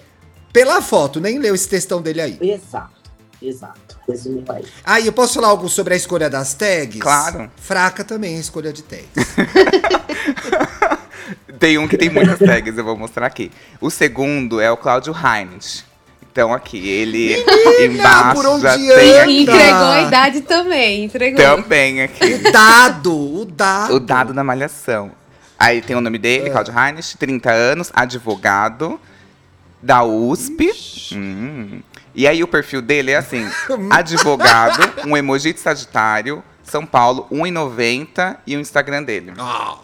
Pela 0.52 0.82
foto, 0.82 1.18
nem 1.20 1.38
leu 1.38 1.54
esse 1.54 1.68
textão 1.68 2.02
dele 2.02 2.20
aí. 2.20 2.38
Exato, 2.40 3.10
exato. 3.40 3.98
Resumindo 4.06 4.52
aí. 4.52 4.64
Ah, 4.84 5.00
e 5.00 5.06
eu 5.06 5.12
posso 5.12 5.34
falar 5.34 5.48
algo 5.48 5.68
sobre 5.68 5.94
a 5.94 5.96
escolha 5.96 6.28
das 6.28 6.52
tags? 6.52 7.00
Claro. 7.00 7.50
Fraca 7.56 8.04
também 8.04 8.36
a 8.36 8.40
escolha 8.40 8.72
de 8.72 8.82
tags. 8.82 9.06
Tem 11.58 11.78
um 11.78 11.86
que 11.86 11.96
tem 11.96 12.10
muitas 12.10 12.40
tags, 12.40 12.76
eu 12.76 12.82
vou 12.82 12.96
mostrar 12.96 13.24
aqui. 13.24 13.48
O 13.80 13.88
segundo 13.88 14.60
é 14.60 14.68
o 14.68 14.76
Cláudio 14.76 15.14
Heinz. 15.14 15.84
Então 16.32 16.52
aqui, 16.52 16.88
ele 16.88 17.36
embaixo 17.84 18.34
por 18.34 18.46
onde 18.46 18.62
já 18.62 18.74
tem 18.74 18.90
anda? 18.90 19.22
aqui. 19.22 19.42
Entregou 19.42 19.86
a 19.86 20.02
idade 20.02 20.40
também, 20.40 21.04
entregou. 21.04 21.44
Também 21.44 22.02
aqui. 22.02 22.34
O 22.34 22.50
dado, 22.50 23.14
o 23.14 23.44
dado. 23.44 23.94
O 23.94 24.00
dado 24.00 24.34
da 24.34 24.42
malhação. 24.42 25.12
Aí 25.56 25.80
tem 25.80 25.94
o 25.94 26.00
nome 26.00 26.18
dele, 26.18 26.50
Cláudio 26.50 26.74
Heinz, 26.76 27.14
30 27.16 27.52
anos, 27.52 27.92
advogado 27.94 28.98
da 29.82 30.02
USP. 30.04 30.70
Hum. 31.14 31.80
E 32.14 32.26
aí 32.28 32.42
o 32.42 32.48
perfil 32.48 32.80
dele 32.82 33.10
é 33.10 33.16
assim: 33.16 33.44
advogado, 33.90 35.06
um 35.06 35.16
emoji 35.16 35.52
de 35.52 35.60
Sagitário, 35.60 36.42
São 36.62 36.84
Paulo, 36.86 37.26
1,90 37.32 38.36
e 38.46 38.56
o 38.56 38.60
Instagram 38.60 39.02
dele. 39.02 39.32
Ah, 39.38 39.76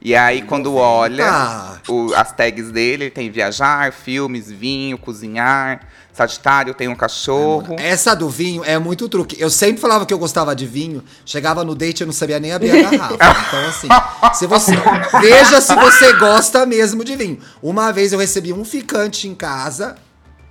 E 0.00 0.14
aí, 0.14 0.42
quando 0.42 0.76
olha 0.76 1.78
o- 1.88 2.14
as 2.14 2.30
tags 2.32 2.70
dele, 2.70 3.04
ele 3.04 3.10
tem 3.10 3.30
viajar, 3.30 3.92
filmes, 3.92 4.48
vinho, 4.50 4.96
cozinhar. 4.96 5.80
Sagitário 6.18 6.74
tem 6.74 6.88
um 6.88 6.96
cachorro. 6.96 7.76
Essa 7.78 8.12
do 8.12 8.28
vinho 8.28 8.64
é 8.64 8.76
muito 8.76 9.08
truque. 9.08 9.36
Eu 9.38 9.48
sempre 9.48 9.80
falava 9.80 10.04
que 10.04 10.12
eu 10.12 10.18
gostava 10.18 10.54
de 10.54 10.66
vinho, 10.66 11.04
chegava 11.24 11.62
no 11.62 11.76
date 11.76 12.00
e 12.00 12.02
eu 12.02 12.06
não 12.06 12.12
sabia 12.12 12.40
nem 12.40 12.50
abrir 12.50 12.72
a 12.72 12.90
garrafa. 12.90 13.18
Então, 13.48 13.68
assim, 13.68 13.88
se 14.34 14.46
você. 14.46 14.72
Veja 15.20 15.60
se 15.60 15.74
você 15.76 16.12
gosta 16.14 16.66
mesmo 16.66 17.04
de 17.04 17.14
vinho. 17.14 17.38
Uma 17.62 17.92
vez 17.92 18.12
eu 18.12 18.18
recebi 18.18 18.52
um 18.52 18.64
ficante 18.64 19.28
em 19.28 19.34
casa. 19.34 19.94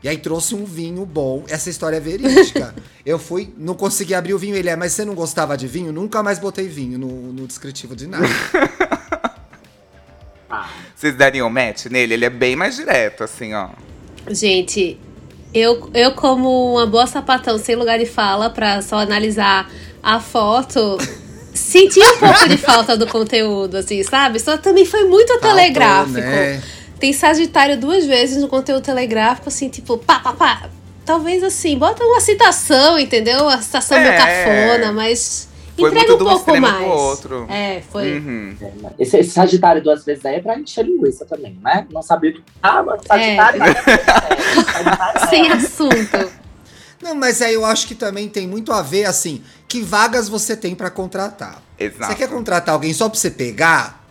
E 0.01 0.08
aí 0.08 0.17
trouxe 0.17 0.56
um 0.56 0.63
vinho 0.63 1.06
bom. 1.06 1.43
Essa 1.49 1.69
história 1.69 1.97
é 1.97 1.99
verídica. 1.99 2.73
Eu 3.06 3.19
fui, 3.19 3.53
não 3.58 3.73
consegui 3.73 4.15
abrir 4.15 4.34
o 4.34 4.39
vinho. 4.39 4.56
Ele 4.56 4.69
é, 4.69 4.75
mas 4.75 4.93
você 4.93 5.03
não 5.03 5.13
gostava 5.13 5.58
de 5.58 5.67
vinho? 5.67 5.91
Nunca 5.91 6.23
mais 6.23 6.39
botei 6.39 6.67
vinho 6.69 6.97
no, 6.97 7.34
no 7.34 7.45
descritivo 7.45 7.93
de 7.93 8.08
nada. 8.08 8.25
Ah, 10.49 10.69
Vocês 10.95 11.13
dariam 11.13 11.49
match 11.49 11.88
nele? 11.88 12.13
Ele 12.13 12.23
é 12.23 12.30
bem 12.30 12.56
mais 12.56 12.77
direto, 12.77 13.21
assim, 13.21 13.53
ó. 13.53 13.67
Gente, 14.30 14.97
eu, 15.58 15.89
eu 15.93 16.12
como 16.13 16.74
uma 16.74 16.86
boa 16.86 17.08
sapatão 17.08 17.58
sem 17.58 17.76
lugar 17.76 17.98
de 18.00 18.06
fala 18.06 18.50
pra 18.50 18.82
só 18.82 18.98
analisar 19.00 19.70
a 20.02 20.20
foto, 20.20 20.98
senti 21.54 22.00
um 22.00 22.17
pouco 22.17 22.48
de 22.50 22.58
falta 22.58 22.96
do 22.98 23.08
conteúdo, 23.08 23.78
assim, 23.78 24.02
sabe? 24.04 24.39
Só 24.39 24.58
também 24.58 24.86
foi 24.86 25.04
muito 25.06 25.28
Faltou, 25.34 25.50
telegráfico. 25.50 26.20
né? 26.20 26.62
Tem 27.00 27.13
Sagitário 27.13 27.78
duas 27.80 28.06
vezes 28.06 28.41
no 28.41 28.48
conteúdo 28.48 28.82
telegráfico, 28.84 29.50
assim, 29.50 29.70
tipo, 29.70 29.98
pá, 30.00 30.20
pá, 30.20 30.34
pá. 30.34 30.70
Talvez 31.06 31.43
assim, 31.43 31.78
bota 31.78 32.04
uma 32.04 32.20
citação, 32.20 33.00
entendeu? 33.00 33.43
Uma 33.43 33.62
citação 33.62 33.98
meio 34.00 34.12
É. 34.12 34.17
cafona, 34.17 34.91
mas 34.91 35.48
Foi 35.80 35.90
entrega 35.90 36.08
muito 36.08 36.24
um 36.24 36.28
um 36.28 36.30
pouco 36.30 36.40
extremo 36.40 36.68
mais. 36.68 36.78
pro 36.84 36.88
outro. 36.88 37.46
É, 37.50 37.82
foi. 37.82 38.18
Uhum. 38.18 38.56
Esse, 38.98 39.18
esse 39.18 39.30
Sagitário 39.32 39.84
duas 39.84 40.04
vezes 40.04 40.26
aí 40.26 40.36
é 40.36 40.40
pra 40.42 40.58
encher 40.58 40.86
linguiça 40.86 41.26
também, 41.26 41.58
né? 41.62 41.88
Não 41.92 42.02
sabia 42.02 42.32
o 42.32 42.34
que. 42.34 42.44
Ah, 42.62 42.84
mas 42.84 43.02
Sagitário. 43.06 43.63
É. 43.63 43.74
Sagitário 43.74 45.30
Sem 45.30 45.50
é. 45.50 45.54
assunto. 45.54 46.32
Não, 47.02 47.13
mas 47.13 47.42
aí 47.42 47.54
eu 47.54 47.63
acho 47.63 47.88
que 47.88 47.96
também 47.96 48.28
tem 48.28 48.48
muito 48.48 48.72
a 48.72 48.82
ver, 48.82 49.06
assim, 49.06 49.44
que 49.68 49.82
vagas 49.82 50.28
você 50.28 50.58
tem 50.58 50.74
pra 50.74 50.90
contratar. 50.90 51.62
Exato. 51.80 52.12
Você 52.12 52.16
quer 52.16 52.28
contratar 52.28 52.74
alguém 52.74 52.94
só 52.94 53.08
pra 53.08 53.20
você 53.20 53.30
pegar? 53.30 54.04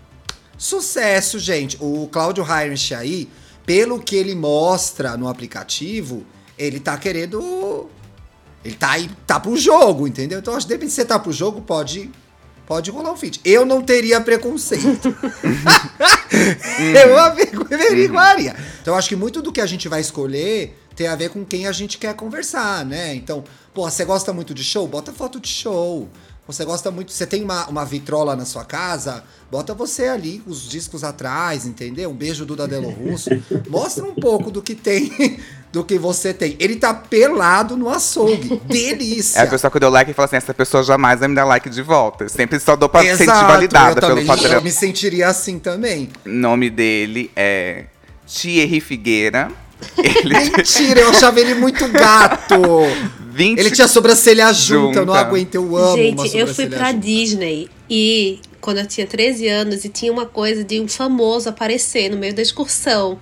Sucesso, 0.56 1.38
gente. 1.38 1.76
O 1.80 2.08
Cláudio 2.10 2.44
Heinrich 2.44 2.94
aí, 2.94 3.28
pelo 3.64 3.98
que 4.00 4.14
ele 4.16 4.34
mostra 4.34 5.16
no 5.16 5.28
aplicativo, 5.28 6.24
ele 6.56 6.80
tá 6.80 6.96
querendo. 6.96 7.90
Ele 8.66 8.74
tá 8.74 8.90
aí, 8.90 9.08
tá 9.24 9.38
pro 9.38 9.56
jogo, 9.56 10.08
entendeu? 10.08 10.40
Então 10.40 10.54
acho 10.54 10.66
que 10.66 10.72
depende 10.72 10.90
se 10.90 10.96
você 10.96 11.04
tá 11.04 11.18
pro 11.18 11.32
jogo, 11.32 11.60
pode. 11.60 12.10
Pode 12.66 12.90
rolar 12.90 13.12
um 13.12 13.16
fit. 13.16 13.40
Eu 13.44 13.64
não 13.64 13.80
teria 13.80 14.20
preconceito. 14.20 15.14
eu 17.06 17.16
averiguaria. 17.16 18.56
Então 18.82 18.96
acho 18.96 19.08
que 19.08 19.14
muito 19.14 19.40
do 19.40 19.52
que 19.52 19.60
a 19.60 19.66
gente 19.66 19.88
vai 19.88 20.00
escolher 20.00 20.76
tem 20.96 21.06
a 21.06 21.14
ver 21.14 21.28
com 21.28 21.44
quem 21.44 21.68
a 21.68 21.72
gente 21.72 21.96
quer 21.96 22.14
conversar, 22.14 22.84
né? 22.84 23.14
Então, 23.14 23.44
pô, 23.72 23.88
você 23.88 24.04
gosta 24.04 24.32
muito 24.32 24.52
de 24.52 24.64
show? 24.64 24.84
Bota 24.88 25.12
foto 25.12 25.38
de 25.38 25.46
show. 25.48 26.08
Você 26.46 26.64
gosta 26.64 26.90
muito. 26.90 27.10
Você 27.10 27.26
tem 27.26 27.42
uma, 27.42 27.66
uma 27.66 27.84
vitrola 27.84 28.36
na 28.36 28.44
sua 28.44 28.64
casa? 28.64 29.24
Bota 29.50 29.74
você 29.74 30.06
ali, 30.06 30.42
os 30.46 30.68
discos 30.68 31.02
atrás, 31.02 31.66
entendeu? 31.66 32.10
Um 32.10 32.14
beijo 32.14 32.46
do 32.46 32.54
Dadelo 32.54 32.88
Russo. 32.88 33.30
Mostra 33.68 34.04
um 34.04 34.14
pouco 34.14 34.50
do 34.50 34.62
que 34.62 34.74
tem, 34.74 35.40
do 35.72 35.84
que 35.84 35.98
você 35.98 36.32
tem. 36.32 36.56
Ele 36.60 36.76
tá 36.76 36.94
pelado 36.94 37.76
no 37.76 37.88
açougue. 37.88 38.60
Delícia. 38.66 39.40
É 39.40 39.42
a 39.42 39.46
pessoa 39.48 39.70
que 39.70 39.80
deu 39.80 39.90
like 39.90 40.10
e 40.12 40.14
fala 40.14 40.26
assim: 40.26 40.36
essa 40.36 40.54
pessoa 40.54 40.84
jamais 40.84 41.18
vai 41.18 41.28
me 41.28 41.34
dar 41.34 41.44
like 41.44 41.68
de 41.68 41.82
volta. 41.82 42.24
Eu 42.24 42.28
sempre 42.28 42.60
só 42.60 42.76
dou 42.76 42.88
pra 42.88 43.02
sentir 43.02 43.24
Exato, 43.24 43.46
validada 43.46 43.90
eu 43.90 43.94
pelo 43.94 44.10
também, 44.10 44.26
padrão. 44.26 44.52
Eu 44.52 44.62
me 44.62 44.70
sentiria 44.70 45.28
assim 45.28 45.58
também. 45.58 46.10
O 46.24 46.28
nome 46.28 46.70
dele 46.70 47.30
é 47.34 47.86
Thierry 48.24 48.80
Figueira. 48.80 49.50
Ele 49.98 50.34
Mentira, 50.34 51.00
eu 51.00 51.10
achava 51.10 51.40
ele 51.40 51.54
muito 51.54 51.86
gato. 51.88 52.54
20 53.36 53.58
Ele 53.58 53.70
tinha 53.70 53.86
sobrancelha 53.86 54.50
junta, 54.52 55.00
eu 55.00 55.06
não 55.06 55.14
Junta. 55.14 55.26
aguento, 55.26 55.54
eu 55.54 55.76
amo 55.76 56.02
uma 56.08 56.26
Gente, 56.26 56.36
eu 56.38 56.46
fui 56.46 56.66
pra 56.66 56.90
junta. 56.92 56.98
Disney 57.00 57.68
e 57.88 58.40
quando 58.60 58.78
eu 58.78 58.86
tinha 58.86 59.06
13 59.06 59.46
anos 59.46 59.84
e 59.84 59.88
tinha 59.88 60.10
uma 60.10 60.26
coisa 60.26 60.64
de 60.64 60.80
um 60.80 60.88
famoso 60.88 61.48
aparecer 61.48 62.10
no 62.10 62.16
meio 62.16 62.34
da 62.34 62.42
excursão. 62.42 63.18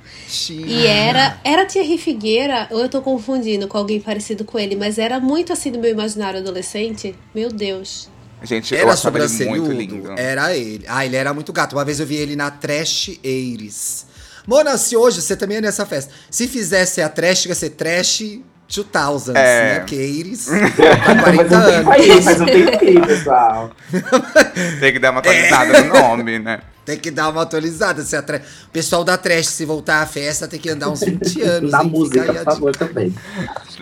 E 0.48 0.86
era, 0.86 1.38
era 1.44 1.66
Thierry 1.66 1.98
Figueira, 1.98 2.66
ou 2.70 2.80
eu 2.80 2.88
tô 2.88 3.02
confundindo 3.02 3.66
com 3.68 3.76
alguém 3.76 4.00
parecido 4.00 4.44
com 4.44 4.58
ele, 4.58 4.74
mas 4.76 4.96
era 4.96 5.20
muito 5.20 5.52
assim 5.52 5.70
do 5.70 5.78
meu 5.78 5.90
imaginário 5.90 6.40
adolescente. 6.40 7.14
Meu 7.34 7.50
Deus. 7.50 8.08
Gente, 8.42 8.74
eu 8.74 8.80
Era 8.80 8.92
achava 8.92 9.18
ele 9.18 9.44
muito 9.46 9.72
lindo. 9.72 10.12
Era 10.16 10.56
ele. 10.56 10.84
Ah, 10.86 11.04
ele 11.04 11.16
era 11.16 11.32
muito 11.34 11.52
gato. 11.52 11.74
Uma 11.74 11.84
vez 11.84 11.98
eu 11.98 12.06
vi 12.06 12.16
ele 12.16 12.36
na 12.36 12.50
Trash 12.50 13.18
Eiris. 13.22 14.06
Mona, 14.46 14.76
se 14.76 14.94
hoje 14.96 15.22
você 15.22 15.34
também 15.34 15.56
é 15.56 15.60
nessa 15.62 15.86
festa. 15.86 16.12
Se 16.30 16.46
fizesse 16.46 17.00
a 17.00 17.08
Trash, 17.08 17.46
ia 17.46 17.54
ser 17.54 17.70
Trash 17.70 18.38
2000, 18.68 19.36
É. 19.36 19.64
né? 19.74 19.78
Porque 19.80 19.94
Eiris 19.94 20.48
há 20.50 21.22
40 21.22 21.24
Mas 21.24 21.50
não 21.50 21.64
tem 21.64 22.10
anos. 22.10 22.24
mas 22.24 22.38
não 22.40 22.46
tem 22.46 22.68
aí, 22.68 23.00
pessoal. 23.06 23.70
Tem 24.80 24.92
que 24.92 24.98
dar 24.98 25.10
uma 25.10 25.20
atualizada 25.20 25.82
no 25.82 25.92
nome, 25.94 26.38
né? 26.38 26.60
Tem 26.84 26.98
que 26.98 27.10
dar 27.10 27.28
uma 27.30 27.42
atualizada. 27.42 28.02
Se 28.02 28.14
a 28.16 28.22
tra... 28.22 28.38
O 28.66 28.70
pessoal 28.70 29.04
da 29.04 29.16
Trash, 29.16 29.46
se 29.46 29.64
voltar 29.64 30.02
à 30.02 30.06
festa, 30.06 30.46
tem 30.46 30.60
que 30.60 30.68
andar 30.68 30.88
uns 30.90 31.00
20 31.00 31.40
anos. 31.42 31.70
Na 31.70 31.82
hein? 31.82 31.88
Música, 31.90 32.24
por 32.32 32.44
favor, 32.44 32.76
também. 32.76 33.14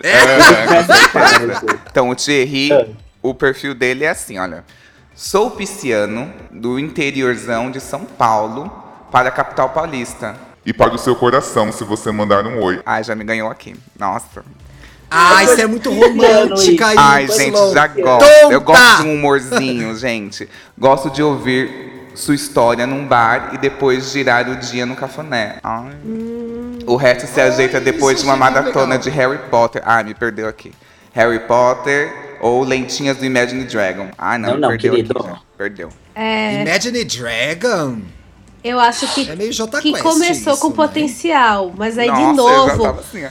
É. 0.01 0.13
Então, 1.89 2.09
o 2.09 2.15
Thierry, 2.15 2.71
É. 2.71 2.87
o 3.21 3.33
perfil 3.33 3.73
dele 3.75 4.03
é 4.05 4.09
assim, 4.09 4.37
olha. 4.39 4.63
Sou 5.15 5.51
pisciano 5.51 6.33
do 6.51 6.79
interiorzão 6.79 7.69
de 7.69 7.79
São 7.79 8.03
Paulo 8.05 8.71
para 9.11 9.29
a 9.29 9.31
capital 9.31 9.69
paulista. 9.69 10.35
E 10.65 10.73
pague 10.73 10.95
o 10.95 10.97
seu 10.97 11.15
coração 11.15 11.71
se 11.71 11.83
você 11.83 12.09
mandar 12.11 12.45
um 12.47 12.61
oi. 12.63 12.81
Ai, 12.85 13.03
já 13.03 13.13
me 13.15 13.23
ganhou 13.23 13.49
aqui. 13.49 13.75
Nossa. 13.99 14.43
Ah, 15.15 15.43
isso 15.43 15.61
é 15.61 15.67
muito 15.67 15.91
romântica 15.91 16.87
aí. 16.87 16.95
Ai, 16.97 17.27
gente, 17.27 17.55
já 17.71 17.87
gosto. 17.87 18.25
Eu 18.51 18.59
gosto 18.61 19.03
de 19.03 19.07
um 19.07 19.13
humorzinho, 19.13 19.95
gente. 19.95 20.49
Gosto 20.77 21.09
de 21.11 21.21
ouvir 21.21 22.09
sua 22.15 22.33
história 22.35 22.85
num 22.87 23.05
bar 23.05 23.51
e 23.53 23.57
depois 23.57 24.11
girar 24.11 24.49
o 24.49 24.55
dia 24.55 24.85
no 24.85 24.95
cafuné. 24.95 25.57
Ai. 25.63 25.91
O 26.87 26.95
resto 26.95 27.27
se 27.27 27.39
ajeita 27.39 27.79
depois 27.79 28.19
de 28.19 28.25
uma 28.25 28.35
maratona 28.35 28.97
de 28.97 29.09
Harry 29.11 29.37
Potter. 29.49 29.81
Ai, 29.85 30.03
me 30.03 30.13
perdeu 30.13 30.47
aqui. 30.47 30.71
Harry 31.13 31.39
Potter 31.39 32.11
ou 32.41 32.63
lentinhas 32.63 33.17
do 33.17 33.25
Imagine 33.25 33.63
Dragon. 33.65 34.09
Ai, 34.17 34.37
não, 34.37 34.51
Não, 34.51 34.57
não, 34.57 34.69
perdeu 34.69 34.91
querido. 34.93 35.17
aqui 35.19 35.27
já. 35.29 35.37
Perdeu. 35.57 35.89
É, 36.15 36.61
Imagine 36.63 37.03
Dragon. 37.05 37.97
eu 38.63 38.79
acho 38.79 39.07
que, 39.13 39.29
É 39.29 39.35
que 39.81 40.01
começou 40.01 40.53
isso, 40.53 40.61
com 40.61 40.69
né? 40.69 40.75
potencial, 40.75 41.71
mas 41.77 41.97
aí 41.97 42.07
Nossa, 42.07 42.21
de 42.21 42.27
eu 42.29 42.35
já 42.35 42.65
novo 42.75 42.83
tava 42.83 42.99
assim. 42.99 43.25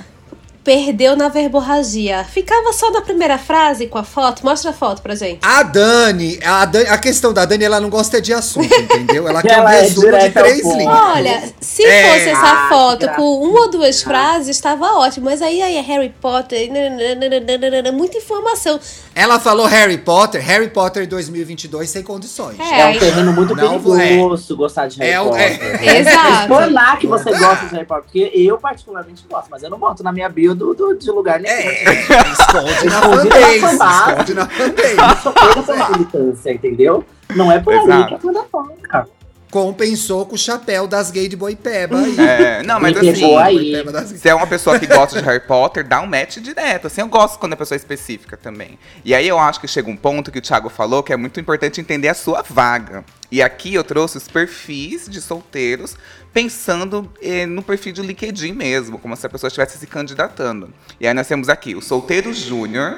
Perdeu 0.64 1.16
na 1.16 1.29
verborragia. 1.29 2.25
Ficava 2.25 2.72
só 2.72 2.90
na 2.90 3.01
primeira 3.01 3.37
frase 3.38 3.87
com 3.88 3.98
a 3.98 4.05
foto. 4.05 4.44
Mostra 4.44 4.70
a 4.70 4.72
foto 4.72 5.03
pra 5.03 5.14
gente. 5.14 5.40
A 5.42 5.62
Dani, 5.62 6.38
a 6.44 6.64
Dani, 6.64 6.88
a 6.88 6.98
questão 6.98 7.33
da 7.33 7.44
Dani, 7.44 7.64
ela 7.64 7.81
não 7.81 7.90
gosta 7.90 8.20
de 8.20 8.33
assunto, 8.33 8.72
entendeu? 8.81 9.27
Ela 9.29 9.42
quer 9.42 9.61
um 9.61 9.68
é 9.68 9.81
resumo 9.81 10.16
de 10.18 10.31
três 10.31 10.62
linhas. 10.64 10.87
Olha, 11.01 11.53
se 11.61 11.85
É. 11.85 12.12
fosse 12.12 12.29
essa 12.31 12.42
Ah, 12.42 12.68
foto 12.68 13.09
com 13.11 13.42
uma 13.42 13.62
ou 13.62 13.70
duas 13.70 14.03
frases, 14.03 14.48
estava 14.48 14.87
ótimo. 14.98 15.27
Mas 15.27 15.42
aí, 15.42 15.61
aí 15.62 15.77
é 15.77 15.81
Harry 15.81 16.14
Potter, 16.20 16.70
nananana, 16.72 17.92
muita 17.92 18.18
informação. 18.18 18.79
Ela 19.14 19.38
falou 19.38 19.66
Harry 19.66 19.98
Potter, 19.98 20.42
Harry 20.44 20.68
Potter 20.68 21.07
2022 21.07 21.90
sem 21.90 22.03
condições. 22.03 22.59
É, 22.59 22.81
É 22.81 22.87
um 22.87 22.98
terreno 22.98 23.33
muito 23.33 23.55
Não, 23.55 23.81
perigoso 23.83 24.57
gostar 24.57 24.87
de 24.88 24.98
Harry 24.98 25.11
É 25.12 25.20
o- 25.20 25.25
Potter. 25.31 25.83
é- 25.88 25.98
Exato. 25.98 26.42
Explanar 26.42 26.98
que 26.98 27.07
você 27.07 27.31
gosta 27.31 27.66
de 27.66 27.75
Harry 27.75 27.87
Potter, 27.87 28.05
porque 28.05 28.31
eu 28.35 28.59
particularmente 28.59 29.25
gosto, 29.29 29.48
mas 29.51 29.62
eu 29.62 29.70
não 29.70 29.79
boto 29.79 30.03
na 30.03 30.12
minha 30.12 30.29
bio 30.29 30.51
do, 30.54 30.74
do- 30.74 30.94
de 30.94 31.10
lugar 31.10 31.40
nenhum. 31.40 31.54
É, 31.54 31.84
esconde 32.32 32.86
na 32.86 32.98
Esconde 32.98 33.28
na 33.28 33.30
fanbase, 33.30 33.60
fanbase. 33.60 34.10
esconde 34.10 34.34
na 34.34 34.42
Eu 34.42 35.16
fanbase. 35.16 35.66
pela 35.66 35.90
militância, 35.90 36.52
entendeu? 36.52 37.04
Não 37.34 37.50
é 37.50 37.58
por 37.58 37.72
aí 37.72 37.80
Exato. 37.80 38.08
que 38.08 38.14
a 38.14 38.18
coisa 38.18 38.44
toca. 38.50 39.08
Compensou 39.50 40.24
com 40.24 40.34
o 40.34 40.38
chapéu 40.38 40.86
das 40.86 41.10
gay 41.10 41.28
de 41.28 41.36
Boipeba 41.36 41.98
aí. 41.98 42.18
É, 42.18 42.62
não, 42.62 42.80
mas 42.80 42.98
Me 42.98 43.10
assim, 43.10 43.36
aí. 43.36 43.84
Se 44.06 44.26
é 44.30 44.34
uma 44.34 44.46
pessoa 44.46 44.78
que 44.78 44.86
gosta 44.86 45.20
de 45.20 45.26
Harry 45.26 45.40
Potter, 45.46 45.86
dá 45.86 46.00
um 46.00 46.06
match 46.06 46.38
direto. 46.38 46.86
Assim, 46.86 47.02
eu 47.02 47.06
gosto 47.08 47.38
quando 47.38 47.52
a 47.52 47.56
pessoa 47.56 47.76
é 47.76 47.78
específica 47.78 48.34
também. 48.34 48.78
E 49.04 49.14
aí 49.14 49.28
eu 49.28 49.38
acho 49.38 49.60
que 49.60 49.68
chega 49.68 49.90
um 49.90 49.96
ponto 49.96 50.30
que 50.32 50.38
o 50.38 50.42
Thiago 50.42 50.70
falou 50.70 51.02
que 51.02 51.12
é 51.12 51.18
muito 51.18 51.38
importante 51.38 51.82
entender 51.82 52.08
a 52.08 52.14
sua 52.14 52.42
vaga. 52.48 53.04
E 53.33 53.40
aqui 53.40 53.73
eu 53.73 53.83
trouxe 53.83 54.18
os 54.18 54.29
perfis 54.29 55.09
de 55.09 55.18
solteiros, 55.18 55.97
pensando 56.35 57.11
eh, 57.23 57.47
no 57.47 57.62
perfil 57.62 57.90
de 57.90 58.03
LinkedIn 58.03 58.53
mesmo, 58.53 58.99
como 58.99 59.16
se 59.16 59.25
a 59.27 59.31
pessoa 59.31 59.49
estivesse 59.49 59.79
se 59.79 59.87
candidatando. 59.87 60.68
E 61.01 61.07
aí 61.07 61.14
nós 61.14 61.27
temos 61.27 61.49
aqui 61.49 61.75
o 61.75 61.81
solteiro 61.81 62.31
júnior, 62.35 62.95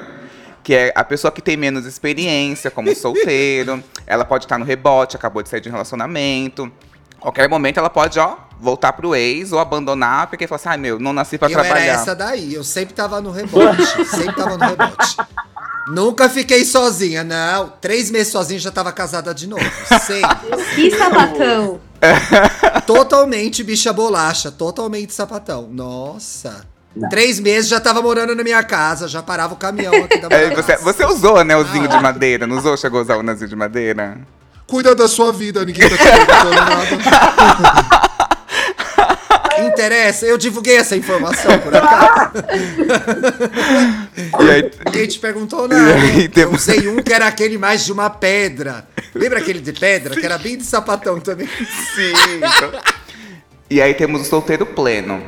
que 0.61 0.73
é 0.73 0.91
a 0.93 1.05
pessoa 1.05 1.31
que 1.31 1.41
tem 1.41 1.55
menos 1.55 1.85
experiência 1.85 2.69
como 2.69 2.93
solteiro. 2.93 3.81
ela 4.05 4.25
pode 4.25 4.43
estar 4.43 4.57
no 4.57 4.65
rebote, 4.65 5.15
acabou 5.15 5.41
de 5.41 5.47
sair 5.47 5.61
de 5.61 5.69
um 5.69 5.71
relacionamento. 5.71 6.69
Qualquer 7.19 7.49
momento 7.49 7.77
ela 7.79 7.89
pode, 7.89 8.19
ó, 8.19 8.35
voltar 8.59 8.93
pro 8.93 9.15
ex 9.15 9.51
ou 9.51 9.59
abandonar, 9.59 10.27
porque 10.27 10.47
fala 10.47 10.57
assim, 10.57 10.69
ai 10.69 10.77
meu, 10.77 10.99
não 10.99 11.11
nasci 11.13 11.37
pra 11.37 11.49
Eu 11.49 11.53
era 11.59 11.63
trabalhar. 11.63 11.93
essa 11.93 12.15
daí, 12.15 12.53
eu 12.53 12.63
sempre 12.63 12.93
tava 12.93 13.19
no 13.21 13.31
rebote, 13.31 13.83
sempre 14.05 14.33
tava 14.35 14.57
no 14.57 14.65
rebote. 14.65 15.17
Nunca 15.87 16.27
fiquei 16.29 16.65
sozinha, 16.65 17.23
não. 17.23 17.69
Três 17.79 18.09
meses 18.09 18.31
sozinha 18.31 18.59
já 18.59 18.71
tava 18.71 18.91
casada 18.91 19.33
de 19.35 19.45
novo. 19.47 19.63
Sempre. 20.01 20.35
Que 20.75 20.89
sapatão. 20.97 21.79
totalmente 22.87 23.63
bicha 23.63 23.93
bolacha, 23.93 24.51
totalmente 24.51 25.13
sapatão. 25.13 25.67
Nossa. 25.71 26.65
Não. 26.95 27.09
Três 27.09 27.39
meses 27.39 27.69
já 27.69 27.79
tava 27.79 28.01
morando 28.01 28.33
na 28.33 28.43
minha 28.43 28.63
casa, 28.63 29.07
já 29.07 29.21
parava 29.21 29.53
o 29.53 29.57
caminhão 29.57 29.93
aqui 30.05 30.17
da 30.19 30.33
É, 30.35 30.49
você, 30.55 30.77
você 30.77 31.05
usou 31.05 31.37
anelzinho 31.37 31.85
Ah. 31.85 31.97
de 31.97 32.01
madeira, 32.01 32.47
não 32.47 32.57
usou? 32.57 32.75
Chegou 32.77 32.99
a 32.99 33.03
usar 33.03 33.17
o 33.17 33.19
anelzinho 33.19 33.49
de 33.49 33.55
madeira? 33.55 34.17
Cuida 34.67 34.95
da 34.95 35.07
sua 35.07 35.31
vida, 35.31 35.63
ninguém 35.63 35.87
tá 35.89 35.95
te 35.97 36.03
perguntando 36.03 36.51
nada. 36.51 38.15
Interessa? 39.65 40.25
Eu 40.25 40.37
divulguei 40.37 40.75
essa 40.77 40.95
informação, 40.97 41.57
por 41.59 41.75
acaso. 41.75 42.31
E 44.39 44.49
aí, 44.49 44.71
Ninguém 44.85 45.07
te 45.07 45.19
perguntou 45.19 45.67
nada. 45.67 45.93
aí 45.95 46.23
Eu 46.25 46.29
temos- 46.31 46.61
usei 46.61 46.87
um 46.87 47.01
que 47.01 47.13
era 47.13 47.27
aquele 47.27 47.57
mais 47.57 47.85
de 47.85 47.91
uma 47.91 48.09
pedra. 48.09 48.85
Lembra 49.13 49.39
aquele 49.39 49.59
de 49.59 49.71
pedra? 49.73 50.15
Que 50.15 50.25
era 50.25 50.37
bem 50.37 50.57
de 50.57 50.63
sapatão 50.65 51.19
também. 51.19 51.47
sim. 51.47 52.13
então. 52.37 52.71
E 53.69 53.81
aí 53.81 53.93
temos 53.93 54.21
o 54.21 54.25
solteiro 54.25 54.65
pleno. 54.65 55.21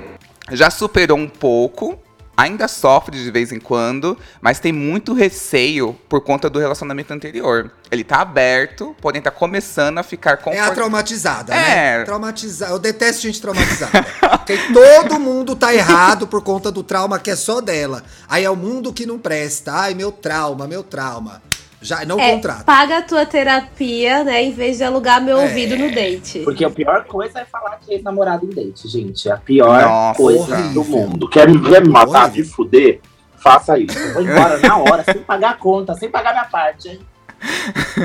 Já 0.51 0.69
superou 0.69 1.17
um 1.17 1.27
pouco 1.27 1.97
ainda 2.37 2.67
sofre 2.67 3.17
de 3.17 3.31
vez 3.31 3.51
em 3.51 3.59
quando, 3.59 4.15
mas 4.39 4.59
tem 4.59 4.71
muito 4.71 5.13
receio 5.13 5.97
por 6.07 6.21
conta 6.21 6.47
do 6.49 6.59
relacionamento 6.59 7.11
anterior. 7.11 7.71
Ele 7.89 8.03
tá 8.03 8.21
aberto, 8.21 8.95
porém 9.01 9.21
tá 9.21 9.31
começando 9.31 9.97
a 9.97 10.03
ficar 10.03 10.39
É 10.47 10.59
a 10.59 10.69
traumatizada, 10.71 11.53
É. 11.55 11.97
né? 11.99 12.03
Traumatizada. 12.05 12.71
Eu 12.71 12.79
detesto 12.79 13.23
gente 13.23 13.41
traumatizada. 13.41 14.05
Porque 14.37 14.57
todo 14.71 15.19
mundo 15.19 15.55
tá 15.55 15.73
errado 15.73 16.27
por 16.27 16.41
conta 16.43 16.71
do 16.71 16.83
trauma 16.83 17.17
que 17.17 17.31
é 17.31 17.35
só 17.35 17.59
dela. 17.59 18.03
Aí 18.29 18.43
é 18.43 18.49
o 18.49 18.55
mundo 18.55 18.93
que 18.93 19.05
não 19.05 19.17
presta. 19.17 19.73
Ai, 19.73 19.93
meu 19.93 20.11
trauma, 20.11 20.67
meu 20.67 20.83
trauma. 20.83 21.41
Já 21.81 22.03
não 22.05 22.19
É, 22.19 22.31
contrato. 22.33 22.65
paga 22.65 22.97
a 22.97 23.01
tua 23.03 23.25
terapia, 23.25 24.23
né? 24.23 24.43
Em 24.43 24.51
vez 24.51 24.77
de 24.77 24.83
alugar 24.83 25.21
meu 25.23 25.37
É. 25.37 25.43
ouvido 25.43 25.77
no 25.77 25.93
date. 25.93 26.39
Porque 26.39 26.65
a 26.65 26.69
pior 26.69 27.05
coisa 27.05 27.39
é 27.39 27.45
falar 27.45 27.79
de 27.85 27.93
ex-namorado 27.93 28.45
em 28.45 28.49
date, 28.49 28.87
gente. 28.87 29.29
É 29.29 29.33
a 29.33 29.37
pior 29.37 29.81
Nossa, 29.83 30.17
coisa 30.17 30.39
horrível. 30.55 30.73
do 30.73 30.83
mundo. 30.85 31.29
Quer 31.29 31.47
me, 31.49 31.61
quer 31.69 31.81
me 31.83 31.89
matar, 31.89 32.31
se 32.31 32.43
fuder? 32.43 32.99
Faça 33.37 33.77
isso. 33.77 33.97
Eu 33.97 34.13
vou 34.15 34.23
embora 34.23 34.57
na 34.57 34.77
hora, 34.77 35.03
sem 35.03 35.21
pagar 35.21 35.51
a 35.51 35.53
conta, 35.53 35.93
sem 35.93 36.09
pagar 36.09 36.31
minha 36.33 36.45
parte, 36.45 36.89
hein? 36.89 36.99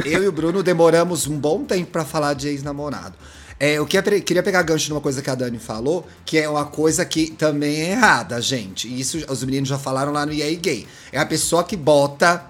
Eu 0.05 0.23
e 0.23 0.29
o 0.29 0.33
Bruno 0.33 0.63
demoramos 0.63 1.27
um 1.27 1.39
bom 1.39 1.65
tempo 1.65 1.91
pra 1.91 2.05
falar 2.05 2.35
de 2.35 2.49
ex-namorado. 2.49 3.15
É, 3.59 3.75
eu 3.79 3.87
queria, 3.87 4.21
queria 4.21 4.43
pegar 4.43 4.63
gancho 4.63 4.91
numa 4.91 5.01
coisa 5.01 5.23
que 5.23 5.31
a 5.31 5.35
Dani 5.35 5.59
falou, 5.59 6.07
que 6.27 6.37
é 6.37 6.47
uma 6.49 6.67
coisa 6.67 7.05
que 7.07 7.31
também 7.31 7.81
é 7.81 7.91
errada, 7.93 8.41
gente. 8.43 8.87
E 8.89 9.01
isso 9.01 9.25
os 9.29 9.43
meninos 9.45 9.69
já 9.71 9.79
falaram 9.79 10.13
lá 10.13 10.27
no 10.27 10.33
EA 10.35 10.55
Gay. 10.57 10.87
É 11.13 11.19
a 11.19 11.25
pessoa 11.25 11.63
que 11.65 11.77
bota, 11.77 12.45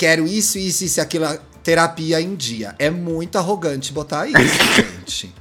quero 0.00 0.26
isso, 0.26 0.58
isso, 0.58 0.82
isso 0.82 0.98
aquilo, 0.98 1.26
terapia 1.62 2.18
em 2.22 2.34
dia. 2.34 2.74
É 2.78 2.88
muito 2.88 3.36
arrogante 3.36 3.92
botar 3.92 4.26
isso, 4.26 4.38
gente. 5.06 5.34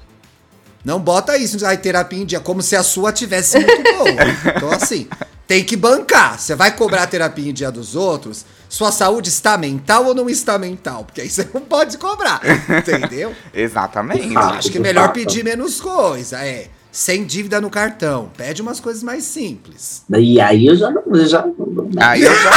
Não 0.83 0.99
bota 0.99 1.37
isso, 1.37 1.65
ai, 1.65 1.77
terapia 1.77 2.19
em 2.19 2.25
dia, 2.25 2.41
como 2.41 2.61
se 2.61 2.75
a 2.75 2.83
sua 2.83 3.13
tivesse 3.13 3.57
muito 3.57 3.83
boa. 3.83 4.09
Então, 4.53 4.69
assim, 4.69 5.07
tem 5.47 5.63
que 5.63 5.77
bancar. 5.77 6.37
Você 6.37 6.55
vai 6.55 6.75
cobrar 6.75 7.07
terapia 7.07 7.49
em 7.49 7.53
dia 7.53 7.71
dos 7.71 7.95
outros, 7.95 8.45
sua 8.67 8.91
saúde 8.91 9.29
está 9.29 9.57
mental 9.57 10.07
ou 10.07 10.13
não 10.13 10.29
está 10.29 10.57
mental? 10.57 11.05
Porque 11.05 11.21
aí 11.21 11.29
você 11.29 11.47
não 11.53 11.61
pode 11.61 11.97
cobrar, 11.97 12.41
entendeu? 12.69 13.33
Exatamente. 13.53 14.35
Ah, 14.35 14.49
Acho 14.57 14.71
que 14.71 14.77
é 14.77 14.81
melhor 14.81 15.13
pedir 15.13 15.41
menos 15.41 15.79
coisa, 15.79 16.45
é. 16.45 16.67
Sem 16.91 17.23
dívida 17.23 17.61
no 17.61 17.69
cartão. 17.69 18.31
Pede 18.35 18.61
umas 18.63 18.79
coisas 18.79 19.03
mais 19.03 19.23
simples. 19.23 20.03
E 20.17 20.41
aí 20.41 20.65
eu 20.65 20.75
já 20.75 20.89
não. 20.89 21.03
Eu 21.05 21.25
já, 21.27 21.45
Aí 22.01 22.23
eu 22.23 22.33
já. 22.33 22.49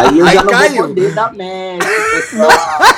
aí 0.00 0.18
eu 0.18 0.26
Aí 0.26 0.34
já 0.34 0.42
não 0.44 0.50
caiu. 0.52 0.76
vou 0.76 0.88
poder 0.88 1.14
dar 1.14 1.32
médico, 1.32 1.90
pessoal. 2.12 2.50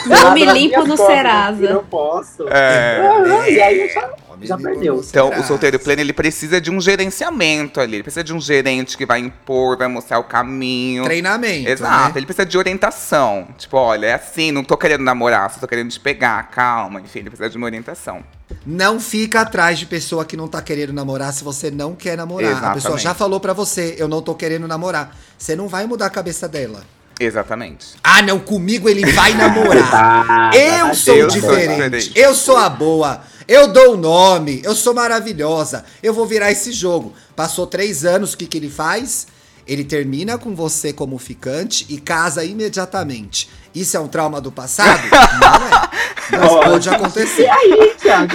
Não 0.07 0.35
me 0.35 0.45
limpo 0.47 0.85
no 0.87 0.97
Serasa. 0.97 1.65
Eu 1.65 1.75
não 1.75 1.85
posso. 1.85 2.49
É. 2.49 3.01
E 3.49 3.61
aí 3.63 3.81
eu 3.83 3.89
já. 3.95 4.01
Homem 4.03 4.17
Já 4.43 4.57
de 4.57 4.63
perdeu. 4.63 5.03
Então, 5.09 5.31
o 5.39 5.43
solteiro 5.45 5.79
pleno, 5.79 6.01
ele 6.01 6.13
precisa 6.13 6.61
de 6.61 6.71
um 6.71 6.81
gerenciamento 6.81 7.81
ali. 7.81 7.97
Ele 7.97 8.03
precisa 8.03 8.25
de 8.25 8.33
um 8.33 8.41
gerente 8.41 8.97
que 8.97 9.07
vai 9.07 9.21
impor, 9.21 9.77
vai 9.77 9.89
mostrar 9.89 10.19
o 10.19 10.25
caminho. 10.25 11.05
Treinamento. 11.05 11.69
Exato, 11.69 12.15
né? 12.15 12.19
ele 12.19 12.27
precisa 12.27 12.47
de 12.47 12.59
orientação. 12.59 13.49
Tipo, 13.59 13.77
olha, 13.77 14.07
é 14.07 14.15
assim, 14.15 14.51
não 14.51 14.65
tô 14.65 14.77
querendo 14.77 15.03
namorar, 15.03 15.51
só 15.51 15.61
tô 15.61 15.69
querendo 15.69 15.91
te 15.91 16.01
pegar, 16.01 16.43
calma. 16.51 17.01
Enfim, 17.01 17.21
ele 17.21 17.31
precisa 17.31 17.49
de 17.51 17.57
uma 17.57 17.67
orientação. 17.67 18.23
Não 18.67 19.01
fica 19.01 19.41
atrás 19.41 19.79
de 19.79 19.87
pessoa 19.87 20.25
que 20.25 20.37
não 20.37 20.49
tá 20.49 20.61
querendo 20.63 20.93
namorar 20.93 21.33
se 21.33 21.43
você 21.45 21.71
não 21.71 21.95
quer 21.95 22.17
namorar. 22.17 22.51
A 22.51 22.55
pessoa 22.55 22.73
Exatamente. 22.75 23.03
já 23.03 23.15
falou 23.15 23.41
pra 23.41 23.53
você, 23.53 23.95
eu 23.99 24.09
não 24.09 24.23
tô 24.23 24.35
querendo 24.35 24.67
namorar. 24.69 25.17
Você 25.39 25.57
não 25.57 25.69
vai 25.69 25.87
mudar 25.87 26.07
a 26.07 26.11
cabeça 26.11 26.49
dela. 26.49 26.83
Exatamente. 27.19 27.95
Ah, 28.03 28.23
não, 28.23 28.39
comigo 28.41 28.89
ele 28.89 29.11
vai 29.13 29.35
namorar. 29.35 29.91
Tá, 29.91 30.51
Eu 30.57 30.95
sou 30.95 31.15
eu 31.15 31.29
bem, 31.29 31.41
sou 31.41 31.51
diferente. 31.51 31.71
diferente. 31.71 32.13
Eu 32.17 32.35
sou 32.35 32.57
a 32.57 32.69
boa. 32.69 33.23
Eu 33.47 33.69
dou 33.69 33.95
o 33.95 33.97
nome. 33.97 34.61
Eu 34.65 34.75
sou 34.75 34.95
maravilhosa. 34.95 35.85
Eu 36.03 36.15
vou 36.15 36.27
virar 36.27 36.51
esse 36.51 36.73
jogo. 36.73 37.13
Passou 37.37 37.67
três 37.67 38.05
anos, 38.05 38.33
o 38.33 38.37
que, 38.37 38.47
que 38.47 38.57
ele 38.57 38.71
faz? 38.71 39.27
Ele 39.67 39.85
termina 39.85 40.37
com 40.37 40.55
você 40.55 40.93
como 40.93 41.19
ficante 41.19 41.87
e 41.89 41.99
casa 41.99 42.45
imediatamente. 42.45 43.49
Isso 43.75 43.97
é 43.97 44.01
um 44.01 44.09
trauma 44.09 44.41
do 44.41 44.53
passado? 44.53 45.03
Não 45.41 46.39
é. 46.39 46.39
Mas 46.39 46.53
Ó, 46.53 46.63
pode 46.63 46.89
acontecer. 46.89 47.43
E 47.43 47.49
aí, 47.49 47.95
Thiago? 48.01 48.35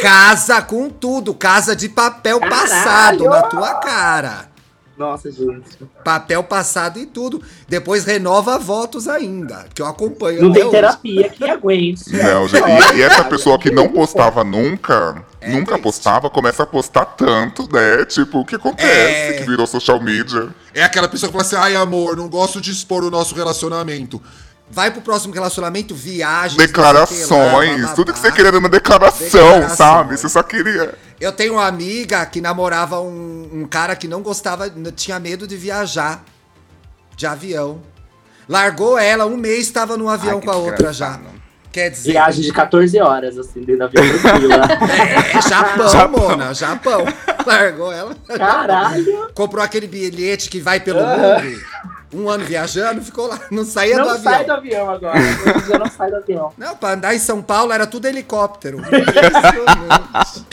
Casa 0.00 0.62
com 0.62 0.88
tudo. 0.88 1.34
Casa 1.34 1.74
de 1.76 1.88
papel 1.88 2.40
Caralho! 2.40 2.60
passado 2.60 3.24
na 3.24 3.42
tua 3.42 3.74
cara. 3.74 4.51
Nossa, 4.96 5.30
gente. 5.30 5.78
Papel 6.04 6.42
passado 6.44 6.98
e 6.98 7.06
tudo. 7.06 7.42
Depois 7.66 8.04
renova 8.04 8.58
votos 8.58 9.08
ainda, 9.08 9.66
que 9.74 9.80
eu 9.80 9.86
acompanho 9.86 10.42
Não 10.42 10.52
tem 10.52 10.62
hoje. 10.62 10.70
terapia 10.70 11.28
que 11.28 11.44
aguente. 11.48 12.10
Não, 12.12 12.46
gente, 12.46 12.64
e, 12.94 12.98
e 12.98 13.02
essa 13.02 13.24
pessoa 13.24 13.58
que 13.58 13.70
não 13.70 13.88
postava 13.88 14.44
nunca, 14.44 15.24
nunca 15.46 15.72
triste. 15.72 15.82
postava, 15.82 16.28
começa 16.30 16.62
a 16.62 16.66
postar 16.66 17.04
tanto, 17.06 17.68
né? 17.72 18.04
Tipo, 18.04 18.40
o 18.40 18.44
que 18.44 18.54
acontece? 18.56 18.88
É. 18.90 19.32
Que 19.38 19.44
virou 19.44 19.66
social 19.66 20.00
media. 20.00 20.48
É 20.74 20.82
aquela 20.84 21.08
pessoa 21.08 21.30
que 21.30 21.38
fala 21.38 21.44
assim, 21.46 21.56
ai 21.56 21.74
amor, 21.76 22.16
não 22.16 22.28
gosto 22.28 22.60
de 22.60 22.70
expor 22.70 23.02
o 23.02 23.10
nosso 23.10 23.34
relacionamento. 23.34 24.20
Vai 24.72 24.90
pro 24.90 25.02
próximo 25.02 25.34
relacionamento, 25.34 25.94
viagem. 25.94 26.56
Declarações, 26.56 27.92
tudo 27.92 28.10
que 28.10 28.18
você 28.18 28.32
queria 28.32 28.48
era 28.48 28.58
uma 28.58 28.70
declaração, 28.70 29.26
Declarações. 29.26 29.72
sabe? 29.76 30.16
Você 30.16 30.28
só 30.30 30.42
queria. 30.42 30.94
Eu 31.20 31.30
tenho 31.30 31.52
uma 31.52 31.66
amiga 31.66 32.24
que 32.24 32.40
namorava 32.40 32.98
um, 32.98 33.50
um 33.52 33.66
cara 33.66 33.94
que 33.94 34.08
não 34.08 34.22
gostava, 34.22 34.72
tinha 34.96 35.20
medo 35.20 35.46
de 35.46 35.58
viajar 35.58 36.24
de 37.14 37.26
avião. 37.26 37.82
Largou 38.48 38.98
ela, 38.98 39.26
um 39.26 39.36
mês 39.36 39.66
estava 39.66 39.98
no 39.98 40.08
avião 40.08 40.38
Ai, 40.38 40.44
com 40.44 40.50
a 40.50 40.56
outra 40.56 40.90
já. 40.90 41.20
Quer 41.70 41.90
dizer, 41.90 42.12
Viagem 42.12 42.42
de 42.42 42.52
14 42.52 43.00
horas, 43.00 43.38
assim, 43.38 43.60
dentro 43.60 43.78
da 43.78 43.86
vida 43.88 44.18
tranquila. 44.18 44.66
é 45.34 45.42
Japão, 45.42 45.88
Japão. 45.92 46.28
Mona, 46.28 46.54
Japão. 46.54 47.04
Largou 47.46 47.92
ela. 47.92 48.14
Caralho! 48.26 49.28
Comprou 49.34 49.62
aquele 49.62 49.86
bilhete 49.86 50.48
que 50.48 50.60
vai 50.60 50.80
pelo 50.80 51.00
mundo. 51.00 51.60
Um 52.12 52.28
ano 52.28 52.44
viajando, 52.44 53.00
ficou 53.02 53.26
lá, 53.26 53.40
não 53.50 53.64
saía 53.64 53.96
do 53.96 54.04
Não 54.04 54.10
avião. 54.10 54.32
sai 54.32 54.44
do 54.44 54.52
avião 54.52 54.90
agora. 54.90 55.18
Não 55.78 55.90
sai 55.90 56.10
do 56.10 56.16
avião. 56.16 56.52
Não, 56.58 56.76
pra 56.76 56.90
andar 56.92 57.14
em 57.14 57.18
São 57.18 57.40
Paulo 57.40 57.72
era 57.72 57.86
tudo 57.86 58.06
helicóptero. 58.06 58.78
Impressionante. 58.84 60.46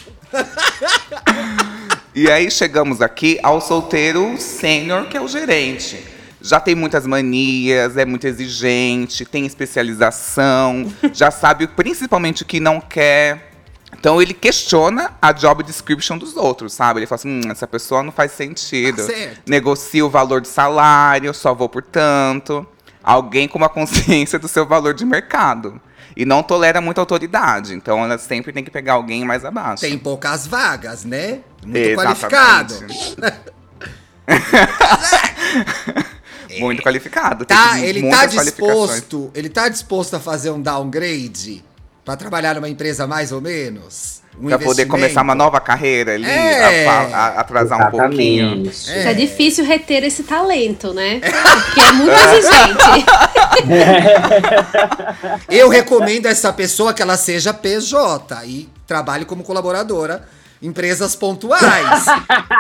E 2.16 2.30
aí 2.30 2.50
chegamos 2.50 3.02
aqui 3.02 3.40
ao 3.44 3.62
solteiro 3.62 4.38
sênior, 4.38 5.08
que 5.08 5.18
é 5.18 5.22
o 5.22 5.28
gerente. 5.28 6.04
Já 6.42 6.60
tem 6.60 6.74
muitas 6.74 7.06
manias, 7.06 7.98
é 7.98 8.06
muito 8.06 8.26
exigente, 8.26 9.26
tem 9.26 9.46
especialização, 9.46 10.90
já 11.14 11.30
sabe 11.32 11.68
principalmente 11.68 12.44
o 12.44 12.46
que 12.46 12.60
não 12.62 12.80
quer. 12.80 13.49
Então 13.98 14.22
ele 14.22 14.34
questiona 14.34 15.12
a 15.22 15.32
job 15.32 15.64
description 15.64 16.18
dos 16.18 16.38
outros, 16.38 16.74
sabe? 16.74 17.00
Ele 17.00 17.08
fala 17.08 17.20
assim, 17.20 17.30
hum, 17.30 17.52
essa 17.52 17.68
pessoa 17.68 18.04
não 18.04 18.12
faz 18.12 18.32
sentido. 18.32 18.98
Tá 18.98 19.04
certo. 19.04 19.42
Negocia 19.50 20.06
o 20.06 20.10
valor 20.10 20.42
de 20.42 20.48
salário, 20.48 21.34
só 21.34 21.54
vou 21.54 21.68
por 21.68 21.84
tanto. 21.84 22.66
Alguém 23.04 23.48
com 23.48 23.58
uma 23.58 23.70
consciência 23.70 24.38
do 24.40 24.48
seu 24.48 24.66
valor 24.66 24.94
de 24.94 25.06
mercado. 25.06 25.82
E 26.16 26.26
não 26.26 26.44
tolera 26.44 26.82
muita 26.82 27.02
autoridade. 27.02 27.74
Então 27.74 28.04
ela 28.04 28.18
sempre 28.18 28.52
tem 28.52 28.64
que 28.64 28.72
pegar 28.72 28.94
alguém 28.94 29.26
mais 29.26 29.44
abaixo. 29.46 29.82
Tem 29.82 29.98
poucas 29.98 30.46
vagas, 30.48 31.04
né? 31.04 31.40
Muito 31.64 31.78
Exatamente. 31.78 32.20
qualificado. 32.20 32.74
Muito 36.60 36.82
qualificado. 36.82 37.46
tem 37.46 37.56
Tá, 37.56 37.80
ele 37.80 38.10
tá 38.10 38.26
disposto. 38.26 39.32
Ele 39.36 39.50
tá 39.50 39.70
disposto 39.70 40.16
a 40.16 40.20
fazer 40.20 40.50
um 40.50 40.62
downgrade 40.62 41.64
pra 42.06 42.16
trabalhar 42.16 42.56
numa 42.56 42.70
empresa 42.70 43.06
mais 43.08 43.32
ou 43.32 43.40
menos? 43.42 44.20
Um 44.42 44.48
Pra 44.48 44.58
poder 44.60 44.86
começar 44.86 45.22
uma 45.22 45.36
nova 45.36 45.60
carreira 45.60 46.14
ali, 46.14 46.26
É. 46.26 46.88
a- 46.88 47.02
a- 47.02 47.40
atrasar 47.42 47.88
um 47.88 47.92
pouquinho. 47.92 48.66
Exatamente. 48.70 48.90
É. 49.08 49.12
É 49.12 49.14
difícil 49.14 49.66
reter 49.66 50.04
esse 50.06 50.24
talento, 50.24 50.94
né? 50.94 51.20
Porque 51.66 51.82
é 51.82 51.92
muito 51.92 52.12
exigente. 52.12 53.06
Eu 55.50 55.68
recomendo 55.70 56.28
a 56.28 56.30
essa 56.30 56.54
pessoa 56.54 56.94
que 56.94 57.02
ela 57.02 57.18
seja 57.18 57.54
PJ 57.54 58.46
e 58.46 58.70
trabalhe 58.88 59.26
como 59.26 59.44
colaboradora 59.44 60.24
em 60.62 60.68
empresas 60.68 61.16
pontuais. 61.16 62.06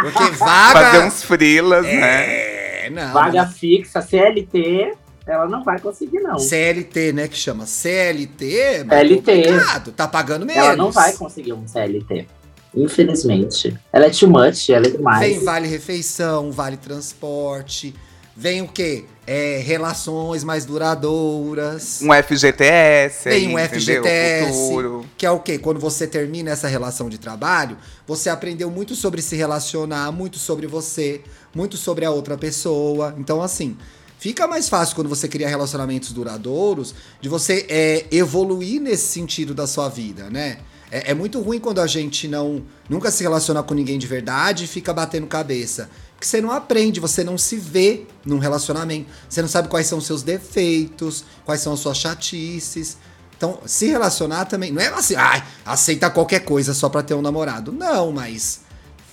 Porque 0.02 0.32
vaga. 0.38 0.80
Fazer 0.80 1.00
uns 1.06 1.24
frilas, 1.24 1.86
né? 1.86 2.86
É, 2.86 2.90
não. 2.92 3.14
Vaga 3.14 3.46
fixa, 3.48 4.02
CLT, 4.02 4.94
ela 5.30 5.48
não 5.48 5.64
vai 5.64 5.80
conseguir, 5.80 6.20
não. 6.20 6.40
CLT, 6.40 7.14
né? 7.14 7.28
Que 7.28 7.38
chama 7.38 7.66
CLT. 7.66 8.86
CLT. 8.88 9.44
complicado, 9.44 9.92
Tá 9.92 10.08
pagando 10.08 10.46
menos. 10.46 10.64
Ela 10.64 10.76
não 10.76 10.92
vai 10.92 11.14
conseguir 11.14 11.54
um 11.54 11.68
CLT. 11.68 12.28
Infelizmente. 12.76 13.78
Ela 13.92 14.06
é 14.06 14.10
too 14.10 14.30
much, 14.30 14.70
ela 14.70 14.86
é 14.86 14.90
demais. 14.90 15.20
Vem 15.20 15.44
vale 15.44 15.68
refeição, 15.68 16.52
vale 16.52 16.78
transporte. 16.78 17.94
Vem 18.36 18.62
o 18.62 18.68
quê? 18.68 19.04
É, 19.28 19.58
relações 19.58 20.44
mais 20.44 20.66
duradouras. 20.66 22.00
Um 22.02 22.14
FGTS, 22.14 23.28
aí, 23.30 23.42
Tem 23.42 23.54
um? 23.54 23.60
FGTS, 23.60 24.72
que 25.18 25.26
é 25.26 25.32
o 25.32 25.40
quê? 25.40 25.58
Quando 25.58 25.80
você 25.80 26.08
termina 26.08 26.50
essa 26.50 26.68
relação 26.68 27.10
de 27.10 27.18
trabalho, 27.18 27.78
você 28.08 28.30
aprendeu 28.30 28.72
muito 28.72 28.96
sobre 28.96 29.22
se 29.22 29.36
relacionar, 29.36 30.12
muito 30.12 30.40
sobre 30.40 30.66
você, 30.68 31.22
muito 31.54 31.76
sobre 31.76 32.06
a 32.06 32.12
outra 32.12 32.38
pessoa. 32.38 33.14
Então, 33.18 33.42
assim, 33.42 33.78
fica 34.20 34.46
mais 34.48 34.70
fácil 34.70 34.96
quando 34.96 35.10
você 35.10 35.28
cria 35.28 35.48
relacionamentos 35.48 36.12
duradouros 36.12 36.94
de 37.20 37.28
você 37.28 37.66
é, 37.68 38.06
evoluir 38.12 38.80
nesse 38.80 39.08
sentido 39.08 39.56
da 39.56 39.66
sua 39.66 39.90
vida, 39.90 40.30
né? 40.30 40.60
É, 40.92 41.12
é 41.12 41.14
muito 41.14 41.40
ruim 41.42 41.60
quando 41.60 41.80
a 41.80 41.88
gente 41.88 42.28
não 42.28 42.64
nunca 42.88 43.10
se 43.12 43.24
relaciona 43.24 43.64
com 43.64 43.74
ninguém 43.74 43.98
de 43.98 44.08
verdade 44.08 44.66
e 44.66 44.68
fica 44.68 44.94
batendo 44.94 45.28
cabeça. 45.28 45.90
Que 46.20 46.28
você 46.28 46.42
não 46.42 46.52
aprende, 46.52 47.00
você 47.00 47.24
não 47.24 47.38
se 47.38 47.56
vê 47.56 48.06
num 48.26 48.40
relacionamento. 48.40 49.10
Você 49.30 49.42
não 49.42 49.48
sabe 49.48 49.70
quais 49.70 49.88
são 49.88 50.00
os 50.00 50.06
seus 50.06 50.22
defeitos, 50.22 51.24
quais 51.46 51.62
são 51.62 51.74
as 51.74 51.80
suas 51.80 51.98
chatices. 51.98 52.98
Então, 53.38 53.60
se 53.66 53.88
relacionar 53.88 54.46
também. 54.46 54.72
Não 54.72 54.82
é 54.82 54.88
assim, 54.88 55.16
ai, 55.16 55.42
aceita 55.66 56.10
qualquer 56.10 56.42
coisa 56.42 56.74
só 56.74 56.90
pra 56.90 57.02
ter 57.02 57.14
um 57.14 57.22
namorado. 57.22 57.72
Não, 57.72 58.12
mas 58.12 58.62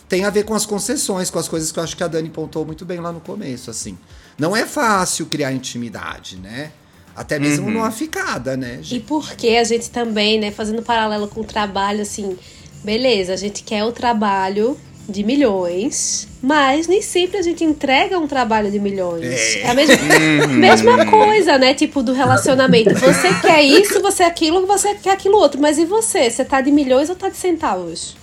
tem 0.09 0.25
a 0.25 0.31
ver 0.31 0.45
com 0.45 0.55
as 0.55 0.67
concessões, 0.67 1.31
com 1.31 1.39
as 1.39 1.47
coisas 1.47 1.71
que 1.71 1.79
eu 1.79 1.83
acho 1.85 1.97
que 1.97 2.03
a 2.03 2.09
Dani 2.09 2.29
pontou 2.31 2.65
muito 2.65 2.85
bem 2.85 2.99
lá 2.99 3.13
no 3.13 3.21
começo, 3.21 3.71
assim. 3.71 3.97
Não 4.39 4.55
é 4.57 4.67
fácil 4.67 5.27
criar 5.27 5.53
intimidade, 5.53 6.37
né? 6.37 6.71
Até 7.15 7.39
mesmo 7.39 7.67
Uhum. 7.67 7.73
numa 7.73 7.91
ficada, 7.91 8.57
né, 8.57 8.79
E 8.81 8.85
gente? 8.85 9.05
porque 9.07 9.49
a 9.57 9.65
gente 9.65 9.89
também, 9.91 10.39
né, 10.39 10.51
fazendo 10.51 10.83
paralelo 10.83 11.27
com 11.29 11.41
o 11.41 11.45
trabalho, 11.45 12.03
assim, 12.03 12.37
beleza, 12.85 13.33
a 13.33 13.37
gente 13.37 13.63
quer 13.63 13.85
o 13.85 13.93
trabalho 13.93 14.79
de 15.09 15.23
milhões, 15.25 16.29
mas 16.43 16.87
nem 16.87 17.01
sempre 17.01 17.39
a 17.39 17.43
gente 17.43 17.65
entrega 17.65 18.19
um 18.19 18.27
trabalho 18.27 18.71
de 18.71 18.79
milhões. 18.79 19.25
É, 19.57 19.71
a 19.71 19.73
mesma, 19.73 19.97
mesma 20.49 21.07
coisa, 21.07 21.57
né? 21.57 21.73
Tipo, 21.75 22.03
do 22.03 22.13
relacionamento. 22.13 22.93
Você 22.93 23.33
quer 23.41 23.63
isso, 23.63 24.03
você 24.03 24.25
é 24.25 24.27
aquilo, 24.27 24.67
você 24.67 24.95
quer 24.97 25.13
aquilo 25.13 25.37
outro. 25.39 25.59
Mas 25.61 25.79
e 25.79 25.85
você? 25.87 26.29
Você 26.29 26.45
tá 26.45 26.61
de 26.61 26.71
milhões 26.73 27.09
ou 27.09 27.15
tá 27.17 27.29
de 27.31 27.37
centavos? 27.37 28.17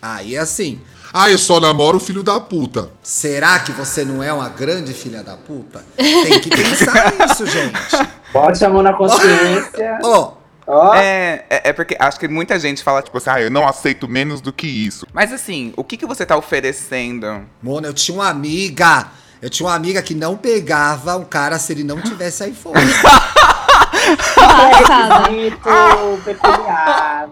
Aí, 0.00 0.36
assim, 0.36 0.80
Ah, 1.12 1.30
eu 1.30 1.38
só 1.38 1.58
namoro 1.58 1.96
o 1.96 2.00
filho 2.00 2.22
da 2.22 2.38
puta. 2.38 2.90
será 3.02 3.58
que 3.60 3.72
você 3.72 4.04
não 4.04 4.22
é 4.22 4.32
uma 4.32 4.48
grande 4.48 4.92
filha 4.92 5.22
da 5.22 5.36
puta? 5.36 5.84
Tem 5.96 6.40
que 6.40 6.50
pensar 6.50 7.12
nisso, 7.18 7.46
gente. 7.46 8.08
Bote 8.32 8.64
a 8.64 8.68
mão 8.68 8.82
na 8.82 8.92
consciência. 8.92 9.98
Ó, 10.02 10.32
Ó, 10.70 10.94
É, 10.94 11.46
é, 11.48 11.70
é 11.70 11.72
porque 11.72 11.96
acho 11.98 12.20
que 12.20 12.28
muita 12.28 12.58
gente 12.58 12.84
fala, 12.84 13.00
tipo 13.00 13.16
assim, 13.16 13.30
ah, 13.30 13.40
eu 13.40 13.50
não 13.50 13.66
aceito 13.66 14.06
menos 14.06 14.42
do 14.42 14.52
que 14.52 14.66
isso. 14.66 15.06
Mas 15.14 15.32
assim, 15.32 15.72
o 15.76 15.82
que, 15.82 15.96
que 15.96 16.04
você 16.04 16.26
tá 16.26 16.36
oferecendo? 16.36 17.42
Mona, 17.62 17.88
eu 17.88 17.94
tinha 17.94 18.14
uma 18.14 18.28
amiga. 18.28 19.08
Eu 19.40 19.48
tinha 19.48 19.66
uma 19.66 19.74
amiga 19.74 20.02
que 20.02 20.14
não 20.14 20.36
pegava 20.36 21.16
um 21.16 21.24
cara 21.24 21.58
se 21.58 21.72
ele 21.72 21.84
não 21.84 22.02
tivesse 22.02 22.46
iPhone. 22.46 22.74
Passada. 24.34 25.28
bonito, 25.30 26.20
peculiar. 26.24 27.28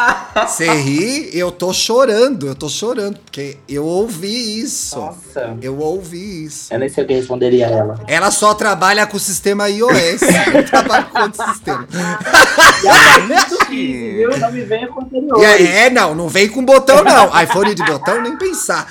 Você 0.46 0.70
ri, 0.70 1.30
eu 1.36 1.50
tô 1.50 1.72
chorando, 1.72 2.46
eu 2.46 2.54
tô 2.54 2.68
chorando, 2.68 3.18
porque 3.18 3.56
eu 3.68 3.84
ouvi 3.84 4.60
isso. 4.60 4.98
Nossa. 4.98 5.56
Eu 5.60 5.78
ouvi 5.78 6.44
isso. 6.44 6.72
Eu 6.72 6.78
nem 6.78 6.88
sei 6.88 7.04
o 7.04 7.06
que 7.06 7.14
responderia 7.14 7.66
a 7.66 7.70
ela. 7.70 8.00
Ela 8.06 8.30
só 8.30 8.54
trabalha 8.54 9.06
com 9.06 9.16
o 9.16 9.20
sistema 9.20 9.68
iOS. 9.68 10.20
não 10.52 10.62
trabalha 10.64 11.04
com 11.04 11.20
outro 11.20 11.52
sistema. 11.52 11.86
15, 13.70 14.12
viu? 14.12 14.38
Não 14.38 14.52
me 14.52 14.62
venha 14.62 14.88
com 14.88 15.00
anterior. 15.00 15.44
É, 15.44 15.90
não, 15.90 16.14
não 16.14 16.28
vem 16.28 16.48
com 16.48 16.64
botão, 16.64 17.04
não. 17.04 17.30
iPhone 17.40 17.74
de 17.74 17.84
botão, 17.84 18.20
nem 18.20 18.36
pensar. 18.36 18.90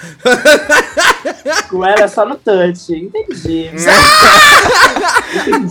Com 1.69 1.85
ela 1.85 2.03
é 2.03 2.07
só 2.07 2.25
no 2.25 2.35
touch. 2.35 2.93
Entendi. 2.93 3.67
Entendi. 3.67 3.85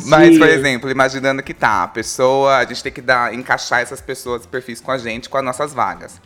Mas, 0.06 0.38
por 0.38 0.48
exemplo, 0.48 0.90
imaginando 0.90 1.42
que 1.42 1.54
tá, 1.54 1.84
a 1.84 1.88
pessoa, 1.88 2.58
a 2.58 2.64
gente 2.64 2.82
tem 2.82 2.92
que 2.92 3.00
dar, 3.00 3.34
encaixar 3.34 3.80
essas 3.80 4.00
pessoas, 4.00 4.46
perfis 4.46 4.80
com 4.80 4.90
a 4.90 4.98
gente, 4.98 5.27
com 5.28 5.38
as 5.38 5.44
nossas 5.44 5.72
vagas. 5.72 6.20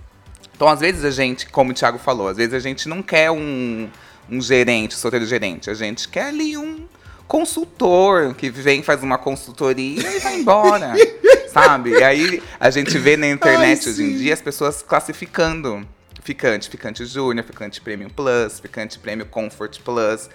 Então, 0.55 0.69
às 0.69 0.81
vezes 0.81 1.05
a 1.05 1.11
gente, 1.11 1.47
como 1.47 1.73
o 1.73 1.75
Thiago 1.75 1.99
falou, 1.99 2.29
às 2.29 2.37
vezes 2.37 2.55
a 2.55 2.59
gente 2.59 2.89
não 2.89 3.03
quer 3.03 3.31
um, 3.31 3.89
um 4.31 4.41
gerente, 4.41 4.95
solteiro 4.95 5.27
gerente, 5.27 5.71
a 5.71 5.75
gente 5.75 6.09
quer 6.09 6.27
ali 6.27 6.57
um 6.57 6.87
consultor 7.27 8.35
que 8.35 8.51
vem, 8.51 8.83
faz 8.83 9.03
uma 9.03 9.19
consultoria 9.19 10.17
e 10.17 10.19
vai 10.21 10.37
embora, 10.37 10.93
sabe? 11.51 11.91
E 11.91 12.05
aí 12.05 12.43
a 12.61 12.71
gente 12.71 12.97
vê 12.99 13.17
na 13.17 13.27
internet 13.27 13.87
Ai, 13.87 13.93
hoje 13.93 14.03
em 14.03 14.17
dia 14.19 14.35
as 14.35 14.43
pessoas 14.43 14.83
classificando 14.83 15.87
ficante, 16.23 16.69
ficante 16.69 17.05
júnior, 17.05 17.45
ficante 17.45 17.81
premium 17.81 18.09
plus, 18.09 18.61
ficante 18.61 18.99
premium 18.99 19.27
comfort 19.27 19.81
plus, 19.81 20.29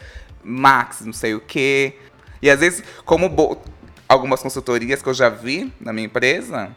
max, 0.44 1.02
não 1.02 1.14
sei 1.14 1.36
o 1.36 1.40
quê. 1.40 1.96
E 2.42 2.50
às 2.50 2.60
vezes, 2.60 2.84
como 3.06 3.62
algumas 4.08 4.42
consultorias 4.42 5.02
que 5.02 5.10
eu 5.10 5.14
já 5.14 5.30
vi 5.30 5.72
na 5.80 5.94
minha 5.94 6.06
empresa, 6.06 6.76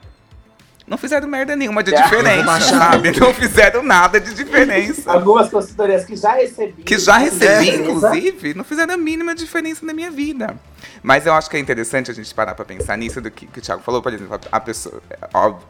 não 0.90 0.98
fizeram 0.98 1.28
merda 1.28 1.54
nenhuma 1.54 1.84
de 1.84 1.92
diferença, 1.92 2.60
sabe? 2.62 3.12
Não 3.20 3.32
fizeram 3.32 3.80
nada 3.80 4.20
de 4.20 4.34
diferença. 4.34 5.12
Algumas 5.12 5.48
consultorias 5.48 6.04
que 6.04 6.16
já 6.16 6.34
recebi. 6.34 6.82
Que 6.82 6.98
já 6.98 7.16
recebi, 7.16 7.76
inclusive, 7.76 8.54
não 8.54 8.64
fizeram 8.64 8.94
a 8.94 8.96
mínima 8.96 9.32
diferença 9.32 9.86
na 9.86 9.94
minha 9.94 10.10
vida. 10.10 10.56
Mas 11.00 11.26
eu 11.26 11.32
acho 11.32 11.48
que 11.48 11.56
é 11.56 11.60
interessante 11.60 12.10
a 12.10 12.14
gente 12.14 12.34
parar 12.34 12.56
pra 12.56 12.64
pensar 12.64 12.98
nisso 12.98 13.20
do 13.20 13.30
que, 13.30 13.46
que 13.46 13.60
o 13.60 13.62
Thiago 13.62 13.82
falou, 13.84 14.02
por 14.02 14.12
exemplo, 14.12 14.40
a 14.50 14.58
pessoa. 14.60 15.00
é 15.08 15.16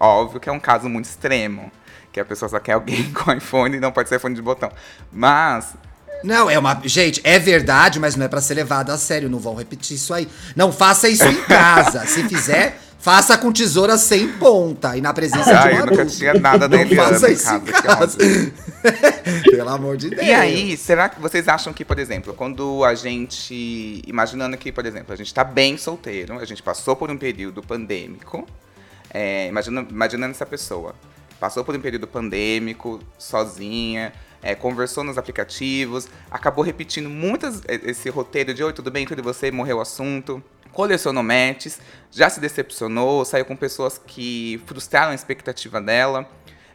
Óbvio 0.01 0.41
que 0.41 0.49
é 0.49 0.53
um 0.53 0.59
caso 0.59 0.89
muito 0.89 1.05
extremo. 1.05 1.71
Que 2.11 2.19
a 2.19 2.25
pessoa 2.25 2.49
só 2.49 2.59
quer 2.59 2.73
alguém 2.73 3.05
com 3.13 3.31
iPhone 3.31 3.77
e 3.77 3.81
não 3.81 3.93
pode 3.93 4.09
ser 4.09 4.17
iPhone 4.17 4.35
de 4.35 4.41
botão. 4.41 4.73
Mas 5.13 5.75
Não, 6.25 6.49
é 6.49 6.59
uma. 6.59 6.81
Gente, 6.85 7.21
é 7.25 7.39
verdade, 7.39 8.01
mas 8.01 8.17
não 8.17 8.25
é 8.25 8.29
pra 8.29 8.41
ser 8.41 8.55
levado 8.55 8.91
a 8.91 8.97
sério. 8.97 9.29
Não 9.29 9.39
vão 9.39 9.55
repetir 9.55 9.97
isso 9.97 10.15
aí. 10.15 10.27
Não 10.57 10.73
faça 10.73 11.11
isso 11.11 11.27
em 11.27 11.37
casa. 11.45 12.07
Se 12.07 12.27
fizer, 12.27 12.81
faça 13.01 13.37
com 13.39 13.51
tesoura 13.51 13.97
sem 13.97 14.29
ponta 14.29 14.97
e 14.97 15.01
na 15.01 15.13
presença 15.13 15.59
ai, 15.59 15.71
de 15.71 15.77
eu 15.77 15.83
um 15.83 15.87
nunca 15.87 16.03
adulto. 16.03 16.19
tinha 16.19 16.35
nada 16.35 16.69
da 16.69 16.81
Eliana 16.81 17.13
faça 17.13 17.31
isso 17.31 17.55
em 17.55 17.61
casa. 17.61 18.19
Pelo 19.51 19.69
amor 19.69 19.97
de 19.97 20.11
Deus. 20.11 20.23
E 20.23 20.33
aí, 20.33 20.77
será 20.77 21.09
que 21.09 21.21
vocês 21.21 21.49
acham 21.49 21.73
que, 21.73 21.85
por 21.85 21.99
exemplo, 21.99 22.35
quando 22.35 22.85
a 22.85 22.95
gente. 22.95 24.03
Imaginando 24.07 24.57
que, 24.57 24.71
por 24.71 24.85
exemplo, 24.85 25.13
a 25.13 25.17
gente 25.17 25.33
tá 25.33 25.43
bem 25.43 25.77
solteiro, 25.77 26.39
a 26.39 26.45
gente 26.45 26.63
passou 26.63 26.95
por 26.95 27.11
um 27.11 27.17
período 27.17 27.63
pandêmico. 27.63 28.47
É, 29.13 29.49
imagina, 29.49 29.87
imaginando 29.89 30.33
essa 30.33 30.47
pessoa. 30.47 30.95
Passou 31.41 31.65
por 31.65 31.75
um 31.75 31.81
período 31.81 32.07
pandêmico, 32.07 33.01
sozinha, 33.19 34.13
é, 34.43 34.55
conversou 34.55 35.03
nos 35.03 35.17
aplicativos, 35.17 36.07
acabou 36.31 36.63
repetindo 36.63 37.09
muitas 37.09 37.63
é, 37.67 37.81
esse 37.91 38.11
roteiro 38.11 38.53
de 38.53 38.63
Oi, 38.63 38.75
tudo 38.75 38.91
bem, 38.91 39.07
tudo 39.07 39.23
você, 39.23 39.51
morreu 39.51 39.79
o 39.79 39.81
assunto. 39.81 40.43
Colecionou 40.73 41.23
matches, 41.23 41.81
já 42.11 42.29
se 42.31 42.41
decepcionou, 42.41 43.25
saiu 43.25 43.45
com 43.45 43.57
pessoas 43.57 44.01
que 44.05 44.61
frustraram 44.67 45.13
a 45.13 45.15
expectativa 45.15 45.81
dela. 45.81 46.29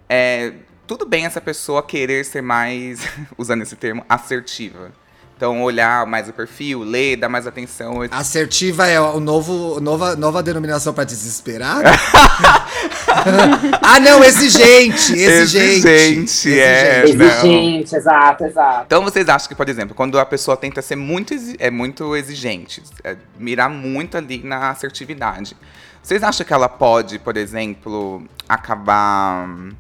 É, 0.08 0.54
tudo 0.88 1.06
bem 1.06 1.26
essa 1.26 1.42
pessoa 1.42 1.82
querer 1.82 2.24
ser 2.26 2.42
mais, 2.42 3.08
usando 3.38 3.62
esse 3.62 3.76
termo, 3.76 4.06
assertiva. 4.08 4.92
Então, 5.36 5.62
olhar 5.64 6.06
mais 6.06 6.30
o 6.30 6.34
perfil, 6.34 6.82
ler, 6.84 7.18
dar 7.18 7.28
mais 7.28 7.46
atenção. 7.46 8.02
Assertiva 8.10 8.88
é 8.88 9.00
o 9.02 9.20
novo, 9.20 9.82
nova, 9.82 10.16
nova 10.16 10.42
denominação 10.42 10.94
pra 10.94 11.04
desesperado? 11.04 11.90
ah, 13.82 14.00
não, 14.00 14.24
exigente, 14.24 15.14
exigente. 15.14 15.88
Exigente, 15.88 16.60
é. 16.60 17.04
Exigente. 17.04 17.18
não. 17.18 17.26
Exigente, 17.28 17.96
exato, 17.96 18.44
exato. 18.44 18.84
Então 18.86 19.04
vocês 19.04 19.28
acham 19.30 19.48
que, 19.48 19.56
por 19.56 19.70
exemplo, 19.70 19.96
quando 19.96 20.20
a 20.20 20.26
pessoa 20.26 20.58
tenta 20.58 20.82
ser 20.82 20.96
muito, 20.96 21.34
é 21.60 21.72
muito 21.72 22.16
exigente, 22.16 22.84
é, 23.04 23.16
mirar 23.40 23.70
muito 23.70 24.18
ali 24.18 24.44
na 24.44 24.70
assertividade, 24.70 25.56
vocês 26.02 26.22
acham 26.22 26.46
que 26.46 26.54
ela 26.54 26.70
pode, 26.70 27.18
por 27.18 27.36
exemplo, 27.38 28.24
acabar 28.48 29.48
hum, 29.48 29.72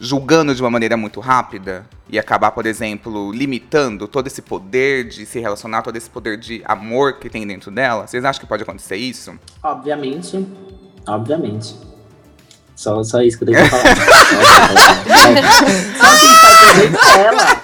julgando 0.00 0.54
de 0.54 0.62
uma 0.62 0.70
maneira 0.70 0.96
muito 0.96 1.20
rápida 1.20 1.86
e 2.08 2.18
acabar, 2.18 2.50
por 2.52 2.66
exemplo, 2.66 3.30
limitando 3.32 4.08
todo 4.08 4.26
esse 4.26 4.40
poder 4.40 5.08
de 5.08 5.26
se 5.26 5.38
relacionar, 5.38 5.82
todo 5.82 5.96
esse 5.96 6.08
poder 6.08 6.38
de 6.38 6.62
amor 6.64 7.14
que 7.14 7.28
tem 7.28 7.46
dentro 7.46 7.70
dela? 7.70 8.06
Vocês 8.06 8.24
acham 8.24 8.40
que 8.40 8.46
pode 8.46 8.62
acontecer 8.62 8.96
isso? 8.96 9.38
Obviamente, 9.62 10.46
obviamente. 11.08 11.74
Só, 12.76 13.02
só 13.02 13.20
isso 13.22 13.36
que 13.38 13.44
eu 13.44 13.48
tenho 13.48 13.58
que 13.64 13.70
falar. 13.70 13.82
só 15.98 16.18
que 16.18 16.36
faz 16.36 16.78
bem 16.78 16.92
pra 16.92 17.18
ela. 17.18 17.62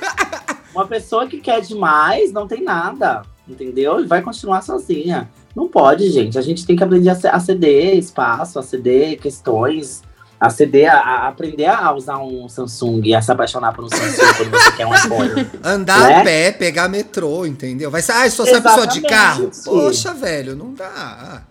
Uma 0.74 0.86
pessoa 0.86 1.26
que 1.28 1.38
quer 1.40 1.60
demais 1.60 2.32
não 2.32 2.48
tem 2.48 2.62
nada, 2.64 3.22
entendeu? 3.48 4.00
E 4.00 4.06
vai 4.06 4.22
continuar 4.22 4.62
sozinha. 4.62 5.30
Não 5.54 5.68
pode, 5.68 6.10
gente. 6.10 6.36
A 6.36 6.42
gente 6.42 6.66
tem 6.66 6.74
que 6.74 6.82
aprender 6.82 7.10
a 7.10 7.14
ce- 7.14 7.28
a 7.28 7.38
ceder 7.38 7.96
espaço, 7.96 8.58
a 8.58 8.62
ceder 8.62 9.20
questões, 9.20 10.02
a 10.40 10.50
ceder, 10.50 10.92
a, 10.92 10.98
a 10.98 11.28
aprender 11.28 11.66
a 11.66 11.92
usar 11.94 12.18
um 12.18 12.48
Samsung 12.48 13.02
e 13.04 13.14
a 13.14 13.22
se 13.22 13.30
apaixonar 13.30 13.72
por 13.72 13.84
um 13.84 13.88
Samsung 13.88 14.34
quando 14.36 14.50
você 14.50 14.72
quer 14.72 14.84
um 14.84 14.92
iPhone. 14.94 15.48
Andar 15.62 16.08
Né? 16.08 16.20
a 16.20 16.24
pé, 16.24 16.50
pegar 16.50 16.88
metrô, 16.88 17.46
entendeu? 17.46 17.88
Vai 17.88 18.02
ser, 18.02 18.10
ah, 18.12 18.28
sou 18.28 18.44
essa 18.44 18.60
pessoa 18.60 18.86
de 18.88 19.00
carro. 19.02 19.48
Poxa, 19.64 20.12
velho, 20.12 20.56
não 20.56 20.74
dá. 20.74 21.42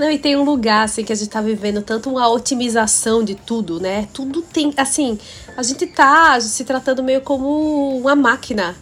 Não, 0.00 0.10
e 0.10 0.18
tem 0.18 0.34
um 0.34 0.44
lugar, 0.44 0.84
assim, 0.84 1.04
que 1.04 1.12
a 1.12 1.14
gente 1.14 1.28
tá 1.28 1.42
vivendo 1.42 1.82
tanto 1.82 2.08
uma 2.08 2.26
otimização 2.26 3.22
de 3.22 3.34
tudo, 3.34 3.78
né? 3.78 4.08
Tudo 4.14 4.40
tem, 4.40 4.72
assim, 4.74 5.18
a 5.54 5.62
gente 5.62 5.86
tá 5.88 6.40
se 6.40 6.64
tratando 6.64 7.02
meio 7.02 7.20
como 7.20 7.98
uma 7.98 8.16
máquina. 8.16 8.74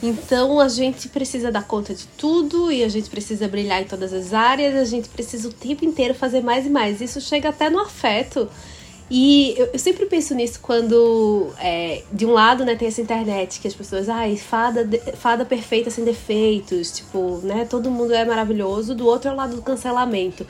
Então 0.00 0.60
a 0.60 0.68
gente 0.68 1.08
precisa 1.08 1.50
dar 1.50 1.64
conta 1.64 1.92
de 1.92 2.06
tudo 2.16 2.70
e 2.70 2.84
a 2.84 2.88
gente 2.88 3.10
precisa 3.10 3.48
brilhar 3.48 3.82
em 3.82 3.84
todas 3.84 4.12
as 4.12 4.32
áreas, 4.32 4.76
a 4.76 4.84
gente 4.84 5.08
precisa 5.08 5.48
o 5.48 5.52
tempo 5.52 5.84
inteiro 5.84 6.14
fazer 6.14 6.40
mais 6.40 6.64
e 6.64 6.70
mais. 6.70 7.00
Isso 7.00 7.20
chega 7.20 7.48
até 7.48 7.68
no 7.68 7.80
afeto. 7.80 8.48
E 9.10 9.54
eu, 9.58 9.70
eu 9.72 9.78
sempre 9.78 10.06
penso 10.06 10.34
nisso 10.36 10.60
quando, 10.62 11.48
é, 11.58 12.02
de 12.12 12.24
um 12.24 12.32
lado, 12.32 12.64
né, 12.64 12.76
tem 12.76 12.86
essa 12.86 13.00
internet 13.00 13.58
que 13.58 13.66
as 13.66 13.74
pessoas, 13.74 14.08
ai, 14.08 14.36
fada, 14.36 14.88
fada 15.16 15.44
perfeita 15.44 15.90
sem 15.90 16.04
defeitos, 16.04 16.92
tipo, 16.92 17.40
né, 17.42 17.66
todo 17.68 17.90
mundo 17.90 18.14
é 18.14 18.24
maravilhoso, 18.24 18.94
do 18.94 19.04
outro 19.04 19.28
é 19.28 19.32
o 19.32 19.36
lado 19.36 19.56
do 19.56 19.62
cancelamento. 19.62 20.46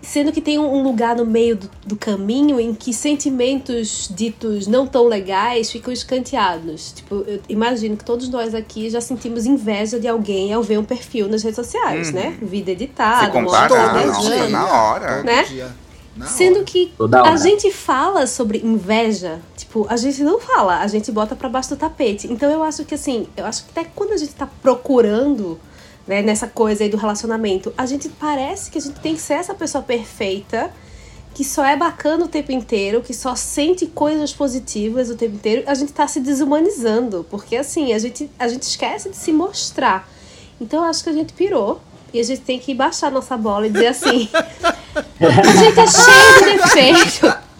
sendo 0.00 0.32
que 0.32 0.40
tem 0.40 0.58
um 0.58 0.82
lugar 0.82 1.14
no 1.14 1.26
meio 1.26 1.54
do, 1.54 1.70
do, 1.84 1.96
caminho 1.96 2.58
em 2.58 2.72
que 2.72 2.94
sentimentos 2.94 4.10
ditos 4.10 4.66
não 4.66 4.86
tão 4.86 5.06
legais 5.06 5.70
ficam 5.70 5.92
escanteados. 5.92 6.92
Tipo, 6.92 7.16
eu 7.26 7.42
imagino 7.46 7.94
que 7.94 8.04
todos 8.06 8.30
nós 8.30 8.54
aqui 8.54 8.88
já 8.88 9.02
sentimos 9.02 9.44
inveja 9.44 10.00
de 10.00 10.08
alguém 10.08 10.54
ao 10.54 10.62
ver 10.62 10.78
um 10.78 10.84
perfil 10.84 11.28
nas 11.28 11.42
redes 11.42 11.56
sociais, 11.56 12.08
uhum. 12.08 12.14
né? 12.14 12.38
Vida 12.40 12.70
editada, 12.70 13.26
Se 13.26 13.32
comparar, 13.32 14.06
nossa, 14.06 14.48
na 14.48 14.66
hora. 14.66 15.22
Né? 15.22 15.44
Sendo 16.26 16.64
que 16.64 16.92
a 17.24 17.36
gente 17.36 17.70
fala 17.70 18.26
sobre 18.26 18.58
inveja, 18.58 19.40
tipo, 19.56 19.86
a 19.88 19.96
gente 19.96 20.22
não 20.22 20.40
fala, 20.40 20.80
a 20.80 20.86
gente 20.86 21.10
bota 21.10 21.36
para 21.36 21.48
baixo 21.48 21.70
do 21.70 21.76
tapete. 21.76 22.30
Então 22.30 22.50
eu 22.50 22.62
acho 22.62 22.84
que 22.84 22.94
assim, 22.94 23.28
eu 23.36 23.46
acho 23.46 23.64
que 23.64 23.70
até 23.70 23.88
quando 23.94 24.12
a 24.12 24.16
gente 24.16 24.34
tá 24.34 24.48
procurando 24.60 25.58
né, 26.10 26.22
nessa 26.22 26.48
coisa 26.48 26.82
aí 26.82 26.90
do 26.90 26.96
relacionamento. 26.96 27.72
A 27.78 27.86
gente 27.86 28.08
parece 28.08 28.68
que 28.68 28.78
a 28.78 28.80
gente 28.80 28.98
tem 28.98 29.14
que 29.14 29.20
ser 29.20 29.34
essa 29.34 29.54
pessoa 29.54 29.80
perfeita, 29.80 30.72
que 31.32 31.44
só 31.44 31.64
é 31.64 31.76
bacana 31.76 32.24
o 32.24 32.28
tempo 32.28 32.50
inteiro, 32.50 33.00
que 33.00 33.14
só 33.14 33.36
sente 33.36 33.86
coisas 33.86 34.32
positivas 34.32 35.08
o 35.08 35.14
tempo 35.14 35.36
inteiro. 35.36 35.62
A 35.66 35.74
gente 35.74 35.92
tá 35.92 36.08
se 36.08 36.18
desumanizando, 36.18 37.24
porque 37.30 37.54
assim, 37.56 37.92
a 37.92 37.98
gente, 38.00 38.28
a 38.38 38.48
gente 38.48 38.62
esquece 38.62 39.10
de 39.10 39.16
se 39.16 39.32
mostrar. 39.32 40.08
Então 40.60 40.82
eu 40.82 40.90
acho 40.90 41.04
que 41.04 41.10
a 41.10 41.12
gente 41.12 41.32
pirou. 41.32 41.80
E 42.12 42.20
a 42.20 42.22
gente 42.22 42.40
tem 42.42 42.58
que 42.58 42.74
baixar 42.74 43.10
nossa 43.10 43.36
bola 43.36 43.66
e 43.66 43.70
dizer 43.70 43.88
assim: 43.88 44.28
a 44.34 45.56
gente 45.56 45.80
é 45.80 45.86
cheio 45.86 46.38
de 46.38 46.62
defeito. 46.62 47.50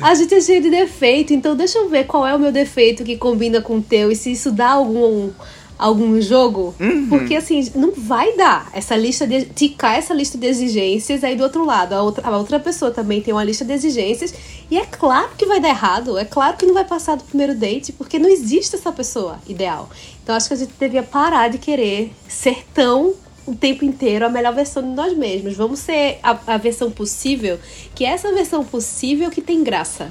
A 0.00 0.14
gente 0.14 0.34
é 0.34 0.40
cheio 0.40 0.62
de 0.62 0.70
defeito, 0.70 1.32
então 1.32 1.56
deixa 1.56 1.78
eu 1.78 1.88
ver 1.88 2.04
qual 2.04 2.26
é 2.26 2.34
o 2.34 2.38
meu 2.38 2.52
defeito 2.52 3.02
que 3.02 3.16
combina 3.16 3.60
com 3.60 3.78
o 3.78 3.82
teu 3.82 4.12
e 4.12 4.16
se 4.16 4.30
isso 4.30 4.52
dá 4.52 4.70
algum 4.70 5.30
algum 5.78 6.20
jogo, 6.20 6.74
uhum. 6.80 7.06
porque 7.08 7.36
assim, 7.36 7.70
não 7.74 7.92
vai 7.92 8.34
dar 8.34 8.70
essa 8.72 8.96
lista 8.96 9.26
de 9.26 9.44
ticar 9.44 9.96
essa 9.96 10.14
lista 10.14 10.38
de 10.38 10.46
exigências 10.46 11.22
aí 11.22 11.36
do 11.36 11.42
outro 11.42 11.64
lado. 11.64 11.92
A 11.92 12.02
outra, 12.02 12.26
a 12.26 12.36
outra 12.36 12.58
pessoa 12.58 12.90
também 12.90 13.20
tem 13.20 13.34
uma 13.34 13.44
lista 13.44 13.64
de 13.64 13.72
exigências 13.72 14.34
e 14.70 14.78
é 14.78 14.86
claro 14.86 15.30
que 15.36 15.44
vai 15.44 15.60
dar 15.60 15.68
errado, 15.68 16.16
é 16.18 16.24
claro 16.24 16.56
que 16.56 16.64
não 16.64 16.74
vai 16.74 16.84
passar 16.84 17.16
do 17.16 17.24
primeiro 17.24 17.54
date, 17.54 17.92
porque 17.92 18.18
não 18.18 18.28
existe 18.28 18.74
essa 18.74 18.90
pessoa 18.90 19.38
ideal. 19.46 19.88
Então 20.22 20.34
acho 20.34 20.48
que 20.48 20.54
a 20.54 20.56
gente 20.56 20.72
devia 20.78 21.02
parar 21.02 21.48
de 21.48 21.58
querer 21.58 22.12
ser 22.26 22.64
tão 22.72 23.14
o 23.46 23.54
tempo 23.54 23.84
inteiro 23.84 24.26
a 24.26 24.28
melhor 24.28 24.54
versão 24.54 24.82
de 24.82 24.88
nós 24.88 25.16
mesmos. 25.16 25.56
Vamos 25.56 25.78
ser 25.78 26.18
a, 26.22 26.36
a 26.46 26.56
versão 26.56 26.90
possível, 26.90 27.58
que 27.94 28.04
é 28.04 28.08
essa 28.08 28.32
versão 28.32 28.64
possível 28.64 29.30
que 29.30 29.40
tem 29.40 29.62
graça. 29.62 30.10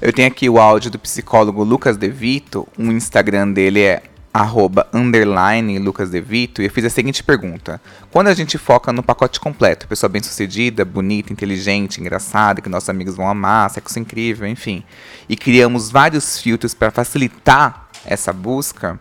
Eu 0.00 0.12
tenho 0.12 0.28
aqui 0.28 0.48
o 0.48 0.58
áudio 0.58 0.90
do 0.90 0.98
psicólogo 0.98 1.62
Lucas 1.62 1.96
De 1.96 2.08
Vito. 2.08 2.66
O 2.78 2.84
Instagram 2.84 3.52
dele 3.52 3.82
é 3.82 4.02
arroba 4.32 4.86
underline 4.92 5.78
Lucas 5.78 6.10
De 6.10 6.20
Vito, 6.20 6.62
e 6.62 6.66
eu 6.66 6.70
fiz 6.70 6.84
a 6.84 6.90
seguinte 6.90 7.24
pergunta. 7.24 7.80
Quando 8.10 8.28
a 8.28 8.34
gente 8.34 8.56
foca 8.56 8.92
no 8.92 9.02
pacote 9.02 9.40
completo, 9.40 9.88
pessoa 9.88 10.08
bem 10.08 10.22
sucedida, 10.22 10.84
bonita, 10.84 11.32
inteligente, 11.32 12.00
engraçada, 12.00 12.60
que 12.60 12.68
nossos 12.68 12.88
amigos 12.88 13.16
vão 13.16 13.28
amar, 13.28 13.70
sexo 13.70 13.98
incrível, 13.98 14.46
enfim, 14.46 14.84
e 15.28 15.36
criamos 15.36 15.90
vários 15.90 16.40
filtros 16.40 16.72
para 16.72 16.90
facilitar 16.90 17.88
essa 18.04 18.32
busca, 18.32 19.00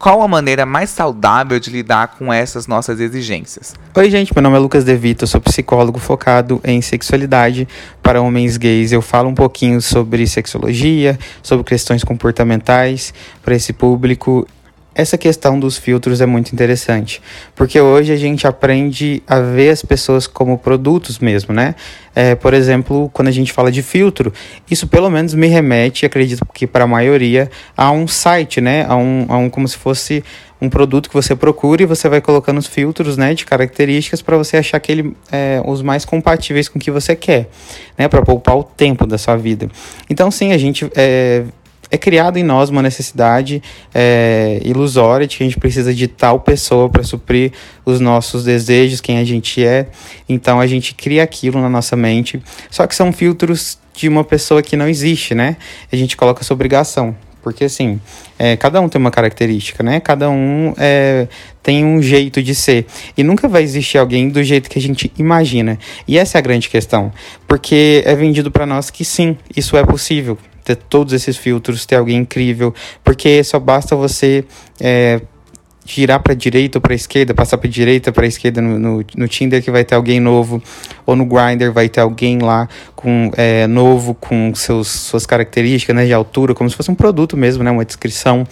qual 0.00 0.22
a 0.22 0.26
maneira 0.26 0.64
mais 0.64 0.88
saudável 0.88 1.60
de 1.60 1.68
lidar 1.68 2.16
com 2.18 2.32
essas 2.32 2.66
nossas 2.66 3.00
exigências? 3.00 3.74
Oi, 3.94 4.10
gente, 4.10 4.32
meu 4.34 4.42
nome 4.42 4.56
é 4.56 4.58
Lucas 4.58 4.82
De 4.82 4.96
Vito, 4.96 5.24
eu 5.24 5.28
sou 5.28 5.42
psicólogo 5.42 5.98
focado 5.98 6.58
em 6.64 6.80
sexualidade 6.80 7.68
para 8.02 8.22
homens 8.22 8.56
gays. 8.56 8.92
Eu 8.92 9.02
falo 9.02 9.28
um 9.28 9.34
pouquinho 9.34 9.78
sobre 9.82 10.26
sexologia, 10.26 11.18
sobre 11.42 11.64
questões 11.64 12.02
comportamentais 12.02 13.12
para 13.42 13.54
esse 13.54 13.74
público 13.74 14.46
essa 14.94 15.16
questão 15.16 15.58
dos 15.58 15.76
filtros 15.76 16.20
é 16.20 16.26
muito 16.26 16.52
interessante, 16.52 17.22
porque 17.54 17.80
hoje 17.80 18.12
a 18.12 18.16
gente 18.16 18.46
aprende 18.46 19.22
a 19.26 19.38
ver 19.38 19.70
as 19.70 19.82
pessoas 19.82 20.26
como 20.26 20.58
produtos 20.58 21.18
mesmo, 21.18 21.54
né? 21.54 21.74
É, 22.14 22.34
por 22.34 22.52
exemplo, 22.54 23.08
quando 23.12 23.28
a 23.28 23.32
gente 23.32 23.52
fala 23.52 23.70
de 23.70 23.82
filtro, 23.82 24.32
isso 24.68 24.88
pelo 24.88 25.08
menos 25.08 25.32
me 25.32 25.46
remete, 25.46 26.04
acredito 26.04 26.44
que 26.52 26.66
para 26.66 26.84
a 26.84 26.86
maioria, 26.86 27.48
a 27.76 27.92
um 27.92 28.08
site, 28.08 28.60
né? 28.60 28.84
A 28.88 28.96
um, 28.96 29.26
a 29.28 29.36
um 29.38 29.48
como 29.48 29.66
se 29.68 29.76
fosse 29.76 30.24
um 30.60 30.68
produto 30.68 31.08
que 31.08 31.14
você 31.14 31.34
procura 31.34 31.82
e 31.82 31.86
você 31.86 32.08
vai 32.08 32.20
colocando 32.20 32.58
os 32.58 32.66
filtros, 32.66 33.16
né, 33.16 33.32
de 33.32 33.46
características 33.46 34.20
para 34.20 34.36
você 34.36 34.58
achar 34.58 34.76
aquele 34.76 35.16
é, 35.32 35.62
os 35.64 35.80
mais 35.80 36.04
compatíveis 36.04 36.68
com 36.68 36.78
o 36.78 36.82
que 36.82 36.90
você 36.90 37.16
quer, 37.16 37.48
né, 37.96 38.08
para 38.08 38.22
poupar 38.22 38.56
o 38.58 38.62
tempo 38.62 39.06
da 39.06 39.16
sua 39.16 39.36
vida. 39.36 39.68
Então, 40.08 40.30
sim, 40.30 40.52
a 40.52 40.58
gente 40.58 40.90
é, 40.94 41.44
é 41.90 41.98
criado 41.98 42.36
em 42.36 42.42
nós 42.42 42.70
uma 42.70 42.82
necessidade 42.82 43.62
é, 43.92 44.60
ilusória 44.64 45.26
de 45.26 45.36
que 45.36 45.42
a 45.42 45.46
gente 45.46 45.58
precisa 45.58 45.92
de 45.92 46.06
tal 46.06 46.40
pessoa 46.40 46.88
para 46.88 47.02
suprir 47.02 47.52
os 47.84 47.98
nossos 48.00 48.44
desejos, 48.44 49.00
quem 49.00 49.18
a 49.18 49.24
gente 49.24 49.64
é. 49.64 49.88
Então 50.28 50.60
a 50.60 50.66
gente 50.66 50.94
cria 50.94 51.22
aquilo 51.22 51.60
na 51.60 51.68
nossa 51.68 51.96
mente. 51.96 52.40
Só 52.70 52.86
que 52.86 52.94
são 52.94 53.12
filtros 53.12 53.78
de 53.94 54.08
uma 54.08 54.22
pessoa 54.22 54.62
que 54.62 54.76
não 54.76 54.88
existe, 54.88 55.34
né? 55.34 55.56
A 55.92 55.96
gente 55.96 56.16
coloca 56.16 56.42
essa 56.42 56.54
obrigação. 56.54 57.16
Porque 57.42 57.64
assim, 57.64 57.98
é, 58.38 58.54
cada 58.54 58.80
um 58.82 58.88
tem 58.88 59.00
uma 59.00 59.10
característica, 59.10 59.82
né? 59.82 59.98
Cada 59.98 60.28
um 60.28 60.74
é, 60.76 61.26
tem 61.62 61.84
um 61.84 62.00
jeito 62.02 62.42
de 62.42 62.54
ser. 62.54 62.86
E 63.16 63.22
nunca 63.22 63.48
vai 63.48 63.62
existir 63.62 63.98
alguém 63.98 64.28
do 64.28 64.42
jeito 64.44 64.68
que 64.68 64.78
a 64.78 64.82
gente 64.82 65.10
imagina. 65.18 65.78
E 66.06 66.18
essa 66.18 66.36
é 66.36 66.38
a 66.38 66.42
grande 66.42 66.68
questão. 66.68 67.10
Porque 67.48 68.02
é 68.04 68.14
vendido 68.14 68.50
para 68.50 68.66
nós 68.66 68.90
que 68.90 69.04
sim, 69.04 69.36
isso 69.56 69.76
é 69.76 69.84
possível 69.84 70.38
ter 70.74 70.82
todos 70.84 71.12
esses 71.12 71.36
filtros, 71.36 71.86
ter 71.86 71.96
alguém 71.96 72.18
incrível, 72.18 72.74
porque 73.02 73.42
só 73.44 73.58
basta 73.58 73.96
você 73.96 74.44
é, 74.80 75.20
girar 75.84 76.20
para 76.20 76.34
direita 76.34 76.78
ou 76.78 76.82
para 76.82 76.94
esquerda, 76.94 77.34
passar 77.34 77.58
para 77.58 77.68
direita 77.68 78.12
para 78.12 78.26
esquerda 78.26 78.60
no, 78.60 78.78
no, 78.78 79.04
no, 79.16 79.28
Tinder 79.28 79.62
que 79.62 79.70
vai 79.70 79.84
ter 79.84 79.94
alguém 79.94 80.20
novo, 80.20 80.62
ou 81.04 81.16
no 81.16 81.24
Grindr 81.24 81.72
vai 81.72 81.88
ter 81.88 82.00
alguém 82.00 82.38
lá 82.38 82.68
com 82.94 83.30
é, 83.36 83.66
novo 83.66 84.14
com 84.14 84.54
seus, 84.54 84.88
suas 84.88 85.26
características 85.26 85.96
né, 85.96 86.06
de 86.06 86.12
altura, 86.12 86.54
como 86.54 86.68
se 86.70 86.76
fosse 86.76 86.90
um 86.90 86.94
produto 86.94 87.36
mesmo, 87.36 87.64
né, 87.64 87.70
uma 87.70 87.84
descrição. 87.84 88.46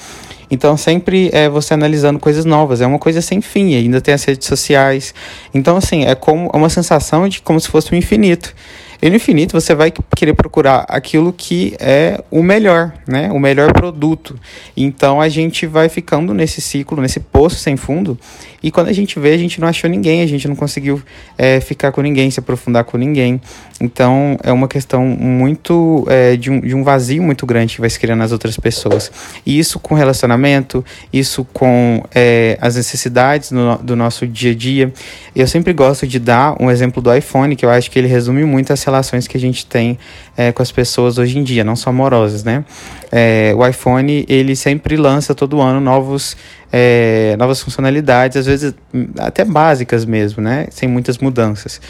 Então 0.50 0.76
sempre 0.76 1.28
é 1.32 1.48
você 1.48 1.74
analisando 1.74 2.18
coisas 2.18 2.44
novas, 2.44 2.80
é 2.80 2.86
uma 2.86 2.98
coisa 2.98 3.20
sem 3.20 3.40
fim, 3.40 3.74
ainda 3.74 4.00
tem 4.00 4.14
as 4.14 4.24
redes 4.24 4.48
sociais. 4.48 5.14
Então 5.52 5.76
assim, 5.76 6.04
é 6.04 6.14
como 6.14 6.50
é 6.52 6.56
uma 6.56 6.70
sensação 6.70 7.28
de 7.28 7.40
como 7.42 7.60
se 7.60 7.68
fosse 7.68 7.94
um 7.94 7.96
infinito. 7.96 8.54
E 9.00 9.08
no 9.08 9.16
infinito 9.16 9.52
você 9.52 9.74
vai 9.74 9.92
querer 10.16 10.34
procurar 10.34 10.84
aquilo 10.88 11.32
que 11.32 11.76
é 11.78 12.22
o 12.30 12.42
melhor, 12.42 12.92
né? 13.06 13.30
O 13.30 13.38
melhor 13.38 13.72
produto. 13.72 14.38
Então 14.76 15.20
a 15.20 15.28
gente 15.28 15.66
vai 15.66 15.88
ficando 15.88 16.34
nesse 16.34 16.60
ciclo, 16.60 17.00
nesse 17.00 17.20
poço 17.20 17.56
sem 17.56 17.76
fundo. 17.76 18.18
E 18.60 18.72
quando 18.72 18.88
a 18.88 18.92
gente 18.92 19.18
vê, 19.20 19.34
a 19.34 19.38
gente 19.38 19.60
não 19.60 19.68
achou 19.68 19.88
ninguém, 19.88 20.20
a 20.20 20.26
gente 20.26 20.48
não 20.48 20.56
conseguiu 20.56 21.00
é, 21.36 21.60
ficar 21.60 21.92
com 21.92 22.00
ninguém, 22.00 22.28
se 22.30 22.40
aprofundar 22.40 22.82
com 22.84 22.98
ninguém. 22.98 23.40
Então 23.80 24.36
é 24.42 24.52
uma 24.52 24.66
questão 24.66 25.04
muito 25.04 26.04
é, 26.08 26.36
de, 26.36 26.50
um, 26.50 26.60
de 26.60 26.74
um 26.74 26.82
vazio 26.82 27.22
muito 27.22 27.46
grande 27.46 27.74
que 27.74 27.80
vai 27.80 27.88
se 27.88 27.98
criando 27.98 28.18
nas 28.18 28.32
outras 28.32 28.56
pessoas. 28.56 29.10
E 29.46 29.58
isso 29.58 29.78
com 29.78 29.94
relacionamento, 29.94 30.84
isso 31.12 31.46
com 31.52 32.02
é, 32.14 32.58
as 32.60 32.76
necessidades 32.76 33.50
no, 33.50 33.78
do 33.78 33.94
nosso 33.94 34.26
dia 34.26 34.50
a 34.50 34.54
dia. 34.54 34.92
Eu 35.34 35.46
sempre 35.46 35.72
gosto 35.72 36.06
de 36.06 36.18
dar 36.18 36.56
um 36.60 36.70
exemplo 36.70 37.00
do 37.00 37.14
iPhone, 37.14 37.54
que 37.54 37.64
eu 37.64 37.70
acho 37.70 37.90
que 37.90 37.98
ele 37.98 38.08
resume 38.08 38.44
muito 38.44 38.72
as 38.72 38.82
relações 38.82 39.28
que 39.28 39.36
a 39.36 39.40
gente 39.40 39.64
tem 39.64 39.98
é, 40.36 40.52
com 40.52 40.62
as 40.62 40.72
pessoas 40.72 41.18
hoje 41.18 41.38
em 41.38 41.44
dia, 41.44 41.62
não 41.64 41.76
só 41.76 41.90
amorosas, 41.90 42.44
né? 42.44 42.64
É, 43.10 43.52
o 43.56 43.66
iPhone, 43.66 44.24
ele 44.28 44.54
sempre 44.54 44.96
lança 44.96 45.34
todo 45.34 45.60
ano 45.60 45.80
novos, 45.80 46.36
é, 46.72 47.36
novas 47.38 47.60
funcionalidades, 47.60 48.36
às 48.36 48.46
vezes 48.46 48.74
até 49.18 49.44
básicas 49.44 50.04
mesmo, 50.04 50.42
né? 50.42 50.66
Sem 50.70 50.88
muitas 50.88 51.18
mudanças. 51.18 51.80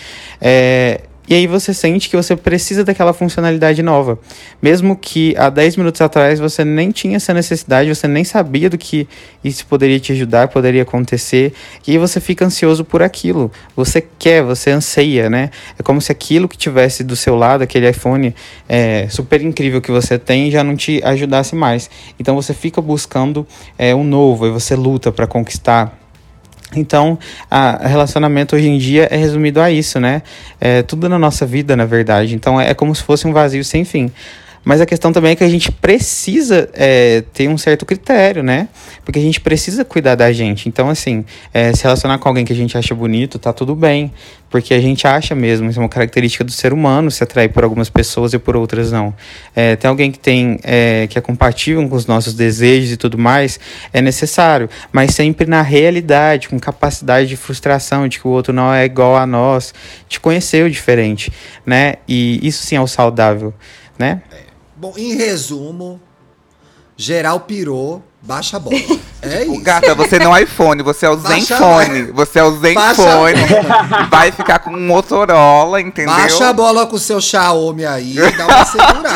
É, 0.41 1.01
e 1.29 1.35
aí 1.35 1.47
você 1.47 1.75
sente 1.75 2.09
que 2.09 2.17
você 2.17 2.35
precisa 2.35 2.83
daquela 2.83 3.13
funcionalidade 3.13 3.83
nova. 3.83 4.19
Mesmo 4.63 4.97
que 4.97 5.35
há 5.37 5.51
10 5.51 5.77
minutos 5.77 6.01
atrás 6.01 6.41
você 6.41 6.65
nem 6.65 6.91
tinha 6.91 7.17
essa 7.17 7.35
necessidade, 7.35 7.95
você 7.95 8.09
nem 8.09 8.25
sabia 8.25 8.71
do 8.71 8.79
que 8.79 9.07
isso 9.45 9.67
poderia 9.67 10.01
te 10.01 10.13
ajudar, 10.13 10.49
poderia 10.49 10.83
acontecer. 10.83 11.53
E 11.87 11.93
aí 11.93 11.99
você 11.99 12.21
fica 12.21 12.47
ansioso 12.47 12.85
por 12.85 13.03
aquilo. 13.03 13.53
Você 13.77 14.03
quer, 14.19 14.43
você 14.43 14.71
anseia, 14.71 15.29
né? 15.29 15.51
É 15.79 15.83
como 15.83 16.01
se 16.01 16.11
aquilo 16.11 16.49
que 16.49 16.57
tivesse 16.57 17.05
do 17.05 17.15
seu 17.15 17.37
lado, 17.37 17.63
aquele 17.63 17.91
iPhone 17.91 18.35
é, 18.69 19.07
super 19.11 19.43
incrível 19.43 19.83
que 19.83 19.91
você 19.91 20.19
tem, 20.19 20.51
já 20.51 20.65
não 20.65 20.77
te 20.77 21.03
ajudasse 21.05 21.55
mais. 21.55 21.91
Então 22.19 22.35
você 22.35 22.55
fica 22.55 22.81
buscando 22.81 23.47
é, 23.77 23.95
um 23.95 24.05
novo 24.05 24.47
e 24.47 24.51
você 24.51 24.75
luta 24.75 25.13
para 25.13 25.27
conquistar 25.27 25.98
então, 26.75 27.19
a 27.51 27.87
relacionamento 27.87 28.55
hoje 28.55 28.69
em 28.69 28.79
dia 28.79 29.09
é 29.11 29.17
resumido 29.17 29.61
a 29.61 29.71
isso, 29.71 29.99
né? 29.99 30.23
É 30.61 30.83
tudo 30.83 31.09
na 31.09 31.19
nossa 31.19 31.47
vida, 31.47 31.75
na 31.77 31.85
verdade. 31.85 32.35
Então, 32.35 32.61
é 32.61 32.75
como 32.75 32.95
se 32.95 33.03
fosse 33.03 33.27
um 33.27 33.33
vazio 33.33 33.65
sem 33.65 33.85
fim. 33.85 34.11
Mas 34.69 34.83
a 34.83 34.87
questão 34.87 35.15
também 35.15 35.33
é 35.33 35.35
que 35.35 35.43
a 35.43 35.49
gente 35.49 35.73
precisa 35.73 36.69
é, 36.75 37.25
ter 37.33 37.49
um 37.49 37.57
certo 37.57 37.87
critério, 37.87 38.43
né? 38.43 38.69
Porque 39.03 39.19
a 39.19 39.23
gente 39.23 39.41
precisa 39.41 39.83
cuidar 39.83 40.15
da 40.15 40.31
gente. 40.31 40.69
Então, 40.69 40.91
assim, 40.91 41.25
é, 41.55 41.73
se 41.75 41.85
relacionar 41.85 42.19
com 42.19 42.29
alguém 42.29 42.45
que 42.45 42.53
a 42.53 42.57
gente 42.57 42.77
acha 42.77 42.95
bonito, 42.95 43.39
tá 43.39 43.51
tudo 43.51 43.75
bem. 43.75 44.13
Porque 44.51 44.75
a 44.75 44.81
gente 44.81 45.07
acha 45.07 45.35
mesmo, 45.35 45.71
isso 45.71 45.79
é 45.79 45.83
uma 45.83 45.89
característica 45.89 46.45
do 46.45 46.53
ser 46.53 46.75
humano, 46.75 47.11
se 47.11 47.25
atrair 47.25 47.49
por 47.49 47.65
algumas 47.65 47.89
pessoas 47.89 48.35
e 48.35 48.39
por 48.39 48.59
outras 48.59 48.93
não. 48.93 49.15
É, 49.57 49.79
alguém 49.85 50.13
que 50.13 50.19
tem 50.19 50.61
é, 50.63 51.07
que 51.07 51.17
é 51.17 51.23
compatível 51.23 51.89
com 51.89 51.97
os 51.97 52.07
nossos 52.07 52.35
desejos 52.35 52.93
e 52.93 52.99
tudo 52.99 53.17
mais, 53.17 53.59
é 53.91 54.03
necessário, 54.03 54.69
mas 54.93 55.15
sempre 55.15 55.47
na 55.47 55.63
realidade, 55.63 56.47
com 56.47 56.61
capacidade 56.61 57.27
de 57.27 57.37
frustração, 57.37 58.07
de 58.07 58.21
que 58.21 58.29
o 58.29 58.31
outro 58.31 58.53
não 58.53 58.71
é 58.71 58.85
igual 58.85 59.17
a 59.17 59.25
nós, 59.25 59.73
conhecer 60.21 60.63
o 60.63 60.71
diferente, 60.71 61.33
né? 61.65 61.95
E 62.07 62.39
isso 62.47 62.67
sim 62.67 62.77
é 62.77 62.81
o 62.83 62.87
saudável, 62.87 63.55
né? 63.99 64.21
Bom, 64.79 64.95
em 64.97 65.15
resumo, 65.17 66.01
geral 66.97 67.41
pirou, 67.41 68.03
baixa 68.23 68.57
a 68.57 68.61
bola. 68.61 68.77
É 69.21 69.41
O 69.49 69.55
isso. 69.55 69.63
gata, 69.65 69.97
você 69.97 70.17
não 70.17 70.35
é 70.35 70.45
iPhone, 70.45 70.81
você 70.81 71.05
é 71.05 71.11
o 71.11 71.17
Baixa- 71.17 71.57
Zenfone. 71.57 72.03
Você 72.13 72.39
é 72.39 72.45
o 72.45 72.53
Zenfone. 72.53 73.35
Vai 74.09 74.31
ficar 74.31 74.61
com 74.61 74.71
um 74.71 74.87
Motorola, 74.87 75.81
entendeu? 75.81 76.15
Baixa 76.15 76.49
a 76.51 76.53
bola 76.53 76.87
com 76.87 76.95
o 76.95 76.99
seu 77.01 77.21
Xiaomi 77.21 77.85
aí 77.85 78.17
e 78.17 78.31
dá 78.37 78.47
uma 78.47 78.65
segurada, 78.65 79.09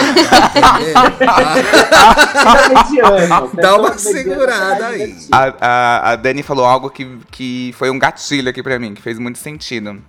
mediano. 2.68 3.50
Dá 3.54 3.76
uma 3.76 3.90
medianas 3.90 4.00
segurada 4.00 4.86
aí. 4.88 5.16
A, 5.30 5.54
a, 5.60 6.10
a 6.10 6.16
Dani 6.16 6.42
falou 6.42 6.64
algo 6.66 6.90
que, 6.90 7.18
que 7.30 7.72
foi 7.78 7.88
um 7.88 7.98
gatilho 7.98 8.50
aqui 8.50 8.60
pra 8.60 8.78
mim, 8.80 8.94
que 8.94 9.02
fez 9.02 9.20
muito 9.20 9.38
sentido. 9.38 10.02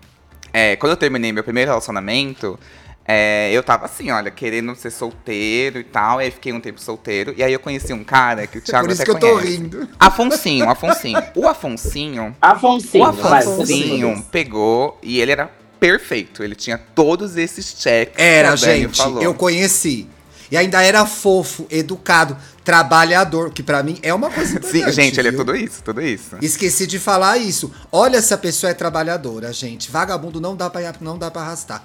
É, 0.52 0.76
quando 0.76 0.92
eu 0.92 0.98
terminei 0.98 1.32
meu 1.32 1.44
primeiro 1.44 1.70
relacionamento, 1.70 2.60
é, 3.06 3.52
eu 3.52 3.62
tava 3.62 3.86
assim, 3.86 4.12
olha, 4.12 4.32
querendo 4.32 4.76
ser 4.76 4.90
solteiro 4.92 5.80
e 5.80 5.84
tal. 5.84 6.22
E 6.22 6.26
aí 6.26 6.32
fiquei 6.32 6.54
um 6.54 6.60
tempo 6.60 6.80
solteiro. 6.80 7.34
E 7.36 7.44
aí 7.44 7.52
eu 7.52 7.60
conheci 7.60 7.92
um 7.92 8.04
cara 8.04 8.48
que 8.48 8.58
o 8.58 8.62
Thiago 8.62 8.86
Por 8.88 8.94
isso 8.94 9.02
até 9.02 9.12
que 9.12 9.18
eu 9.18 9.20
tô 9.20 9.36
conhece. 9.36 9.58
rindo. 9.58 9.90
Afonsinho, 10.00 10.70
Afonsinho. 10.70 11.24
O 11.36 11.48
Afonsinho, 11.48 12.36
Afonsinho, 12.42 13.04
o 13.04 13.08
Afonsinho 13.08 14.26
pegou 14.32 14.98
e 15.04 15.20
ele 15.20 15.32
era 15.32 15.52
perfeito. 15.80 16.44
Ele 16.44 16.56
tinha 16.56 16.78
todos 16.78 17.36
esses 17.36 17.76
checks. 17.78 18.16
que 18.16 18.22
Era, 18.22 18.56
gente, 18.56 18.98
falou. 18.98 19.22
eu 19.22 19.34
conheci. 19.34 20.08
E 20.50 20.56
ainda 20.56 20.82
era 20.84 21.04
fofo, 21.06 21.66
educado, 21.70 22.38
trabalhador, 22.64 23.52
que 23.52 23.64
pra 23.64 23.82
mim 23.82 23.98
é 24.04 24.14
uma 24.14 24.30
coisa. 24.30 24.62
Sim, 24.64 24.90
gente, 24.92 25.20
ele 25.20 25.30
é 25.30 25.32
viu? 25.32 25.40
tudo 25.40 25.56
isso, 25.56 25.82
tudo 25.84 26.02
isso. 26.02 26.38
Esqueci 26.42 26.86
de 26.86 27.00
falar 27.00 27.38
isso. 27.38 27.72
Olha 27.92 28.22
se 28.22 28.34
a 28.34 28.38
pessoa 28.38 28.70
é 28.70 28.74
trabalhadora, 28.74 29.52
gente. 29.52 29.90
Vagabundo 29.92 30.40
não 30.40 30.56
dá 30.56 30.70
pra, 30.70 30.94
não 31.02 31.18
dá 31.18 31.32
pra 31.32 31.42
arrastar. 31.42 31.84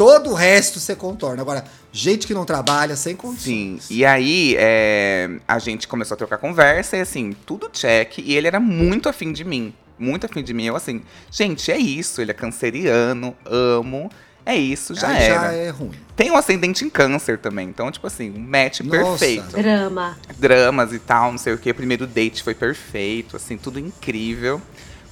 Todo 0.00 0.30
o 0.30 0.34
resto 0.34 0.80
você 0.80 0.96
contorna. 0.96 1.42
Agora, 1.42 1.62
gente 1.92 2.26
que 2.26 2.32
não 2.32 2.46
trabalha, 2.46 2.96
sem 2.96 3.14
condições. 3.14 3.84
Sim, 3.84 3.94
e 3.94 4.02
aí 4.02 4.56
é, 4.58 5.28
a 5.46 5.58
gente 5.58 5.86
começou 5.86 6.14
a 6.14 6.16
trocar 6.16 6.38
conversa 6.38 6.96
e 6.96 7.02
assim, 7.02 7.36
tudo 7.44 7.68
check. 7.68 8.16
E 8.16 8.34
ele 8.34 8.46
era 8.46 8.58
muito 8.58 9.10
afim 9.10 9.30
de 9.30 9.44
mim. 9.44 9.74
Muito 9.98 10.24
afim 10.24 10.42
de 10.42 10.54
mim. 10.54 10.64
Eu 10.64 10.74
assim, 10.74 11.02
gente, 11.30 11.70
é 11.70 11.76
isso. 11.76 12.22
Ele 12.22 12.30
é 12.30 12.34
canceriano, 12.34 13.36
amo. 13.44 14.10
É 14.46 14.56
isso, 14.56 14.94
já 14.94 15.08
Aí 15.08 15.22
era. 15.22 15.34
já 15.34 15.52
é 15.52 15.68
ruim. 15.68 15.92
Tem 16.16 16.30
um 16.30 16.36
ascendente 16.38 16.82
em 16.82 16.88
câncer 16.88 17.36
também. 17.36 17.68
Então, 17.68 17.90
tipo 17.90 18.06
assim, 18.06 18.30
um 18.34 18.40
match 18.40 18.80
Nossa. 18.80 19.18
perfeito. 19.18 19.48
Drama. 19.54 20.16
Dramas 20.38 20.94
e 20.94 20.98
tal, 20.98 21.30
não 21.32 21.38
sei 21.38 21.52
o 21.52 21.58
que. 21.58 21.70
O 21.70 21.74
primeiro 21.74 22.06
date 22.06 22.42
foi 22.42 22.54
perfeito, 22.54 23.36
assim, 23.36 23.58
tudo 23.58 23.78
incrível. 23.78 24.62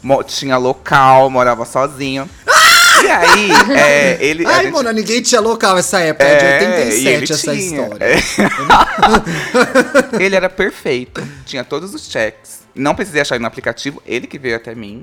Mo- 0.02 0.24
tinha 0.24 0.56
local, 0.56 1.28
morava 1.28 1.66
sozinho. 1.66 2.26
E 3.02 3.06
aí, 3.08 3.50
é, 3.76 4.18
ele. 4.24 4.46
Ai, 4.46 4.64
gente- 4.64 4.72
mano, 4.72 4.90
ninguém 4.92 5.20
tinha 5.22 5.40
local 5.40 5.76
essa 5.78 6.00
época. 6.00 6.24
É, 6.24 6.58
de 6.58 6.64
e 6.96 7.08
ele 7.08 7.20
87 7.20 7.32
essa 7.32 7.52
tinha. 7.52 7.82
história. 7.82 8.04
É. 8.04 8.18
ele 10.24 10.36
era 10.36 10.48
perfeito, 10.48 11.22
tinha 11.44 11.64
todos 11.64 11.94
os 11.94 12.08
checks. 12.10 12.60
Não 12.74 12.94
precisei 12.94 13.20
achar 13.20 13.34
ele 13.36 13.42
no 13.42 13.48
aplicativo, 13.48 14.02
ele 14.06 14.26
que 14.26 14.38
veio 14.38 14.56
até 14.56 14.74
mim. 14.74 15.02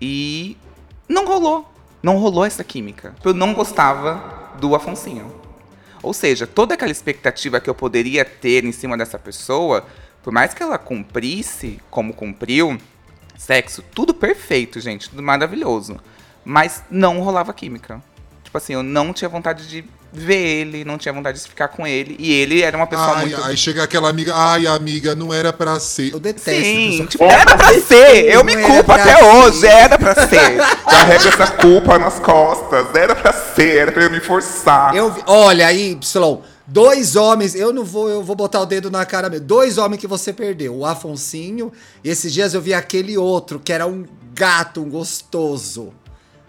E 0.00 0.56
não 1.08 1.26
rolou. 1.26 1.70
Não 2.02 2.16
rolou 2.18 2.44
essa 2.44 2.62
química. 2.62 3.14
Eu 3.24 3.34
não 3.34 3.54
gostava 3.54 4.52
do 4.60 4.74
Afonsinho. 4.74 5.34
Ou 6.02 6.12
seja, 6.12 6.46
toda 6.46 6.74
aquela 6.74 6.92
expectativa 6.92 7.58
que 7.60 7.68
eu 7.68 7.74
poderia 7.74 8.24
ter 8.24 8.64
em 8.64 8.72
cima 8.72 8.96
dessa 8.96 9.18
pessoa, 9.18 9.84
por 10.22 10.32
mais 10.32 10.54
que 10.54 10.62
ela 10.62 10.78
cumprisse 10.78 11.80
como 11.90 12.12
cumpriu, 12.14 12.78
sexo, 13.36 13.82
tudo 13.94 14.14
perfeito, 14.14 14.78
gente, 14.80 15.10
tudo 15.10 15.22
maravilhoso. 15.22 15.96
Mas 16.48 16.82
não 16.88 17.18
rolava 17.20 17.52
química. 17.52 18.00
Tipo 18.44 18.56
assim, 18.56 18.72
eu 18.74 18.82
não 18.82 19.12
tinha 19.12 19.28
vontade 19.28 19.66
de 19.68 19.84
ver 20.12 20.60
ele, 20.60 20.84
não 20.84 20.96
tinha 20.96 21.12
vontade 21.12 21.42
de 21.42 21.46
ficar 21.48 21.66
com 21.68 21.84
ele. 21.84 22.14
E 22.20 22.32
ele 22.32 22.62
era 22.62 22.76
uma 22.76 22.86
pessoa 22.86 23.16
Ai, 23.16 23.26
muito. 23.26 23.42
aí 23.44 23.56
chega 23.56 23.82
aquela 23.82 24.08
amiga, 24.08 24.32
ai, 24.34 24.64
amiga, 24.66 25.14
não 25.16 25.34
era 25.34 25.52
pra 25.52 25.78
ser. 25.80 26.12
Eu 26.12 26.20
detesto. 26.20 26.50
Sim, 26.62 27.04
tipo, 27.06 27.24
era 27.24 27.56
pra 27.56 27.74
ser 27.80 28.26
Eu 28.32 28.44
me 28.44 28.56
culpo 28.62 28.92
até 28.92 29.16
ser. 29.16 29.24
hoje. 29.24 29.66
Era 29.66 29.98
pra 29.98 30.14
ser. 30.28 30.56
Carrego 30.88 31.28
essa 31.28 31.46
culpa 31.48 31.98
nas 31.98 32.20
costas. 32.20 32.86
Era 32.94 33.14
pra 33.16 33.32
ser, 33.32 33.76
era 33.76 33.92
pra 33.92 34.04
eu 34.04 34.10
me 34.10 34.20
forçar. 34.20 34.94
Eu 34.94 35.12
vi- 35.12 35.22
olha 35.26 35.66
aí, 35.66 35.90
Y, 35.90 36.40
dois 36.66 37.16
homens, 37.16 37.54
eu 37.56 37.72
não 37.72 37.84
vou, 37.84 38.08
eu 38.08 38.22
vou 38.22 38.36
botar 38.36 38.60
o 38.60 38.66
dedo 38.66 38.88
na 38.90 39.04
cara 39.04 39.28
mesmo. 39.28 39.44
Dois 39.44 39.76
homens 39.76 40.00
que 40.00 40.06
você 40.06 40.32
perdeu, 40.32 40.76
o 40.76 40.86
Afonsinho, 40.86 41.72
e 42.04 42.08
esses 42.08 42.32
dias 42.32 42.54
eu 42.54 42.60
vi 42.62 42.72
aquele 42.72 43.18
outro, 43.18 43.58
que 43.62 43.72
era 43.72 43.86
um 43.86 44.06
gato, 44.32 44.80
um 44.80 44.88
gostoso. 44.88 45.92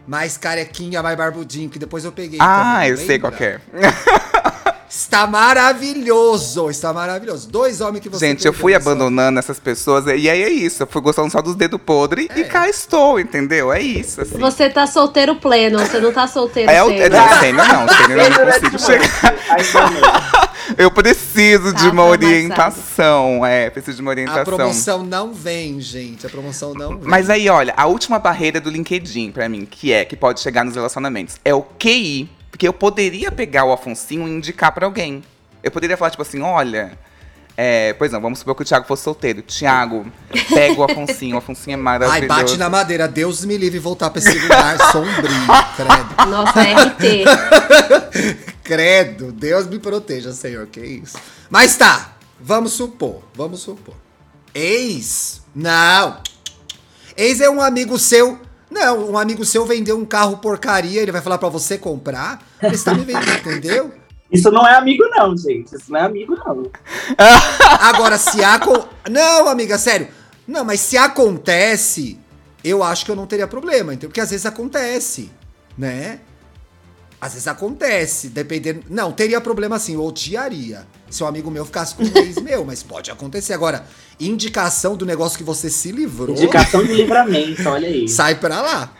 Mais 0.07 0.37
carequinha, 0.37 1.03
mais 1.03 1.17
barbudinho, 1.17 1.69
que 1.69 1.77
depois 1.77 2.05
eu 2.05 2.11
peguei. 2.13 2.39
Ah, 2.41 2.75
também, 2.75 2.89
eu 2.91 2.97
sei 2.97 3.07
lembra? 3.07 3.31
qual 3.31 3.37
que 3.37 3.43
é. 3.43 3.59
Está 4.89 5.27
maravilhoso, 5.27 6.69
está 6.69 6.93
maravilhoso. 6.93 7.49
Dois 7.49 7.81
homens 7.81 8.01
que 8.01 8.09
você 8.09 8.25
Gente, 8.25 8.45
eu 8.47 8.53
fui 8.53 8.73
abandonando 8.73 9.37
essas 9.37 9.59
pessoas. 9.59 10.05
E 10.05 10.29
aí 10.29 10.41
é 10.41 10.49
isso. 10.49 10.83
Eu 10.83 10.87
fui 10.87 11.01
gostando 11.01 11.29
só 11.29 11.41
dos 11.41 11.55
dedos 11.55 11.79
podres 11.81 12.27
É. 12.29 12.39
e 12.39 12.43
cá 12.45 12.69
estou, 12.69 13.19
entendeu? 13.19 13.71
É 13.73 13.81
isso, 13.81 14.21
assim. 14.21 14.37
Você 14.37 14.69
tá 14.69 14.87
solteiro 14.87 15.35
pleno, 15.35 15.79
você 15.79 15.99
não 15.99 16.13
tá 16.13 16.25
solteiro 16.27 16.71
É 16.71 16.81
o 16.81 16.87
sênior. 16.87 17.09
não, 17.09 17.39
sênior 17.39 17.67
não, 17.67 17.87
sênior 17.89 18.11
eu 18.19 18.29
não 18.29 18.37
Durante 18.37 18.59
consigo 18.71 18.79
chegar. 18.79 19.33
não. 19.73 20.47
Eu 20.77 20.91
preciso 20.91 21.71
Tá 21.73 21.79
de 21.79 21.87
uma 21.89 22.03
orientação. 22.03 23.45
É, 23.45 23.69
preciso 23.69 23.95
de 23.97 24.01
uma 24.01 24.11
A 24.11 24.13
orientação. 24.13 24.43
promoção 24.43 25.03
não 25.03 25.31
vem, 25.33 25.79
gente. 25.79 26.25
A 26.27 26.29
promoção 26.29 26.73
não 26.73 26.89
vem. 26.97 27.07
Mas 27.07 27.29
aí, 27.29 27.47
olha, 27.49 27.73
a 27.77 27.85
última 27.85 28.19
barreira 28.19 28.59
do 28.59 28.69
LinkedIn 28.69 29.31
pra 29.31 29.47
mim, 29.47 29.65
que 29.65 29.93
é 29.93 30.03
que 30.03 30.15
pode 30.17 30.41
chegar 30.41 30.65
nos 30.65 30.75
relacionamentos, 30.75 31.37
é 31.45 31.53
o 31.53 31.61
QI. 31.61 32.29
Porque 32.49 32.67
eu 32.67 32.73
poderia 32.73 33.31
pegar 33.31 33.65
o 33.65 33.71
Afonsinho 33.73 34.27
e 34.27 34.31
indicar 34.31 34.71
pra 34.71 34.85
alguém. 34.85 35.23
Eu 35.61 35.71
poderia 35.71 35.97
falar, 35.97 36.11
tipo 36.11 36.21
assim, 36.21 36.41
olha. 36.41 36.97
É, 37.59 37.93
pois 37.93 38.11
não, 38.11 38.21
vamos 38.21 38.37
supor 38.37 38.53
que 38.53 38.61
o 38.61 38.65
Thiago 38.65 38.85
fosse 38.85 39.03
solteiro. 39.03 39.41
Thiago, 39.41 40.05
pega 40.53 40.79
o 40.79 40.83
Afonsinho, 40.83 41.35
o 41.35 41.39
Afonsinho 41.39 41.73
é 41.73 41.77
Ai, 41.77 41.81
maravilhoso. 41.81 42.27
bate 42.27 42.57
na 42.57 42.69
madeira. 42.69 43.07
Deus 43.07 43.43
me 43.43 43.57
livre 43.57 43.79
voltar 43.79 44.11
pra 44.11 44.19
esse 44.19 44.37
lugar 44.37 44.77
sombrio. 44.91 45.31
Credo. 45.75 46.29
Nossa, 46.29 46.61
RT. 46.61 47.25
Credo, 48.63 49.31
Deus 49.31 49.65
me 49.65 49.79
proteja, 49.79 50.31
Senhor, 50.33 50.67
que 50.67 50.79
isso. 50.79 51.17
Mas 51.49 51.75
tá, 51.75 52.15
vamos 52.39 52.73
supor, 52.73 53.23
vamos 53.33 53.61
supor. 53.61 53.95
Ex? 54.53 55.41
Não. 55.55 56.21
Ex 57.15 57.41
é 57.41 57.49
um 57.49 57.59
amigo 57.59 57.97
seu. 57.97 58.39
Não, 58.69 59.11
um 59.11 59.17
amigo 59.17 59.45
seu 59.45 59.65
vendeu 59.65 59.97
um 59.97 60.05
carro 60.05 60.37
porcaria, 60.37 61.01
ele 61.01 61.11
vai 61.11 61.21
falar 61.21 61.37
pra 61.37 61.49
você 61.49 61.77
comprar. 61.77 62.45
Ele 62.61 62.75
está 62.75 62.93
me 62.93 63.03
vendendo, 63.03 63.39
entendeu? 63.39 63.91
Isso 64.31 64.51
não 64.51 64.67
é 64.67 64.75
amigo, 64.75 65.03
não, 65.09 65.35
gente. 65.37 65.73
Isso 65.73 65.91
não 65.91 65.99
é 65.99 66.03
amigo, 66.03 66.35
não. 66.35 66.69
Agora, 67.81 68.17
se 68.17 68.43
acon... 68.43 68.85
Não, 69.09 69.47
amiga, 69.47 69.77
sério. 69.77 70.09
Não, 70.45 70.65
mas 70.65 70.81
se 70.81 70.97
acontece, 70.97 72.19
eu 72.63 72.83
acho 72.83 73.05
que 73.05 73.11
eu 73.11 73.15
não 73.15 73.25
teria 73.25 73.47
problema, 73.47 73.93
entendeu? 73.93 74.09
Porque 74.09 74.21
às 74.21 74.29
vezes 74.29 74.45
acontece, 74.45 75.31
né? 75.77 76.19
Às 77.19 77.33
vezes 77.33 77.47
acontece, 77.47 78.29
dependendo. 78.29 78.83
Não, 78.89 79.11
teria 79.11 79.41
problema 79.41 79.75
assim, 79.77 79.95
eu 79.95 80.03
odiaria. 80.05 80.85
Se 81.09 81.23
um 81.23 81.27
amigo 81.27 81.49
meu 81.49 81.65
ficasse 81.65 81.95
com 81.95 82.03
um 82.03 82.11
ex 82.21 82.35
meu, 82.41 82.63
mas 82.63 82.83
pode 82.83 83.09
acontecer. 83.09 83.53
Agora, 83.53 83.85
indicação 84.19 84.95
do 84.95 85.05
negócio 85.05 85.37
que 85.37 85.43
você 85.43 85.69
se 85.69 85.91
livrou, 85.91 86.35
Indicação 86.35 86.83
de 86.83 86.93
livramento, 86.93 87.67
olha 87.67 87.87
aí. 87.87 88.07
sai 88.07 88.35
pra 88.35 88.61
lá. 88.61 88.91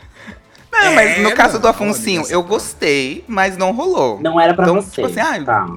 Não, 0.72 0.94
mas 0.94 1.22
no 1.22 1.28
É, 1.30 1.32
caso 1.34 1.58
do 1.58 1.66
Afonsinho, 1.68 2.24
eu 2.28 2.42
gostei, 2.42 3.24
mas 3.28 3.56
não 3.56 3.72
rolou. 3.72 4.20
Não 4.20 4.40
era 4.40 4.52
pra 4.54 4.64
Então, 4.64 4.80
você. 4.82 4.90
tipo 5.02 5.06
assim, 5.06 5.20
ah, 5.20 5.44
tá. 5.44 5.76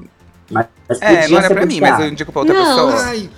Mas 0.50 0.66
É, 1.00 1.20
podia 1.22 1.28
não 1.28 1.38
era 1.38 1.54
pra 1.54 1.64
mim, 1.66 1.80
mas 1.80 1.98
eu 2.00 2.08
indico 2.08 2.30
pra 2.32 2.40
outra 2.42 2.54
Não. 2.54 2.64
pessoa. 2.64 3.02
Ai, 3.04 3.30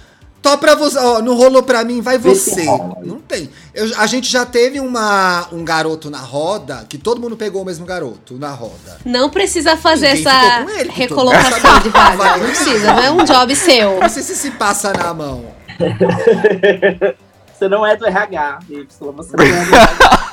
tó 0.44 0.58
pra 0.58 0.74
você. 0.74 0.98
Ó, 0.98 1.22
não 1.22 1.34
rolou 1.34 1.62
pra 1.62 1.82
mim, 1.82 2.02
vai 2.02 2.18
você. 2.18 2.66
Não 3.02 3.18
tem. 3.26 3.48
Eu- 3.72 3.90
a 3.98 4.06
gente 4.06 4.30
já 4.30 4.44
teve 4.44 4.78
uma, 4.78 5.48
um 5.50 5.64
garoto 5.64 6.10
na 6.10 6.18
roda, 6.18 6.84
que 6.86 6.98
todo 6.98 7.18
mundo 7.20 7.34
pegou 7.36 7.62
o 7.62 7.64
mesmo 7.64 7.86
garoto 7.86 8.34
na 8.38 8.50
roda. 8.50 8.98
Não 9.06 9.30
precisa 9.30 9.74
fazer 9.76 10.12
Ninguém 10.14 10.26
essa 10.26 10.80
ele, 10.80 10.90
recolocação 10.92 11.78
de 11.80 11.88
vaga. 11.88 12.36
Não 12.36 12.46
precisa, 12.46 12.92
não 12.92 13.02
é 13.02 13.10
um 13.10 13.24
job 13.24 13.56
seu. 13.66 14.00
Não 14.00 14.08
sei 14.10 14.22
se 14.22 14.36
se 14.36 14.50
passa 14.50 14.92
na 14.92 15.14
mão. 15.14 15.46
Você 17.54 17.68
não 17.68 17.86
é 17.86 17.96
do 17.96 18.04
RH, 18.04 18.58
Y. 18.68 18.86
Você 19.12 19.36
não 19.36 19.44
é 19.44 19.64
do 19.64 19.74
RH. 19.74 20.30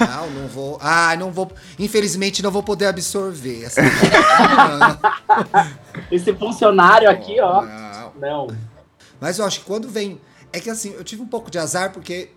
Não, 0.00 0.30
não 0.30 0.48
vou. 0.48 0.78
Ah, 0.80 1.14
não 1.18 1.30
vou. 1.32 1.50
Infelizmente, 1.78 2.42
não 2.42 2.50
vou 2.52 2.62
poder 2.62 2.86
absorver. 2.86 3.64
Essa... 3.64 3.82
Esse 6.10 6.32
funcionário 6.32 7.10
aqui, 7.10 7.38
ó. 7.40 7.62
Não. 7.62 8.12
Não. 8.18 8.46
Mas 9.20 9.38
eu 9.38 9.44
acho 9.44 9.60
que 9.60 9.66
quando 9.66 9.88
vem. 9.88 10.20
É 10.52 10.60
que 10.60 10.70
assim, 10.70 10.92
eu 10.92 11.04
tive 11.04 11.22
um 11.22 11.26
pouco 11.26 11.50
de 11.50 11.58
azar, 11.58 11.92
porque 11.92 12.30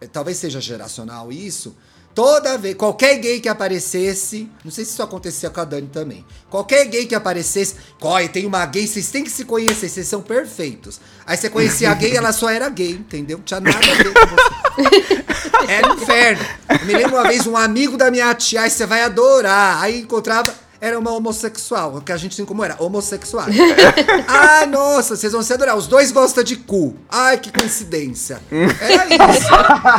eh, 0.00 0.06
talvez 0.06 0.36
seja 0.36 0.60
geracional 0.60 1.32
isso. 1.32 1.74
Toda 2.14 2.58
vez, 2.58 2.74
qualquer 2.74 3.16
gay 3.16 3.40
que 3.40 3.48
aparecesse, 3.48 4.50
não 4.62 4.70
sei 4.70 4.84
se 4.84 4.90
isso 4.90 5.02
acontecia 5.02 5.48
com 5.48 5.60
a 5.60 5.64
Dani 5.64 5.88
também. 5.88 6.26
Qualquer 6.50 6.84
gay 6.84 7.06
que 7.06 7.14
aparecesse, 7.14 7.76
corre, 7.98 8.28
tem 8.28 8.44
uma 8.44 8.66
gay, 8.66 8.86
vocês 8.86 9.10
têm 9.10 9.24
que 9.24 9.30
se 9.30 9.46
conhecer, 9.46 9.88
vocês 9.88 10.06
são 10.08 10.20
perfeitos. 10.20 11.00
Aí 11.24 11.38
você 11.38 11.48
conhecia 11.48 11.90
a 11.90 11.94
gay, 11.94 12.14
ela 12.14 12.32
só 12.32 12.50
era 12.50 12.68
gay, 12.68 12.90
entendeu? 12.90 13.38
Não 13.38 13.44
tinha 13.44 13.60
nada 13.60 13.78
a 13.78 13.94
ver 13.94 14.12
com 14.12 14.20
você. 14.26 15.22
Era 15.68 15.94
inferno. 15.94 16.44
Eu 16.68 16.86
me 16.86 16.92
lembro 16.92 17.16
uma 17.16 17.28
vez, 17.28 17.46
um 17.46 17.56
amigo 17.56 17.96
da 17.96 18.10
minha 18.10 18.34
tia, 18.34 18.62
aí 18.62 18.70
você 18.70 18.84
vai 18.84 19.02
adorar. 19.02 19.80
Aí 19.82 20.00
encontrava, 20.00 20.52
era 20.82 20.98
uma 20.98 21.12
homossexual, 21.12 21.98
o 21.98 22.02
que 22.02 22.10
a 22.10 22.16
gente 22.16 22.36
tem 22.36 22.44
como 22.44 22.64
era, 22.64 22.74
homossexual. 22.82 23.46
ah, 24.26 24.66
nossa, 24.66 25.14
vocês 25.14 25.32
vão 25.32 25.40
se 25.40 25.52
adorar. 25.52 25.76
Os 25.76 25.86
dois 25.86 26.10
gostam 26.10 26.42
de 26.42 26.56
cu. 26.56 26.96
Ai, 27.08 27.38
que 27.38 27.52
coincidência. 27.52 28.42
Era 28.50 29.06
isso. 29.06 29.48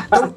Então, 0.05 0.35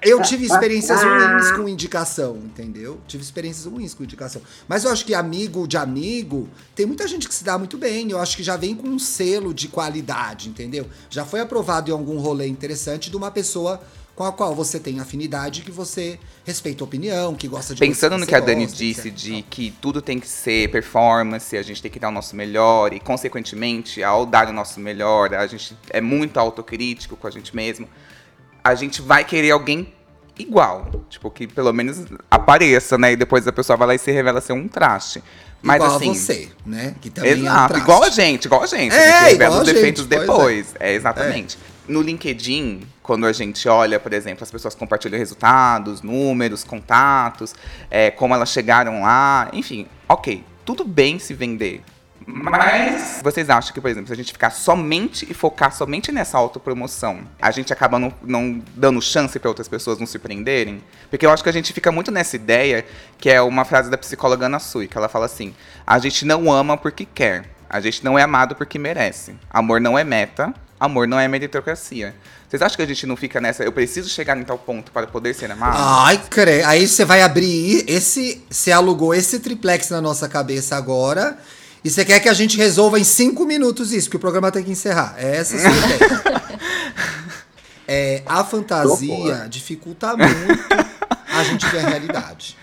eu 0.00 0.22
tive 0.22 0.46
experiências 0.46 1.02
ruins 1.02 1.50
com 1.50 1.68
indicação, 1.68 2.36
entendeu? 2.36 3.00
Tive 3.08 3.24
experiências 3.24 3.66
ruins 3.66 3.92
com 3.92 4.04
indicação. 4.04 4.40
Mas 4.68 4.84
eu 4.84 4.92
acho 4.92 5.04
que 5.04 5.14
amigo 5.14 5.66
de 5.66 5.76
amigo, 5.76 6.48
tem 6.76 6.86
muita 6.86 7.08
gente 7.08 7.26
que 7.26 7.34
se 7.34 7.42
dá 7.42 7.58
muito 7.58 7.76
bem. 7.76 8.08
Eu 8.08 8.20
acho 8.20 8.36
que 8.36 8.44
já 8.44 8.56
vem 8.56 8.76
com 8.76 8.86
um 8.86 9.00
selo 9.00 9.52
de 9.52 9.66
qualidade, 9.66 10.48
entendeu? 10.48 10.86
Já 11.10 11.24
foi 11.24 11.40
aprovado 11.40 11.90
em 11.90 11.92
algum 11.92 12.20
rolê 12.20 12.46
interessante 12.46 13.10
de 13.10 13.16
uma 13.16 13.32
pessoa 13.32 13.80
com 14.18 14.24
a 14.24 14.32
qual 14.32 14.52
você 14.52 14.80
tem 14.80 14.98
afinidade, 14.98 15.62
que 15.62 15.70
você 15.70 16.18
respeita 16.44 16.82
a 16.82 16.84
opinião, 16.84 17.36
que 17.36 17.46
gosta 17.46 17.72
de 17.72 17.78
Pensando 17.78 18.18
no 18.18 18.26
que 18.26 18.34
a 18.34 18.40
Dani 18.40 18.64
gosta, 18.64 18.76
disse 18.76 19.08
etc. 19.10 19.14
de 19.14 19.42
que 19.42 19.70
tudo 19.80 20.02
tem 20.02 20.18
que 20.18 20.26
ser 20.26 20.68
performance, 20.72 21.56
a 21.56 21.62
gente 21.62 21.80
tem 21.80 21.88
que 21.88 22.00
dar 22.00 22.08
o 22.08 22.10
nosso 22.10 22.34
melhor 22.34 22.92
e, 22.92 22.98
consequentemente, 22.98 24.02
ao 24.02 24.26
dar 24.26 24.48
o 24.48 24.52
nosso 24.52 24.80
melhor, 24.80 25.32
a 25.32 25.46
gente 25.46 25.72
é 25.90 26.00
muito 26.00 26.36
autocrítico 26.36 27.16
com 27.16 27.28
a 27.28 27.30
gente 27.30 27.54
mesmo, 27.54 27.88
a 28.64 28.74
gente 28.74 29.00
vai 29.00 29.24
querer 29.24 29.52
alguém 29.52 29.94
igual, 30.36 30.90
tipo, 31.08 31.30
que 31.30 31.46
pelo 31.46 31.72
menos 31.72 32.04
apareça, 32.28 32.98
né? 32.98 33.12
E 33.12 33.16
depois 33.16 33.46
a 33.46 33.52
pessoa 33.52 33.76
vai 33.76 33.86
lá 33.86 33.94
e 33.94 34.00
se 34.00 34.10
revela 34.10 34.40
ser 34.40 34.52
um 34.52 34.66
traste. 34.66 35.22
Mas 35.62 35.76
igual 35.76 35.96
assim, 35.96 36.10
a 36.10 36.14
você, 36.14 36.48
né? 36.66 36.94
Que 37.00 37.08
também 37.08 37.30
é 37.30 37.34
um 37.36 37.38
Exato, 37.38 37.68
traste. 37.68 37.84
igual 37.84 38.02
a 38.02 38.10
gente, 38.10 38.44
igual 38.46 38.62
a 38.64 38.66
gente. 38.66 38.92
É, 38.92 38.98
a 38.98 39.20
gente 39.20 39.30
revela 39.30 39.54
igual 39.54 39.60
os 39.60 39.72
defeitos 39.72 40.02
gente, 40.02 40.08
pois 40.08 40.20
depois. 40.20 40.74
É, 40.80 40.92
exatamente. 40.92 41.56
No 41.88 42.02
LinkedIn, 42.02 42.82
quando 43.02 43.26
a 43.26 43.32
gente 43.32 43.68
olha, 43.68 43.98
por 43.98 44.12
exemplo, 44.12 44.44
as 44.44 44.50
pessoas 44.50 44.74
compartilham 44.74 45.18
resultados, 45.18 46.02
números, 46.02 46.62
contatos, 46.62 47.54
é, 47.90 48.10
como 48.10 48.34
elas 48.34 48.50
chegaram 48.50 49.02
lá, 49.02 49.48
enfim, 49.52 49.86
ok, 50.08 50.44
tudo 50.64 50.84
bem 50.84 51.18
se 51.18 51.32
vender. 51.32 51.82
Mas 52.30 53.20
vocês 53.22 53.48
acham 53.48 53.72
que, 53.72 53.80
por 53.80 53.88
exemplo, 53.88 54.08
se 54.08 54.12
a 54.12 54.16
gente 54.16 54.32
ficar 54.32 54.50
somente 54.50 55.26
e 55.30 55.32
focar 55.32 55.74
somente 55.74 56.12
nessa 56.12 56.36
autopromoção, 56.36 57.20
a 57.40 57.50
gente 57.50 57.72
acaba 57.72 57.98
não, 57.98 58.12
não 58.22 58.62
dando 58.74 59.00
chance 59.00 59.38
para 59.38 59.48
outras 59.48 59.66
pessoas 59.66 59.98
não 59.98 60.06
se 60.06 60.18
prenderem? 60.18 60.82
Porque 61.08 61.24
eu 61.24 61.30
acho 61.30 61.42
que 61.42 61.48
a 61.48 61.52
gente 61.52 61.72
fica 61.72 61.90
muito 61.90 62.10
nessa 62.10 62.36
ideia, 62.36 62.84
que 63.16 63.30
é 63.30 63.40
uma 63.40 63.64
frase 63.64 63.90
da 63.90 63.96
psicóloga 63.96 64.44
Ana 64.44 64.58
Sui, 64.58 64.86
que 64.86 64.98
ela 64.98 65.08
fala 65.08 65.24
assim: 65.24 65.54
a 65.86 65.98
gente 65.98 66.26
não 66.26 66.52
ama 66.52 66.76
porque 66.76 67.06
quer, 67.06 67.48
a 67.70 67.80
gente 67.80 68.04
não 68.04 68.18
é 68.18 68.22
amado 68.22 68.54
porque 68.54 68.78
merece. 68.78 69.34
Amor 69.48 69.80
não 69.80 69.98
é 69.98 70.04
meta, 70.04 70.52
amor 70.78 71.06
não 71.08 71.18
é 71.18 71.26
meritocracia. 71.28 72.14
Vocês 72.48 72.62
acham 72.62 72.76
que 72.76 72.82
a 72.82 72.86
gente 72.86 73.06
não 73.06 73.16
fica 73.16 73.40
nessa, 73.40 73.62
eu 73.62 73.72
preciso 73.72 74.08
chegar 74.08 74.36
em 74.36 74.42
tal 74.42 74.58
ponto 74.58 74.90
para 74.90 75.06
poder 75.06 75.34
ser 75.34 75.50
amado? 75.50 75.76
Ai, 75.78 76.22
cre... 76.30 76.62
Aí 76.62 76.86
você 76.86 77.04
vai 77.04 77.22
abrir 77.22 77.84
esse. 77.86 78.42
Você 78.48 78.72
alugou 78.72 79.14
esse 79.14 79.40
triplex 79.40 79.90
na 79.90 80.00
nossa 80.00 80.28
cabeça 80.28 80.76
agora. 80.76 81.38
E 81.84 81.90
você 81.90 82.04
quer 82.04 82.20
que 82.20 82.28
a 82.28 82.34
gente 82.34 82.56
resolva 82.56 82.98
em 82.98 83.04
cinco 83.04 83.44
minutos 83.44 83.92
isso, 83.92 84.10
que 84.10 84.16
o 84.16 84.18
programa 84.18 84.50
tem 84.50 84.64
que 84.64 84.70
encerrar. 84.70 85.14
É 85.18 85.36
essa 85.36 85.56
a 85.56 85.60
sua 85.60 85.70
ideia. 85.70 86.48
É, 87.90 88.22
a 88.26 88.44
fantasia 88.44 89.46
dificulta 89.48 90.14
muito 90.14 90.62
a 91.26 91.42
gente 91.42 91.66
ver 91.68 91.86
a 91.86 91.88
realidade. 91.88 92.54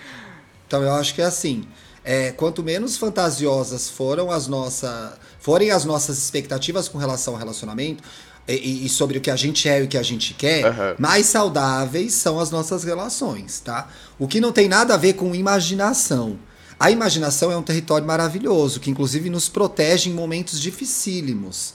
Então 0.68 0.84
eu 0.84 0.94
acho 0.94 1.16
que 1.16 1.22
é 1.22 1.26
assim. 1.26 1.68
É, 2.06 2.32
quanto 2.32 2.62
menos 2.64 2.96
fantasiosas 2.98 3.90
foram 3.90 4.30
as 4.32 4.46
nossas, 4.48 5.14
forem 5.40 5.72
as 5.72 5.84
nossas 5.84 6.18
expectativas 6.20 6.88
com 6.88 6.98
relação 7.00 7.34
ao 7.34 7.40
relacionamento 7.40 8.04
e- 8.48 8.86
e, 8.86 8.90
sobre 8.90 9.18
o 9.18 9.22
que 9.22 9.32
a 9.32 9.36
gente 9.36 9.68
é 9.68 9.82
e 9.82 9.84
o 9.84 9.88
que 9.88 9.98
a 9.98 10.04
gente 10.04 10.36
quer, 10.36 10.66
Aham. 10.66 10.96
mais 11.00 11.26
saudáveis 11.26 12.14
são 12.14 12.40
as 12.40 12.52
nossas 12.52 12.84
relações, 12.84 13.60
tá? 13.60 13.90
O 14.20 14.28
que 14.28 14.40
não 14.40 14.52
tem 14.52 14.68
nada 14.70 14.94
a 14.94 14.98
ver 14.98 15.14
com 15.14 15.34
imaginação. 15.34 16.38
A 16.80 16.92
imaginação 16.92 17.52
é 17.52 17.58
um 17.58 17.64
território 17.64 18.06
maravilhoso, 18.06 18.80
que 18.80 18.92
inclusive 18.92 19.30
nos 19.30 19.50
protege 19.50 20.10
em 20.10 20.14
momentos 20.14 20.60
dificílimos. 20.62 21.74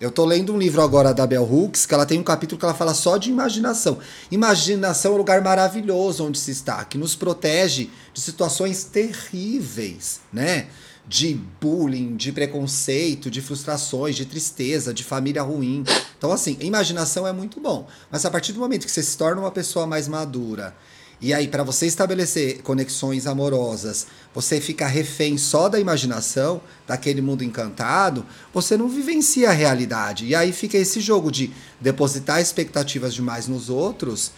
Eu 0.00 0.10
tô 0.10 0.24
lendo 0.24 0.54
um 0.54 0.58
livro 0.58 0.80
agora 0.80 1.12
da 1.12 1.26
Bell 1.26 1.44
Hooks, 1.44 1.84
que 1.84 1.92
ela 1.92 2.06
tem 2.06 2.18
um 2.18 2.22
capítulo 2.22 2.58
que 2.58 2.64
ela 2.64 2.72
fala 2.72 2.94
só 2.94 3.18
de 3.18 3.28
imaginação. 3.28 3.98
Imaginação 4.30 5.12
é 5.12 5.14
um 5.14 5.18
lugar 5.18 5.42
maravilhoso 5.42 6.24
onde 6.24 6.38
se 6.38 6.50
está, 6.50 6.82
que 6.86 6.96
nos 6.96 7.14
protege 7.14 7.90
de 8.14 8.20
situações 8.22 8.82
terríveis, 8.84 10.22
né? 10.32 10.68
De 11.06 11.38
bullying, 11.60 12.16
de 12.16 12.32
preconceito, 12.32 13.30
de 13.30 13.42
frustrações, 13.42 14.16
de 14.16 14.24
tristeza, 14.24 14.94
de 14.94 15.04
família 15.04 15.42
ruim. 15.42 15.84
Então, 16.16 16.32
assim, 16.32 16.56
imaginação 16.60 17.26
é 17.26 17.32
muito 17.32 17.60
bom. 17.60 17.86
Mas 18.10 18.24
a 18.24 18.30
partir 18.30 18.54
do 18.54 18.60
momento 18.60 18.86
que 18.86 18.90
você 18.90 19.02
se 19.02 19.18
torna 19.18 19.42
uma 19.42 19.50
pessoa 19.50 19.86
mais 19.86 20.08
madura, 20.08 20.74
e 21.22 21.34
aí, 21.34 21.48
para 21.48 21.62
você 21.62 21.86
estabelecer 21.86 22.62
conexões 22.62 23.26
amorosas, 23.26 24.06
você 24.34 24.60
fica 24.60 24.86
refém 24.86 25.36
só 25.36 25.68
da 25.68 25.78
imaginação, 25.78 26.62
daquele 26.86 27.20
mundo 27.20 27.44
encantado, 27.44 28.24
você 28.54 28.76
não 28.76 28.88
vivencia 28.88 29.50
a 29.50 29.52
realidade. 29.52 30.24
E 30.26 30.34
aí 30.34 30.50
fica 30.52 30.78
esse 30.78 30.98
jogo 31.00 31.30
de 31.30 31.50
depositar 31.80 32.40
expectativas 32.40 33.12
demais 33.12 33.46
nos 33.46 33.68
outros 33.68 34.32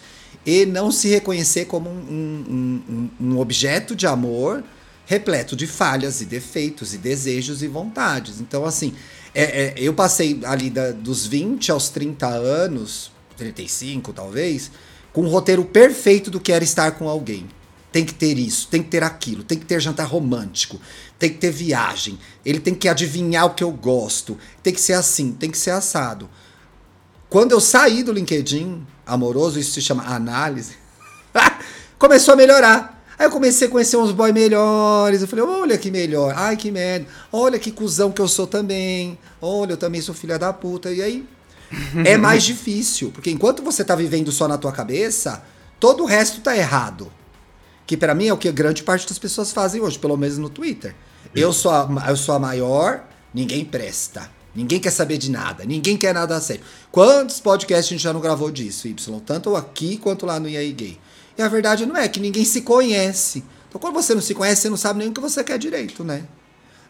e 0.45 0.65
não 0.65 0.91
se 0.91 1.07
reconhecer 1.07 1.65
como 1.65 1.89
um, 1.89 1.93
um- 1.93 3.09
um- 3.21 3.27
um 3.33 3.39
objeto 3.39 3.95
de 3.95 4.05
amor 4.05 4.61
repleto 5.05 5.55
de 5.55 5.67
falhas 5.67 6.21
e 6.21 6.25
defeitos 6.25 6.93
e 6.93 6.97
desejos 6.97 7.61
e 7.63 7.67
vontades. 7.67 8.39
Então, 8.41 8.65
assim, 8.65 8.93
é- 9.33 9.63
é, 9.67 9.73
eu 9.77 9.93
passei 9.93 10.39
ali 10.43 10.69
da- 10.69 10.91
dos 10.91 11.25
20 11.25 11.71
aos 11.71 11.89
30 11.89 12.27
anos, 12.27 13.11
35 13.37 14.11
talvez, 14.13 14.71
com 15.13 15.21
um 15.21 15.29
roteiro 15.29 15.63
perfeito 15.63 16.29
do 16.31 16.39
que 16.39 16.51
era 16.51 16.63
estar 16.63 16.91
com 16.91 17.07
alguém. 17.07 17.47
Tem 17.91 18.03
que 18.03 18.13
ter 18.13 18.39
isso, 18.39 18.67
tem 18.69 18.81
que 18.81 18.89
ter 18.89 19.03
aquilo, 19.03 19.43
tem 19.43 19.57
que 19.57 19.65
ter 19.65 19.79
jantar 19.79 20.07
romântico, 20.07 20.81
tem 21.19 21.29
que 21.29 21.37
ter 21.37 21.51
viagem, 21.51 22.17
ele 22.43 22.59
tem 22.59 22.73
que 22.73 22.89
adivinhar 22.89 23.45
o 23.45 23.53
que 23.53 23.63
eu 23.63 23.71
gosto, 23.71 24.35
tem 24.63 24.73
que 24.73 24.81
ser 24.81 24.93
assim, 24.93 25.31
tem 25.31 25.51
que 25.51 25.57
ser 25.57 25.69
assado. 25.69 26.27
Quando 27.29 27.51
eu 27.51 27.61
saí 27.61 28.01
do 28.01 28.11
LinkedIn 28.11 28.85
amoroso, 29.05 29.59
isso 29.59 29.73
se 29.73 29.81
chama 29.81 30.03
análise, 30.03 30.75
começou 31.99 32.33
a 32.33 32.37
melhorar. 32.37 32.93
Aí 33.17 33.27
eu 33.27 33.31
comecei 33.31 33.67
a 33.67 33.71
conhecer 33.71 33.95
uns 33.95 34.11
boys 34.11 34.33
melhores. 34.33 35.21
Eu 35.21 35.27
falei, 35.27 35.45
olha 35.45 35.77
que 35.77 35.91
melhor. 35.91 36.33
Ai, 36.35 36.57
que 36.57 36.71
merda. 36.71 37.05
Olha 37.31 37.59
que 37.59 37.71
cuzão 37.71 38.11
que 38.11 38.19
eu 38.19 38.27
sou 38.27 38.47
também. 38.47 39.17
Olha, 39.39 39.73
eu 39.73 39.77
também 39.77 40.01
sou 40.01 40.15
filha 40.15 40.39
da 40.39 40.51
puta. 40.51 40.91
E 40.91 41.01
aí 41.01 41.27
é 42.05 42.17
mais 42.17 42.43
difícil. 42.43 43.11
Porque 43.11 43.31
enquanto 43.31 43.63
você 43.63 43.83
tá 43.83 43.95
vivendo 43.95 44.31
só 44.31 44.47
na 44.47 44.57
tua 44.57 44.71
cabeça, 44.71 45.43
todo 45.79 46.03
o 46.03 46.05
resto 46.05 46.41
tá 46.41 46.55
errado. 46.55 47.11
Que 47.85 47.97
pra 47.97 48.15
mim 48.15 48.27
é 48.27 48.33
o 48.33 48.37
que 48.37 48.51
grande 48.51 48.83
parte 48.83 49.07
das 49.07 49.19
pessoas 49.19 49.51
fazem 49.51 49.81
hoje, 49.81 49.99
pelo 49.99 50.17
menos 50.17 50.37
no 50.37 50.49
Twitter. 50.49 50.95
Eu 51.35 51.51
sou 51.51 51.71
a, 51.71 52.05
eu 52.07 52.15
sou 52.15 52.35
a 52.35 52.39
maior, 52.39 53.03
ninguém 53.33 53.65
presta. 53.65 54.29
Ninguém 54.55 54.79
quer 54.79 54.91
saber 54.91 55.17
de 55.17 55.31
nada, 55.31 55.65
ninguém 55.65 55.97
quer 55.97 56.13
nada 56.13 56.35
a 56.35 56.41
sério. 56.41 56.63
Quantos 56.91 57.39
podcasts 57.39 57.87
a 57.87 57.89
gente 57.89 58.03
já 58.03 58.13
não 58.13 58.21
gravou 58.21 58.51
disso, 58.51 58.87
Y? 58.87 59.19
Tanto 59.21 59.55
aqui 59.55 59.97
quanto 59.97 60.27
lá 60.27 60.39
no 60.39 60.47
EA 60.47 60.71
Gay. 60.71 60.99
E 61.35 61.41
a 61.41 61.47
verdade 61.47 61.87
não 61.87 61.97
é 61.97 62.07
que 62.07 62.19
ninguém 62.19 62.45
se 62.45 62.61
conhece. 62.61 63.43
Então 63.67 63.81
quando 63.81 63.95
você 63.95 64.13
não 64.13 64.21
se 64.21 64.35
conhece, 64.35 64.61
você 64.61 64.69
não 64.69 64.77
sabe 64.77 64.99
nem 64.99 65.09
o 65.09 65.11
que 65.11 65.19
você 65.19 65.43
quer 65.43 65.57
direito, 65.57 66.03
né? 66.03 66.25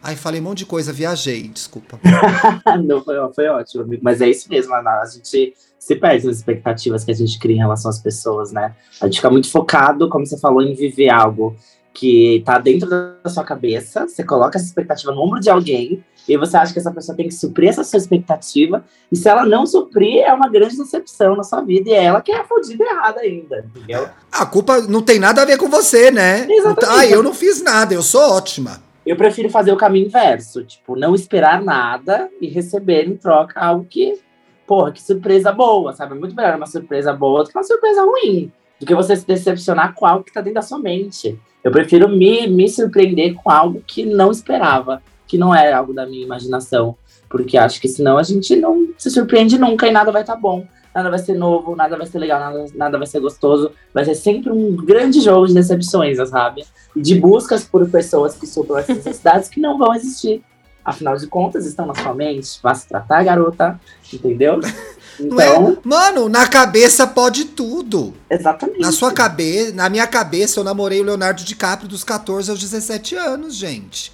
Ai, 0.06 0.16
falei 0.16 0.38
um 0.38 0.44
monte 0.44 0.58
de 0.58 0.66
coisa, 0.66 0.92
viajei, 0.92 1.48
desculpa. 1.48 1.98
Não, 2.84 3.02
foi, 3.02 3.16
foi 3.34 3.48
ótimo, 3.48 3.84
amigo. 3.84 4.02
Mas 4.04 4.20
é 4.20 4.28
isso 4.28 4.50
mesmo, 4.50 4.74
Ana. 4.74 5.00
A 5.00 5.06
gente 5.06 5.54
se 5.78 5.96
perde 5.96 6.26
nas 6.26 6.36
expectativas 6.36 7.04
que 7.04 7.10
a 7.10 7.14
gente 7.14 7.38
cria 7.38 7.56
em 7.56 7.60
relação 7.60 7.90
às 7.90 7.98
pessoas, 8.00 8.52
né? 8.52 8.74
A 9.00 9.06
gente 9.06 9.16
fica 9.16 9.30
muito 9.30 9.50
focado, 9.50 10.10
como 10.10 10.26
você 10.26 10.38
falou, 10.38 10.60
em 10.60 10.74
viver 10.74 11.08
algo 11.08 11.56
que 11.94 12.42
tá 12.44 12.58
dentro 12.58 12.90
da 12.90 13.30
sua 13.30 13.44
cabeça. 13.44 14.06
Você 14.06 14.22
coloca 14.22 14.58
essa 14.58 14.66
expectativa 14.66 15.10
no 15.10 15.22
ombro 15.22 15.40
de 15.40 15.48
alguém 15.48 16.04
e 16.28 16.36
você 16.36 16.58
acha 16.58 16.74
que 16.74 16.78
essa 16.78 16.90
pessoa 16.90 17.16
tem 17.16 17.28
que 17.28 17.34
suprir 17.34 17.70
essa 17.70 17.82
sua 17.82 17.96
expectativa. 17.96 18.84
E 19.10 19.16
se 19.16 19.26
ela 19.26 19.46
não 19.46 19.64
suprir, 19.64 20.22
é 20.22 20.34
uma 20.34 20.50
grande 20.50 20.76
decepção 20.76 21.34
na 21.34 21.42
sua 21.44 21.62
vida. 21.62 21.88
E 21.88 21.92
é 21.94 22.04
ela 22.04 22.20
que 22.20 22.30
é 22.30 22.44
fodida 22.44 22.84
errada 22.84 23.20
ainda, 23.20 23.64
entendeu? 23.74 24.06
A 24.30 24.44
culpa 24.44 24.82
não 24.82 25.00
tem 25.00 25.18
nada 25.18 25.40
a 25.40 25.44
ver 25.46 25.56
com 25.56 25.70
você, 25.70 26.10
né? 26.10 26.46
Exatamente. 26.50 26.98
Ai, 26.98 27.14
eu 27.14 27.22
não 27.22 27.32
fiz 27.32 27.62
nada, 27.62 27.94
eu 27.94 28.02
sou 28.02 28.20
ótima. 28.20 28.82
Eu 29.06 29.16
prefiro 29.16 29.50
fazer 29.50 29.72
o 29.72 29.76
caminho 29.76 30.06
inverso, 30.06 30.64
tipo, 30.64 30.96
não 30.96 31.14
esperar 31.14 31.62
nada 31.62 32.30
e 32.40 32.46
receber 32.48 33.06
em 33.06 33.16
troca 33.16 33.60
algo 33.60 33.84
que, 33.84 34.18
porra, 34.66 34.92
que 34.92 35.02
surpresa 35.02 35.52
boa, 35.52 35.92
sabe? 35.92 36.14
É 36.14 36.18
muito 36.18 36.34
melhor 36.34 36.56
uma 36.56 36.66
surpresa 36.66 37.12
boa 37.12 37.44
do 37.44 37.50
que 37.50 37.58
uma 37.58 37.64
surpresa 37.64 38.02
ruim. 38.02 38.50
do 38.80 38.86
que 38.86 38.94
você 38.94 39.14
se 39.14 39.26
decepcionar 39.26 39.94
com 39.94 40.06
algo 40.06 40.24
que 40.24 40.32
tá 40.32 40.40
dentro 40.40 40.54
da 40.54 40.62
sua 40.62 40.78
mente. 40.78 41.38
Eu 41.62 41.70
prefiro 41.70 42.08
me, 42.08 42.46
me 42.46 42.68
surpreender 42.68 43.34
com 43.34 43.50
algo 43.50 43.82
que 43.86 44.04
não 44.04 44.30
esperava, 44.30 45.02
que 45.26 45.38
não 45.38 45.54
é 45.54 45.72
algo 45.72 45.94
da 45.94 46.06
minha 46.06 46.24
imaginação. 46.24 46.96
Porque 47.28 47.56
acho 47.56 47.80
que 47.80 47.88
senão 47.88 48.18
a 48.18 48.22
gente 48.22 48.56
não 48.56 48.88
se 48.98 49.10
surpreende 49.10 49.58
nunca 49.58 49.86
e 49.86 49.90
nada 49.90 50.12
vai 50.12 50.22
estar 50.22 50.34
tá 50.34 50.40
bom. 50.40 50.66
Nada 50.94 51.10
vai 51.10 51.18
ser 51.18 51.34
novo, 51.34 51.74
nada 51.74 51.96
vai 51.96 52.06
ser 52.06 52.18
legal, 52.18 52.38
nada, 52.38 52.66
nada 52.74 52.98
vai 52.98 53.06
ser 53.06 53.20
gostoso. 53.20 53.72
Vai 53.92 54.04
ser 54.04 54.14
sempre 54.14 54.52
um 54.52 54.76
grande 54.76 55.20
jogo 55.20 55.46
de 55.46 55.54
decepções, 55.54 56.16
sabe? 56.28 56.64
E 56.94 57.02
de 57.02 57.18
buscas 57.18 57.64
por 57.64 57.88
pessoas 57.90 58.36
que 58.36 58.46
supram 58.46 58.78
essas 58.78 58.96
necessidades 58.98 59.48
que 59.48 59.60
não 59.60 59.76
vão 59.76 59.94
existir. 59.94 60.42
Afinal 60.84 61.16
de 61.16 61.26
contas, 61.26 61.66
estão 61.66 61.86
na 61.86 61.94
sua 61.94 62.14
mente. 62.14 62.60
Vá 62.62 62.74
se 62.74 62.86
tratar, 62.86 63.24
garota. 63.24 63.80
Entendeu? 64.12 64.60
Então, 65.18 65.70
é? 65.70 65.76
Mano, 65.84 66.28
na 66.28 66.48
cabeça 66.48 67.06
pode 67.06 67.44
tudo. 67.44 68.12
Exatamente. 68.28 68.80
Na 68.80 68.90
sua 68.90 69.12
cabeça, 69.12 69.72
na 69.72 69.88
minha 69.88 70.08
cabeça, 70.08 70.58
eu 70.58 70.64
namorei 70.64 71.00
o 71.00 71.04
Leonardo 71.04 71.44
DiCaprio 71.44 71.88
dos 71.88 72.02
14 72.02 72.50
aos 72.50 72.58
17 72.58 73.14
anos, 73.14 73.54
gente. 73.54 74.12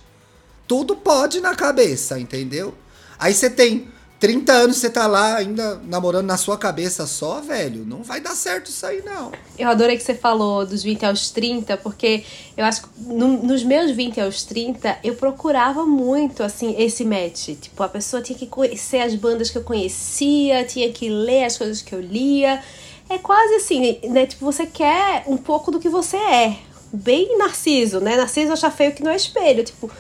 Tudo 0.69 0.95
pode 0.95 1.41
na 1.41 1.55
cabeça, 1.55 2.19
entendeu? 2.21 2.75
Aí 3.19 3.33
você 3.33 3.49
tem 3.49 3.89
30 4.21 4.53
anos, 4.53 4.77
você 4.77 4.91
tá 4.91 5.07
lá 5.07 5.37
ainda 5.37 5.81
namorando 5.89 6.27
na 6.27 6.37
sua 6.37 6.59
cabeça 6.59 7.07
só, 7.07 7.41
velho. 7.41 7.87
Não 7.87 8.03
vai 8.03 8.21
dar 8.21 8.37
certo 8.37 8.69
isso 8.69 8.85
aí, 8.85 9.03
não. 9.03 9.33
Eu 9.59 9.71
adorei 9.71 9.97
que 9.97 10.03
você 10.03 10.15
falou 10.15 10.67
dos 10.67 10.83
20 10.83 11.07
aos 11.07 11.31
30, 11.31 11.79
porque 11.79 12.23
eu 12.55 12.67
acho 12.67 12.83
que 12.83 12.89
no, 12.99 13.43
nos 13.43 13.65
meus 13.65 13.91
20 13.93 14.21
aos 14.21 14.43
30, 14.43 14.99
eu 15.03 15.15
procurava 15.15 15.87
muito, 15.87 16.43
assim, 16.43 16.77
esse 16.79 17.03
match. 17.03 17.57
Tipo, 17.59 17.83
a 17.83 17.89
pessoa 17.89 18.23
tinha 18.23 18.39
que 18.39 18.47
conhecer 18.47 18.99
as 18.99 19.15
bandas 19.15 19.49
que 19.49 19.57
eu 19.57 19.65
conhecia, 19.65 20.65
tinha 20.65 20.93
que 20.93 21.09
ler 21.09 21.45
as 21.45 21.57
coisas 21.57 21.81
que 21.81 21.95
eu 21.95 22.01
lia. 22.01 22.63
É 23.09 23.17
quase 23.17 23.55
assim, 23.55 23.99
né? 24.05 24.27
Tipo, 24.27 24.45
você 24.45 24.67
quer 24.67 25.25
um 25.27 25.39
pouco 25.39 25.71
do 25.71 25.81
que 25.81 25.89
você 25.89 26.19
é. 26.19 26.59
Bem 26.93 27.39
narciso, 27.39 28.01
né? 28.01 28.17
Narciso 28.17 28.53
acha 28.53 28.71
feio 28.71 28.93
que 28.93 29.03
não 29.03 29.13
é 29.13 29.17
espelho. 29.17 29.65
Tipo, 29.65 29.91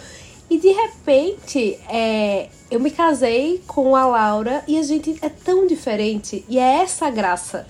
e 0.50 0.58
de 0.58 0.72
repente, 0.72 1.78
é, 1.88 2.48
eu 2.68 2.80
me 2.80 2.90
casei 2.90 3.62
com 3.68 3.94
a 3.94 4.04
Laura 4.04 4.64
e 4.66 4.76
a 4.76 4.82
gente 4.82 5.16
é 5.22 5.28
tão 5.28 5.64
diferente. 5.64 6.44
E 6.48 6.58
é 6.58 6.82
essa 6.82 7.06
a 7.06 7.10
graça. 7.10 7.66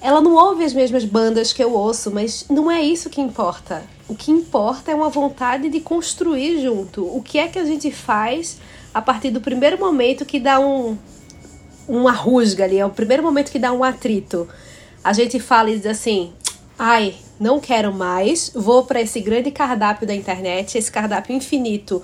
Ela 0.00 0.22
não 0.22 0.34
ouve 0.34 0.64
as 0.64 0.72
mesmas 0.72 1.04
bandas 1.04 1.52
que 1.52 1.62
eu 1.62 1.74
ouço, 1.74 2.10
mas 2.10 2.46
não 2.48 2.70
é 2.70 2.80
isso 2.80 3.10
que 3.10 3.20
importa. 3.20 3.84
O 4.08 4.14
que 4.14 4.30
importa 4.30 4.90
é 4.90 4.94
uma 4.94 5.10
vontade 5.10 5.68
de 5.68 5.78
construir 5.80 6.62
junto. 6.62 7.04
O 7.04 7.22
que 7.22 7.38
é 7.38 7.48
que 7.48 7.58
a 7.58 7.64
gente 7.66 7.90
faz 7.90 8.58
a 8.94 9.02
partir 9.02 9.30
do 9.30 9.40
primeiro 9.42 9.78
momento 9.78 10.24
que 10.24 10.40
dá 10.40 10.58
um 10.58 10.96
uma 11.86 12.10
rusga 12.10 12.64
ali, 12.64 12.78
é 12.78 12.84
o 12.84 12.90
primeiro 12.90 13.22
momento 13.22 13.52
que 13.52 13.60
dá 13.60 13.72
um 13.72 13.84
atrito. 13.84 14.48
A 15.04 15.12
gente 15.12 15.38
fala 15.38 15.70
e 15.70 15.76
diz 15.76 15.86
assim: 15.86 16.32
"Ai, 16.78 17.14
não 17.38 17.60
quero 17.60 17.92
mais, 17.92 18.50
vou 18.54 18.84
para 18.84 19.00
esse 19.00 19.20
grande 19.20 19.50
cardápio 19.50 20.06
da 20.06 20.14
internet, 20.14 20.78
esse 20.78 20.90
cardápio 20.90 21.34
infinito, 21.34 22.02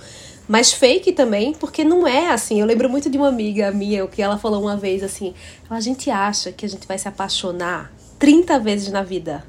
mas 0.49 0.73
fake 0.73 1.13
também, 1.13 1.53
porque 1.53 1.85
não 1.85 2.07
é 2.07 2.31
assim. 2.31 2.61
Eu 2.61 2.67
lembro 2.67 2.89
muito 2.89 3.09
de 3.09 3.17
uma 3.17 3.29
amiga 3.29 3.71
minha, 3.71 4.07
que 4.07 4.21
ela 4.21 4.39
falou 4.39 4.63
uma 4.63 4.77
vez 4.77 5.03
assim: 5.03 5.35
a 5.71 5.81
gente 5.81 6.11
acha 6.11 6.53
que 6.53 6.67
a 6.67 6.69
gente 6.69 6.87
vai 6.87 6.99
se 6.99 7.09
apaixonar 7.09 7.93
30 8.19 8.59
vezes 8.59 8.91
na 8.91 9.03
vida 9.03 9.45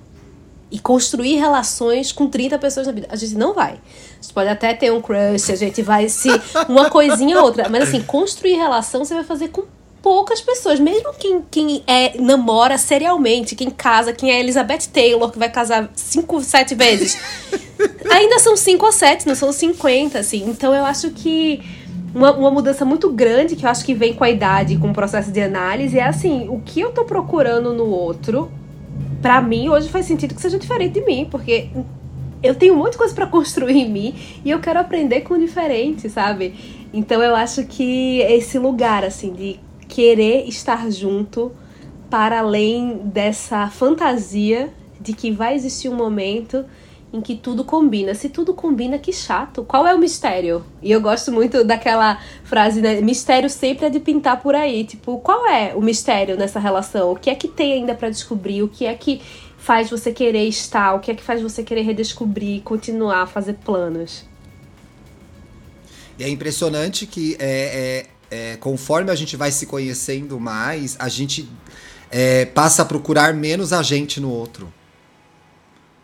e 0.71 0.79
construir 0.79 1.36
relações 1.36 2.11
com 2.11 2.27
30 2.27 2.57
pessoas 2.57 2.88
na 2.88 2.93
vida. 2.93 3.07
A 3.09 3.15
gente 3.15 3.36
não 3.36 3.53
vai. 3.53 3.73
A 3.73 4.21
gente 4.21 4.34
pode 4.34 4.49
até 4.49 4.73
ter 4.73 4.91
um 4.91 5.01
crush, 5.01 5.51
a 5.51 5.55
gente 5.55 5.81
vai 5.81 6.09
se. 6.09 6.29
uma 6.69 6.89
coisinha 6.89 7.38
ou 7.39 7.45
outra, 7.45 7.69
mas 7.69 7.84
assim, 7.84 8.01
construir 8.01 8.55
relação 8.55 9.03
você 9.03 9.13
vai 9.13 9.23
fazer 9.23 9.49
com 9.49 9.65
poucas 10.04 10.41
pessoas, 10.41 10.82
mesmo 10.82 11.14
quem, 11.14 11.41
quem 11.49 11.82
é, 11.88 12.20
namora 12.20 12.78
serialmente, 12.78 13.56
quem 13.56 13.70
casa, 13.70 14.12
quem 14.12 14.32
é 14.32 14.39
Elizabeth 14.41 14.89
Taylor, 14.91 15.32
que 15.32 15.39
vai 15.39 15.49
casar 15.49 15.89
cinco, 15.95 16.41
sete 16.41 16.76
vezes, 16.76 17.18
ainda 18.12 18.38
são 18.38 18.58
cinco 18.58 18.86
ou 18.86 18.91
sete, 18.91 19.26
não 19.26 19.34
são 19.34 19.54
50, 19.54 20.20
assim. 20.20 20.43
Então 20.49 20.76
eu 20.76 20.84
acho 20.84 21.12
que 21.12 21.64
uma, 22.14 22.34
uma 22.34 22.51
mudança 22.51 22.84
muito 22.84 23.10
grande 23.10 23.56
que 23.56 23.66
eu 23.66 23.70
acho 23.70 23.86
que 23.86 23.93
vem 23.93 24.14
com 24.14 24.26
a 24.26 24.30
idade, 24.30 24.78
com 24.78 24.91
o 24.91 24.93
processo 24.93 25.32
de 25.32 25.41
análise, 25.41 25.97
é 25.97 26.04
assim, 26.04 26.49
o 26.49 26.60
que 26.60 26.82
eu 26.82 26.91
tô 26.91 27.06
procurando 27.06 27.74
no 27.74 27.88
outro, 27.88 28.51
para 29.22 29.41
mim, 29.41 29.70
hoje 29.70 29.88
faz 29.88 30.06
sentido 30.06 30.36
que 30.36 30.41
seja 30.41 30.60
diferente 30.60 30.95
de 30.95 31.06
mim, 31.06 31.26
porque 31.32 31.70
eu 32.43 32.54
tenho 32.54 32.76
muita 32.76 32.97
coisa 32.97 33.16
para 33.16 33.26
construir 33.26 33.78
em 33.78 33.89
mim 33.89 34.16
e 34.43 34.51
eu 34.51 34.60
quero 34.60 34.82
aprender 34.82 35.22
com 35.22 35.36
o 35.36 35.39
diferente, 35.39 36.10
sabe? 36.10 36.54
Então 36.93 37.24
eu 37.24 37.34
acho 37.34 37.64
que 37.64 38.20
esse 38.20 38.60
lugar, 38.60 39.06
assim, 39.06 39.32
de 39.32 39.60
querer 39.93 40.47
estar 40.47 40.91
junto 40.91 41.51
para 42.09 42.39
além 42.39 42.97
dessa 43.05 43.69
fantasia 43.69 44.73
de 44.99 45.13
que 45.13 45.29
vai 45.29 45.53
existir 45.53 45.87
um 45.87 45.95
momento 45.95 46.65
em 47.13 47.21
que 47.21 47.35
tudo 47.35 47.63
combina. 47.63 48.15
Se 48.15 48.27
tudo 48.27 48.55
combina, 48.55 48.97
que 48.97 49.13
chato. 49.13 49.63
Qual 49.63 49.85
é 49.85 49.93
o 49.93 49.99
mistério? 49.99 50.65
E 50.81 50.91
eu 50.91 50.99
gosto 50.99 51.31
muito 51.31 51.63
daquela 51.63 52.19
frase, 52.43 52.81
né? 52.81 53.01
Mistério 53.01 53.47
sempre 53.51 53.85
é 53.85 53.89
de 53.91 53.99
pintar 53.99 54.41
por 54.41 54.55
aí. 54.55 54.83
Tipo, 54.83 55.19
qual 55.19 55.47
é 55.47 55.75
o 55.75 55.81
mistério 55.81 56.35
nessa 56.35 56.59
relação? 56.59 57.11
O 57.11 57.15
que 57.15 57.29
é 57.29 57.35
que 57.35 57.47
tem 57.47 57.73
ainda 57.73 57.93
para 57.93 58.09
descobrir? 58.09 58.63
O 58.63 58.67
que 58.67 58.87
é 58.87 58.95
que 58.95 59.21
faz 59.59 59.91
você 59.91 60.11
querer 60.11 60.47
estar? 60.47 60.95
O 60.95 60.99
que 61.01 61.11
é 61.11 61.13
que 61.13 61.21
faz 61.21 61.39
você 61.39 61.61
querer 61.63 61.83
redescobrir, 61.83 62.63
continuar 62.63 63.21
a 63.21 63.27
fazer 63.27 63.53
planos? 63.63 64.25
E 66.17 66.23
é 66.23 66.29
impressionante 66.29 67.05
que 67.05 67.35
é, 67.39 68.05
é 68.07 68.12
é, 68.34 68.57
conforme 68.57 69.11
a 69.11 69.15
gente 69.15 69.38
vai 69.38 69.51
se 69.51 69.67
conhecendo 69.67 70.39
mais, 70.39 70.95
a 70.97 71.07
gente 71.07 71.47
é, 72.09 72.45
passa 72.45 72.81
a 72.81 72.86
procurar 72.86 73.31
menos 73.31 73.71
a 73.71 73.84
gente 73.84 74.19
no 74.19 74.31
outro. 74.31 74.73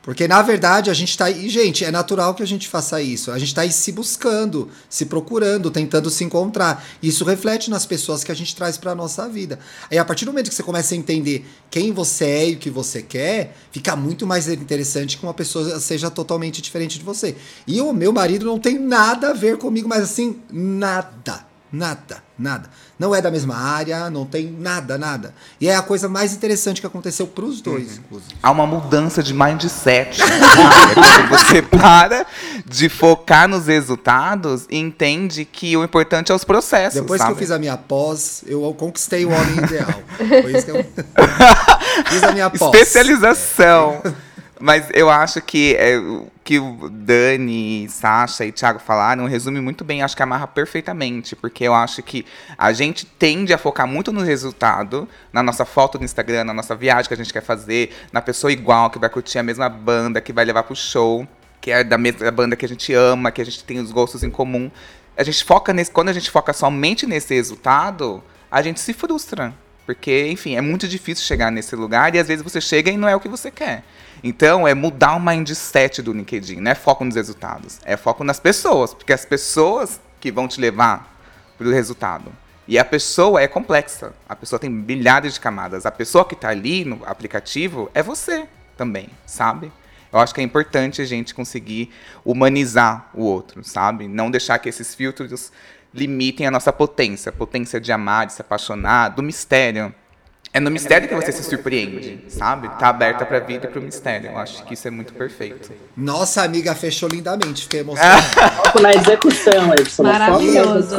Porque 0.03 0.27
na 0.27 0.41
verdade 0.43 0.91
a 0.91 0.93
gente 0.93 1.17
tá 1.17 1.25
aí, 1.25 1.49
gente, 1.49 1.83
é 1.83 1.89
natural 1.89 2.35
que 2.35 2.43
a 2.43 2.45
gente 2.45 2.67
faça 2.67 3.01
isso. 3.01 3.31
A 3.31 3.39
gente 3.39 3.53
tá 3.53 3.61
aí 3.61 3.71
se 3.71 3.91
buscando, 3.91 4.69
se 4.87 5.07
procurando, 5.07 5.71
tentando 5.71 6.07
se 6.11 6.23
encontrar. 6.23 6.85
Isso 7.01 7.25
reflete 7.25 7.69
nas 7.71 7.85
pessoas 7.87 8.23
que 8.23 8.31
a 8.31 8.35
gente 8.35 8.55
traz 8.55 8.77
para 8.77 8.93
nossa 8.93 9.27
vida. 9.27 9.57
Aí 9.89 9.97
a 9.97 10.05
partir 10.05 10.25
do 10.25 10.31
momento 10.31 10.49
que 10.49 10.55
você 10.55 10.63
começa 10.63 10.93
a 10.93 10.97
entender 10.97 11.47
quem 11.71 11.91
você 11.91 12.25
é 12.25 12.49
e 12.51 12.53
o 12.55 12.59
que 12.59 12.69
você 12.69 13.01
quer, 13.01 13.55
fica 13.71 13.95
muito 13.95 14.27
mais 14.27 14.47
interessante 14.47 15.17
que 15.17 15.23
uma 15.23 15.33
pessoa 15.33 15.79
seja 15.79 16.11
totalmente 16.11 16.61
diferente 16.61 16.99
de 16.99 17.03
você. 17.03 17.35
E 17.65 17.81
o 17.81 17.91
meu 17.91 18.13
marido 18.13 18.45
não 18.45 18.59
tem 18.59 18.77
nada 18.77 19.31
a 19.31 19.33
ver 19.33 19.57
comigo, 19.57 19.89
mas 19.89 20.03
assim, 20.03 20.39
nada. 20.51 21.48
Nada, 21.71 22.23
nada. 22.37 22.69
Não 22.97 23.13
é 23.13 23.21
da 23.21 23.29
mesma 23.29 23.55
área, 23.55 24.09
não 24.09 24.25
tem 24.25 24.51
nada, 24.51 24.97
nada. 24.97 25.35
E 25.61 25.69
é 25.69 25.75
a 25.75 25.83
coisa 25.83 26.09
mais 26.09 26.33
interessante 26.33 26.81
que 26.81 26.87
aconteceu 26.87 27.27
para 27.27 27.45
os 27.45 27.61
dois, 27.61 27.91
uhum. 27.91 28.03
inclusive. 28.05 28.35
Há 28.41 28.49
uma 28.49 28.65
mudança 28.65 29.21
de 29.21 29.33
mindset. 29.33 30.19
é 30.23 31.27
você 31.27 31.61
para 31.61 32.25
de 32.65 32.89
focar 32.89 33.47
nos 33.47 33.67
resultados 33.67 34.65
e 34.69 34.77
entende 34.77 35.45
que 35.45 35.77
o 35.77 35.83
importante 35.83 36.31
é 36.31 36.35
os 36.35 36.43
processos. 36.43 36.99
Depois 37.01 37.19
sabe? 37.19 37.33
que 37.33 37.35
eu 37.35 37.39
fiz 37.39 37.51
a 37.51 37.59
minha 37.59 37.77
pós, 37.77 38.43
eu 38.47 38.73
conquistei 38.73 39.25
o 39.25 39.29
homem 39.29 39.57
ideal. 39.57 40.01
Foi 40.17 40.57
isso 40.57 40.65
que 40.65 40.71
eu 40.71 40.85
fiz 42.09 42.23
a 42.23 42.31
minha 42.31 42.49
pós. 42.49 42.73
Especialização. 42.73 44.01
Mas 44.61 44.89
eu 44.93 45.09
acho 45.09 45.41
que 45.41 45.73
é, 45.75 45.97
que 46.43 46.59
o 46.59 46.89
Dani, 46.89 47.87
Sasha 47.89 48.43
e 48.43 48.51
Thiago 48.51 48.79
falaram 48.79 49.25
resume 49.25 49.61
muito 49.61 49.85
bem, 49.85 50.03
acho 50.03 50.17
que 50.17 50.21
amarra 50.21 50.47
perfeitamente, 50.47 51.33
porque 51.33 51.63
eu 51.63 51.73
acho 51.73 52.03
que 52.03 52.25
a 52.57 52.73
gente 52.73 53.05
tende 53.05 53.53
a 53.53 53.57
focar 53.57 53.87
muito 53.87 54.11
no 54.11 54.21
resultado, 54.21 55.07
na 55.31 55.41
nossa 55.41 55.63
foto 55.63 55.97
no 55.97 56.03
Instagram, 56.03 56.43
na 56.43 56.53
nossa 56.53 56.75
viagem 56.75 57.07
que 57.07 57.13
a 57.13 57.17
gente 57.17 57.31
quer 57.31 57.41
fazer, 57.41 57.95
na 58.11 58.21
pessoa 58.21 58.51
igual, 58.51 58.89
que 58.89 58.99
vai 58.99 59.09
curtir 59.09 59.39
a 59.39 59.43
mesma 59.43 59.69
banda, 59.69 60.19
que 60.19 60.33
vai 60.33 60.43
levar 60.43 60.63
pro 60.63 60.75
show, 60.75 61.25
que 61.61 61.71
é 61.71 61.81
da 61.81 61.97
mesma 61.97 62.29
banda 62.29 62.57
que 62.57 62.65
a 62.65 62.69
gente 62.69 62.93
ama, 62.93 63.31
que 63.31 63.41
a 63.41 63.45
gente 63.45 63.63
tem 63.63 63.79
os 63.79 63.93
gostos 63.93 64.23
em 64.23 64.29
comum. 64.29 64.69
A 65.15 65.23
gente 65.23 65.41
foca 65.41 65.71
nesse, 65.71 65.89
quando 65.89 66.09
a 66.09 66.13
gente 66.13 66.29
foca 66.29 66.51
somente 66.51 67.07
nesse 67.07 67.33
resultado, 67.33 68.21
a 68.51 68.61
gente 68.61 68.81
se 68.81 68.91
frustra. 68.91 69.53
Porque, 69.89 70.27
enfim, 70.27 70.55
é 70.55 70.61
muito 70.61 70.87
difícil 70.87 71.25
chegar 71.25 71.51
nesse 71.51 71.75
lugar 71.75 72.13
e 72.13 72.19
às 72.19 72.27
vezes 72.27 72.43
você 72.43 72.61
chega 72.61 72.91
e 72.91 72.95
não 72.95 73.07
é 73.07 73.15
o 73.15 73.19
que 73.19 73.27
você 73.27 73.49
quer. 73.49 73.83
Então, 74.23 74.67
é 74.67 74.75
mudar 74.75 75.15
o 75.15 75.19
mindset 75.19 75.99
do 76.03 76.13
LinkedIn. 76.13 76.57
Não 76.57 76.69
é 76.69 76.75
foco 76.75 77.03
nos 77.03 77.15
resultados. 77.15 77.79
É 77.83 77.97
foco 77.97 78.23
nas 78.23 78.39
pessoas. 78.39 78.93
Porque 78.93 79.11
as 79.11 79.25
pessoas 79.25 79.99
que 80.21 80.31
vão 80.31 80.47
te 80.47 80.61
levar 80.61 81.19
para 81.57 81.67
o 81.67 81.71
resultado. 81.71 82.31
E 82.67 82.77
a 82.77 82.85
pessoa 82.85 83.41
é 83.41 83.47
complexa. 83.47 84.13
A 84.29 84.35
pessoa 84.35 84.59
tem 84.59 84.69
milhares 84.69 85.33
de 85.33 85.39
camadas. 85.39 85.87
A 85.87 85.91
pessoa 85.91 86.23
que 86.23 86.35
está 86.35 86.49
ali 86.49 86.85
no 86.85 87.01
aplicativo 87.03 87.89
é 87.95 88.03
você 88.03 88.45
também, 88.77 89.09
sabe? 89.25 89.71
Eu 90.13 90.19
acho 90.19 90.35
que 90.35 90.41
é 90.41 90.43
importante 90.43 91.01
a 91.01 91.05
gente 91.05 91.33
conseguir 91.33 91.91
humanizar 92.23 93.09
o 93.11 93.23
outro, 93.23 93.63
sabe? 93.63 94.07
Não 94.07 94.29
deixar 94.29 94.59
que 94.59 94.69
esses 94.69 94.93
filtros 94.93 95.51
limitem 95.93 96.47
a 96.47 96.51
nossa 96.51 96.71
potência. 96.71 97.31
Potência 97.31 97.79
de 97.79 97.91
amar, 97.91 98.27
de 98.27 98.33
se 98.33 98.41
apaixonar, 98.41 99.09
do 99.09 99.23
mistério. 99.23 99.93
É 100.51 100.59
no 100.59 100.71
mistério 100.71 101.07
que 101.07 101.13
você 101.13 101.31
se 101.31 101.43
surpreende, 101.43 102.25
sabe? 102.27 102.69
Tá 102.79 102.89
aberta 102.89 103.23
pra 103.23 103.39
vida 103.39 103.67
e 103.67 103.69
pro 103.69 103.81
mistério. 103.81 104.31
Eu 104.31 104.37
acho 104.37 104.63
que 104.65 104.73
isso 104.73 104.87
é 104.87 104.91
muito 104.91 105.13
perfeito. 105.13 105.71
Nossa 105.95 106.41
amiga 106.41 106.73
fechou 106.73 107.07
lindamente, 107.07 107.63
fiquei 107.63 107.81
emocionada. 107.81 108.23
na 108.81 108.93
execução, 108.93 109.73
Edson. 109.73 110.03
Maravilhoso. 110.03 110.97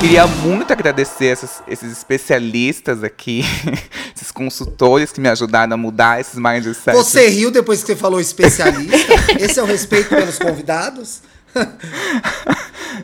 Queria 0.00 0.26
muito 0.28 0.72
agradecer 0.72 1.26
esses, 1.26 1.60
esses 1.66 1.90
especialistas 1.90 3.02
aqui, 3.02 3.44
esses 4.14 4.30
consultores 4.30 5.10
que 5.10 5.20
me 5.20 5.28
ajudaram 5.28 5.74
a 5.74 5.76
mudar 5.76 6.20
esses 6.20 6.36
mindsets. 6.36 6.94
Você 6.94 7.28
riu 7.28 7.50
depois 7.50 7.80
que 7.80 7.88
você 7.88 7.96
falou 7.96 8.20
especialista? 8.20 8.96
Esse 9.40 9.58
é 9.58 9.62
o 9.62 9.66
respeito 9.66 10.08
pelos 10.10 10.38
convidados? 10.38 11.20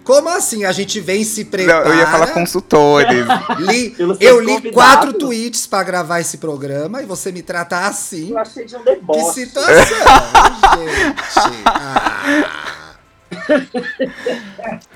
Como 0.05 0.29
assim? 0.29 0.65
A 0.65 0.71
gente 0.71 1.01
vem 1.01 1.25
se 1.25 1.47
prepara. 1.47 1.85
Não, 1.85 1.91
eu 1.93 1.99
ia 1.99 2.07
falar 2.07 2.29
consultores. 2.29 3.27
Li- 3.59 3.97
eu 4.21 4.41
li 4.41 4.47
convidados. 4.53 4.73
quatro 4.73 5.13
tweets 5.15 5.67
pra 5.67 5.83
gravar 5.83 6.21
esse 6.21 6.39
programa 6.39 7.03
e 7.03 7.07
você 7.07 7.33
me 7.33 7.43
trata 7.43 7.81
assim. 7.81 8.31
Eu 8.31 8.39
achei 8.39 8.65
de 8.67 8.77
um 8.77 8.85
Que 8.85 8.95
deboche. 8.95 9.33
situação, 9.35 9.75
gente. 10.79 11.63
Ah. 11.67 12.74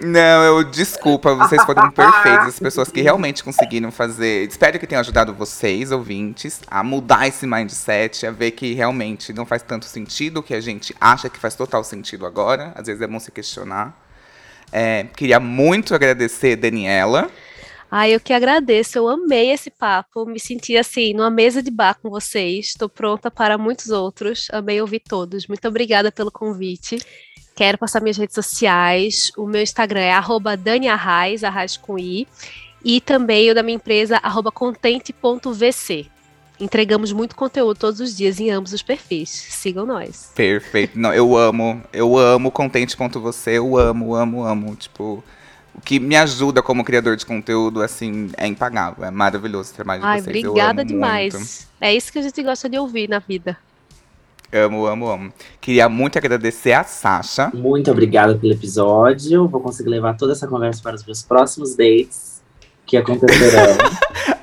Não, 0.01 0.45
eu 0.45 0.65
desculpa, 0.65 1.35
vocês 1.35 1.63
foram 1.65 1.91
perfeitos, 1.93 2.49
as 2.49 2.59
pessoas 2.59 2.91
que 2.91 3.01
realmente 3.01 3.45
conseguiram 3.45 3.91
fazer. 3.91 4.49
Espero 4.49 4.79
que 4.79 4.87
tenha 4.87 5.01
ajudado 5.01 5.35
vocês, 5.35 5.93
ouvintes, 5.93 6.61
a 6.69 6.83
mudar 6.83 7.27
esse 7.27 7.47
mindset, 7.47 8.27
a 8.27 8.31
ver 8.31 8.53
que 8.53 8.75
realmente 8.75 9.33
não 9.33 9.45
faz 9.45 9.63
tanto 9.63 9.87
sentido 9.87 10.39
o 10.39 10.43
que 10.43 10.55
a 10.55 10.61
gente 10.61 10.95
acha 11.01 11.29
que 11.29 11.39
faz 11.39 11.55
total 11.55 11.85
sentido 11.85 12.27
agora. 12.27 12.73
Às 12.75 12.87
vezes 12.87 13.03
é 13.03 13.07
bom 13.07 13.19
se 13.19 13.31
questionar. 13.31 13.97
É, 14.71 15.05
queria 15.17 15.41
muito 15.41 15.95
agradecer 15.95 16.57
Daniela. 16.57 17.31
Ai, 17.91 18.15
eu 18.15 18.21
que 18.21 18.35
agradeço. 18.35 18.99
Eu 18.99 19.09
amei 19.09 19.51
esse 19.51 19.71
papo. 19.71 20.27
Me 20.27 20.39
senti 20.39 20.77
assim, 20.77 21.15
numa 21.15 21.31
mesa 21.31 21.63
de 21.63 21.71
bar 21.71 21.99
com 22.01 22.11
vocês. 22.11 22.67
Estou 22.67 22.89
pronta 22.89 23.31
para 23.31 23.57
muitos 23.57 23.89
outros. 23.89 24.47
Amei 24.53 24.81
ouvir 24.81 25.01
todos. 25.01 25.47
Muito 25.47 25.67
obrigada 25.67 26.13
pelo 26.13 26.31
convite. 26.31 26.99
Quero 27.59 27.77
passar 27.77 28.01
minhas 28.01 28.17
redes 28.17 28.37
sociais. 28.37 29.33
O 29.37 29.45
meu 29.45 29.61
Instagram 29.61 29.99
é 29.99 30.13
arroba 30.13 30.57
Dani 30.57 30.87
Arraes, 30.87 31.43
Arraes 31.43 31.77
com 31.77 31.99
I. 31.99 32.25
E 32.85 33.01
também 33.01 33.51
o 33.51 33.55
da 33.55 33.65
minha 33.65 33.75
empresa, 33.75 34.21
arroba 34.23 34.53
contente.vc. 34.53 36.07
Entregamos 36.61 37.11
muito 37.11 37.35
conteúdo 37.35 37.77
todos 37.77 37.99
os 37.99 38.17
dias 38.17 38.39
em 38.39 38.49
ambos 38.49 38.73
os 38.73 38.81
perfis. 38.81 39.29
Sigam 39.29 39.85
nós. 39.85 40.31
Perfeito. 40.37 40.97
Não, 40.97 41.13
eu 41.13 41.37
amo, 41.37 41.83
eu 41.93 42.17
amo 42.17 42.53
contente.você, 42.53 43.59
eu 43.59 43.77
amo, 43.77 44.15
amo, 44.15 44.45
amo. 44.45 44.77
Tipo, 44.77 45.25
o 45.75 45.81
que 45.81 45.99
me 45.99 46.15
ajuda 46.15 46.63
como 46.63 46.85
criador 46.85 47.17
de 47.17 47.27
conteúdo, 47.27 47.83
assim, 47.83 48.31
é 48.37 48.47
impagável. 48.47 49.05
É 49.05 49.11
maravilhoso 49.11 49.73
o 49.73 49.75
trabalho 49.75 50.05
Ai, 50.05 50.19
de 50.19 50.27
vocês. 50.27 50.45
eu 50.45 50.51
obrigada 50.53 50.85
demais. 50.85 51.35
muito. 51.35 51.69
É 51.81 51.93
isso 51.93 52.13
que 52.13 52.21
a 52.21 52.23
gente 52.23 52.41
gosta 52.41 52.69
de 52.69 52.79
ouvir 52.79 53.09
na 53.09 53.19
vida. 53.19 53.59
Amo, 54.53 54.87
amo, 54.87 55.09
amo. 55.09 55.33
Queria 55.61 55.89
muito 55.89 56.17
agradecer 56.17 56.73
a 56.73 56.83
Sasha. 56.83 57.51
Muito 57.53 57.91
obrigada 57.91 58.35
pelo 58.35 58.53
episódio. 58.53 59.47
Vou 59.47 59.61
conseguir 59.61 59.91
levar 59.91 60.17
toda 60.17 60.33
essa 60.33 60.47
conversa 60.47 60.83
para 60.83 60.97
os 60.97 61.05
meus 61.05 61.23
próximos 61.23 61.77
dates 61.77 62.43
que 62.87 62.97
acontecerão. 62.97 63.77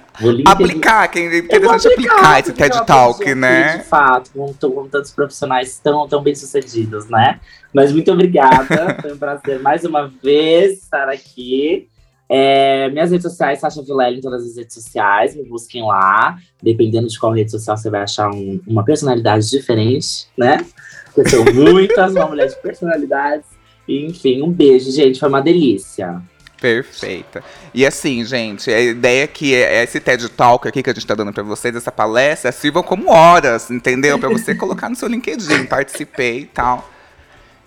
Aplicar, 0.45 1.09
quem 1.09 1.27
é 1.27 1.39
interessante 1.39 1.87
aplicar 1.89 2.39
esse 2.39 2.51
porque 2.51 2.63
é 2.63 2.69
TED 2.69 2.85
Talk, 2.85 3.21
que, 3.21 3.35
né? 3.35 3.79
De 3.79 3.83
fato, 3.83 4.31
com, 4.31 4.53
com 4.53 4.87
tantos 4.87 5.11
profissionais 5.11 5.77
tão, 5.83 6.07
tão 6.07 6.23
bem 6.23 6.33
sucedidos, 6.33 7.09
né? 7.09 7.41
Mas 7.73 7.91
muito 7.91 8.09
obrigada. 8.13 8.95
Foi 9.01 9.11
um 9.11 9.17
prazer 9.17 9.59
mais 9.59 9.83
uma 9.83 10.07
vez 10.23 10.83
estar 10.83 11.09
aqui. 11.09 11.89
É, 12.27 12.89
minhas 12.89 13.11
redes 13.11 13.23
sociais, 13.23 13.59
Sasha 13.59 13.81
Vilela 13.83 14.15
em 14.15 14.21
todas 14.21 14.43
as 14.45 14.57
redes 14.57 14.73
sociais, 14.73 15.35
me 15.35 15.43
busquem 15.43 15.83
lá. 15.83 16.37
Dependendo 16.61 17.07
de 17.07 17.19
qual 17.19 17.31
rede 17.33 17.51
social, 17.51 17.77
você 17.77 17.89
vai 17.89 18.01
achar 18.01 18.29
um- 18.29 18.59
uma 18.65 18.83
personalidade 18.83 19.49
diferente, 19.49 20.27
né? 20.37 20.65
Porque 21.13 21.29
são 21.29 21.43
muitas, 21.53 22.13
uma 22.13 22.25
mulher 22.27 22.47
de 22.47 22.55
personalidades. 22.61 23.45
Enfim, 23.87 24.41
um 24.41 24.51
beijo, 24.51 24.91
gente. 24.91 25.19
Foi 25.19 25.29
uma 25.29 25.41
delícia. 25.41 26.19
Perfeita. 26.59 27.43
E 27.73 27.85
assim, 27.85 28.23
gente, 28.25 28.71
a 28.71 28.79
ideia 28.81 29.25
é 29.25 29.27
que 29.27 29.53
é 29.53 29.83
esse 29.83 29.99
TED 29.99 30.27
Talk 30.29 30.67
aqui 30.67 30.81
que 30.81 30.89
a 30.89 30.93
gente 30.93 31.05
tá 31.05 31.13
dando 31.13 31.31
pra 31.31 31.43
vocês, 31.43 31.75
essa 31.75 31.91
palestra, 31.91 32.51
sirvam 32.51 32.81
como 32.81 33.11
horas, 33.11 33.69
entendeu? 33.69 34.17
Pra 34.17 34.29
você 34.29 34.55
colocar 34.55 34.89
no 34.89 34.95
seu 34.95 35.07
LinkedIn, 35.07 35.65
participei 35.67 36.39
e 36.39 36.45
tal. 36.45 36.89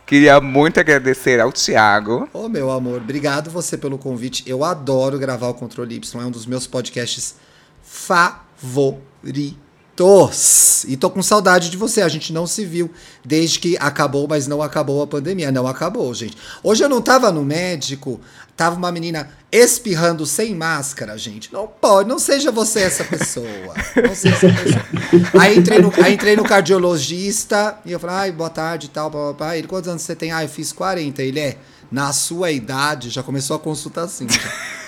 Queria 0.08 0.40
muito 0.40 0.80
agradecer 0.80 1.38
ao 1.38 1.52
Thiago. 1.52 2.26
Ô, 2.32 2.48
meu 2.48 2.70
amor, 2.70 3.02
obrigado 3.02 3.50
você 3.50 3.76
pelo 3.76 3.98
convite. 3.98 4.42
Eu 4.46 4.64
adoro 4.64 5.18
gravar 5.18 5.48
o 5.48 5.54
Controle 5.54 5.96
Y, 5.96 6.22
é 6.22 6.24
um 6.24 6.30
dos 6.30 6.46
meus 6.46 6.66
podcasts 6.66 7.34
favoritos. 7.82 9.54
E 10.88 10.96
tô 10.96 11.10
com 11.10 11.22
saudade 11.22 11.68
de 11.68 11.76
você. 11.76 12.00
A 12.00 12.08
gente 12.08 12.32
não 12.32 12.46
se 12.46 12.64
viu 12.64 12.90
desde 13.22 13.58
que 13.58 13.76
acabou, 13.78 14.26
mas 14.26 14.46
não 14.46 14.62
acabou 14.62 15.02
a 15.02 15.06
pandemia. 15.06 15.52
Não 15.52 15.66
acabou, 15.66 16.14
gente. 16.14 16.38
Hoje 16.62 16.82
eu 16.82 16.88
não 16.88 17.02
tava 17.02 17.30
no 17.30 17.44
médico, 17.44 18.18
tava 18.56 18.76
uma 18.76 18.90
menina 18.90 19.28
espirrando 19.50 20.26
sem 20.26 20.54
máscara, 20.54 21.16
gente. 21.16 21.52
Não 21.52 21.66
pode, 21.66 22.08
não 22.08 22.18
seja 22.18 22.50
você 22.52 22.80
essa 22.80 23.04
pessoa. 23.04 23.74
Não 23.96 24.14
seja 24.14 24.36
essa 24.36 24.48
pessoa. 24.48 25.42
Aí 25.42 25.58
entrei 25.58 25.78
no, 25.78 25.92
aí 26.02 26.14
entrei 26.14 26.36
no 26.36 26.44
cardiologista 26.44 27.78
e 27.84 27.92
eu 27.92 27.98
falei, 27.98 28.16
ai, 28.16 28.32
boa 28.32 28.50
tarde 28.50 28.86
e 28.86 28.90
tal, 28.90 29.10
papá. 29.10 29.56
Ele, 29.56 29.66
quantos 29.66 29.88
anos 29.88 30.02
você 30.02 30.14
tem? 30.14 30.32
Ah, 30.32 30.42
eu 30.42 30.48
fiz 30.48 30.72
40. 30.72 31.22
Ele 31.22 31.40
é, 31.40 31.56
na 31.90 32.12
sua 32.12 32.50
idade, 32.50 33.08
já 33.08 33.22
começou 33.22 33.56
a 33.56 33.58
consulta 33.58 34.02
assim. 34.02 34.26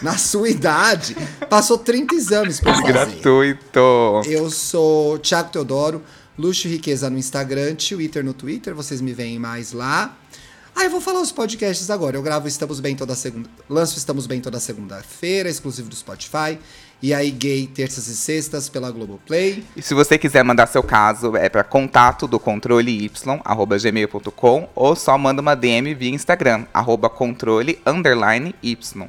Na 0.03 0.17
sua 0.17 0.49
idade, 0.49 1.17
passou 1.49 1.79
30 1.79 2.15
exames 2.15 2.61
pra 2.61 2.75
fazer. 2.75 2.87
Gratuito. 2.93 4.23
Eu 4.27 4.51
sou 4.51 5.19
Thiago 5.19 5.51
Teodoro, 5.51 6.03
Luxo 6.39 6.69
e 6.69 6.73
Riqueza 6.73 7.11
no 7.11 7.19
Instagram, 7.19 7.75
Twitter 7.75 8.25
no 8.25 8.33
Twitter, 8.33 8.75
vocês 8.75 9.01
me 9.01 9.13
veem 9.13 9.39
mais 9.39 9.73
lá. 9.73 10.17
Ah, 10.75 10.85
eu 10.85 10.91
vou 10.91 11.01
falar 11.01 11.21
os 11.21 11.33
podcasts 11.33 11.91
agora. 11.91 12.17
Eu 12.17 12.23
gravo 12.23 12.49
Estamos 12.49 12.81
Bem 12.81 12.97
toda 12.97 13.15
segunda. 13.15 13.49
Lanço 13.69 13.99
Estamos 13.99 14.27
Bem 14.27 14.41
toda 14.41 14.59
segunda-feira, 14.61 15.49
exclusivo 15.49 15.89
do 15.89 15.97
Spotify. 15.97 16.59
E 17.03 17.15
aí, 17.15 17.31
gay, 17.31 17.67
terças 17.67 18.09
e 18.09 18.17
sextas 18.17 18.69
pela 18.69 18.91
Globoplay. 18.91 19.65
E 19.75 19.81
se 19.81 19.95
você 19.95 20.19
quiser 20.19 20.45
mandar 20.45 20.67
seu 20.67 20.83
caso, 20.83 21.35
é 21.35 21.49
para 21.49 21.65
contato 21.65 22.27
do 22.27 22.39
controle 22.39 23.07
y, 23.07 23.11
arroba 23.43 23.79
gmail.com, 23.79 24.69
ou 24.75 24.95
só 24.95 25.17
manda 25.17 25.41
uma 25.41 25.55
DM 25.55 25.95
via 25.95 26.11
Instagram, 26.11 26.67
arroba 26.75 27.09
controle 27.09 27.81
underline 27.87 28.55
y. 28.63 29.09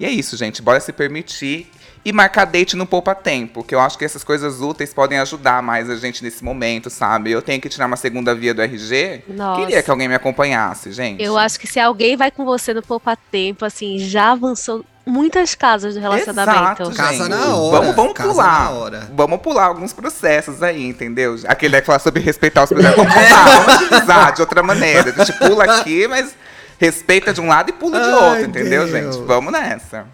E 0.00 0.04
é 0.04 0.10
isso, 0.10 0.36
gente. 0.36 0.60
Bora 0.60 0.80
se 0.80 0.92
permitir 0.92 1.70
e 2.04 2.12
marcar 2.12 2.44
date 2.44 2.76
no 2.76 2.84
Poupa 2.86 3.14
Tempo, 3.14 3.64
que 3.64 3.74
eu 3.74 3.80
acho 3.80 3.96
que 3.96 4.04
essas 4.04 4.22
coisas 4.22 4.60
úteis 4.60 4.92
podem 4.92 5.18
ajudar 5.20 5.62
mais 5.62 5.88
a 5.88 5.96
gente 5.96 6.22
nesse 6.22 6.44
momento, 6.44 6.90
sabe? 6.90 7.30
Eu 7.30 7.40
tenho 7.40 7.60
que 7.60 7.68
tirar 7.68 7.86
uma 7.86 7.96
segunda 7.96 8.34
via 8.34 8.52
do 8.52 8.60
RG. 8.60 9.22
Nossa. 9.28 9.60
Queria 9.62 9.82
que 9.82 9.90
alguém 9.90 10.06
me 10.08 10.14
acompanhasse, 10.14 10.92
gente. 10.92 11.22
Eu 11.22 11.38
acho 11.38 11.58
que 11.58 11.66
se 11.66 11.80
alguém 11.80 12.16
vai 12.16 12.30
com 12.30 12.44
você 12.44 12.74
no 12.74 12.82
Poupa 12.82 13.16
Tempo, 13.30 13.64
assim, 13.64 13.98
já 13.98 14.32
avançou 14.32 14.84
muitas 15.06 15.54
casas 15.54 15.94
do 15.94 16.00
relacionamento. 16.00 16.82
Exato, 16.82 16.94
Casa 16.96 17.28
na 17.28 17.54
hora, 17.56 17.78
Vamos, 17.80 17.96
vamos 17.96 18.12
casa 18.14 18.30
pular. 18.32 18.60
na 18.64 18.70
hora. 18.70 19.08
Vamos 19.14 19.40
pular 19.40 19.64
alguns 19.64 19.92
processos 19.92 20.62
aí, 20.62 20.86
entendeu? 20.86 21.36
Aquele 21.46 21.80
que 21.80 21.86
fala 21.86 21.98
sobre 21.98 22.22
respeitar 22.22 22.64
os 22.64 22.70
processos. 22.70 22.96
Vamos 22.96 23.12
pular, 23.14 23.44
vamos 23.44 23.68
agilizar 23.82 24.32
de 24.34 24.40
outra 24.42 24.62
maneira. 24.62 25.14
A 25.16 25.24
gente 25.24 25.38
pula 25.38 25.64
aqui, 25.64 26.06
mas 26.08 26.34
respeita 26.78 27.32
de 27.32 27.40
um 27.40 27.48
lado 27.48 27.70
e 27.70 27.72
pula 27.72 27.98
de 27.98 28.06
Ai, 28.06 28.12
outro, 28.12 28.44
entendeu, 28.44 28.86
Deus. 28.86 28.90
gente? 29.14 29.26
Vamos 29.26 29.52
nessa. 29.52 30.06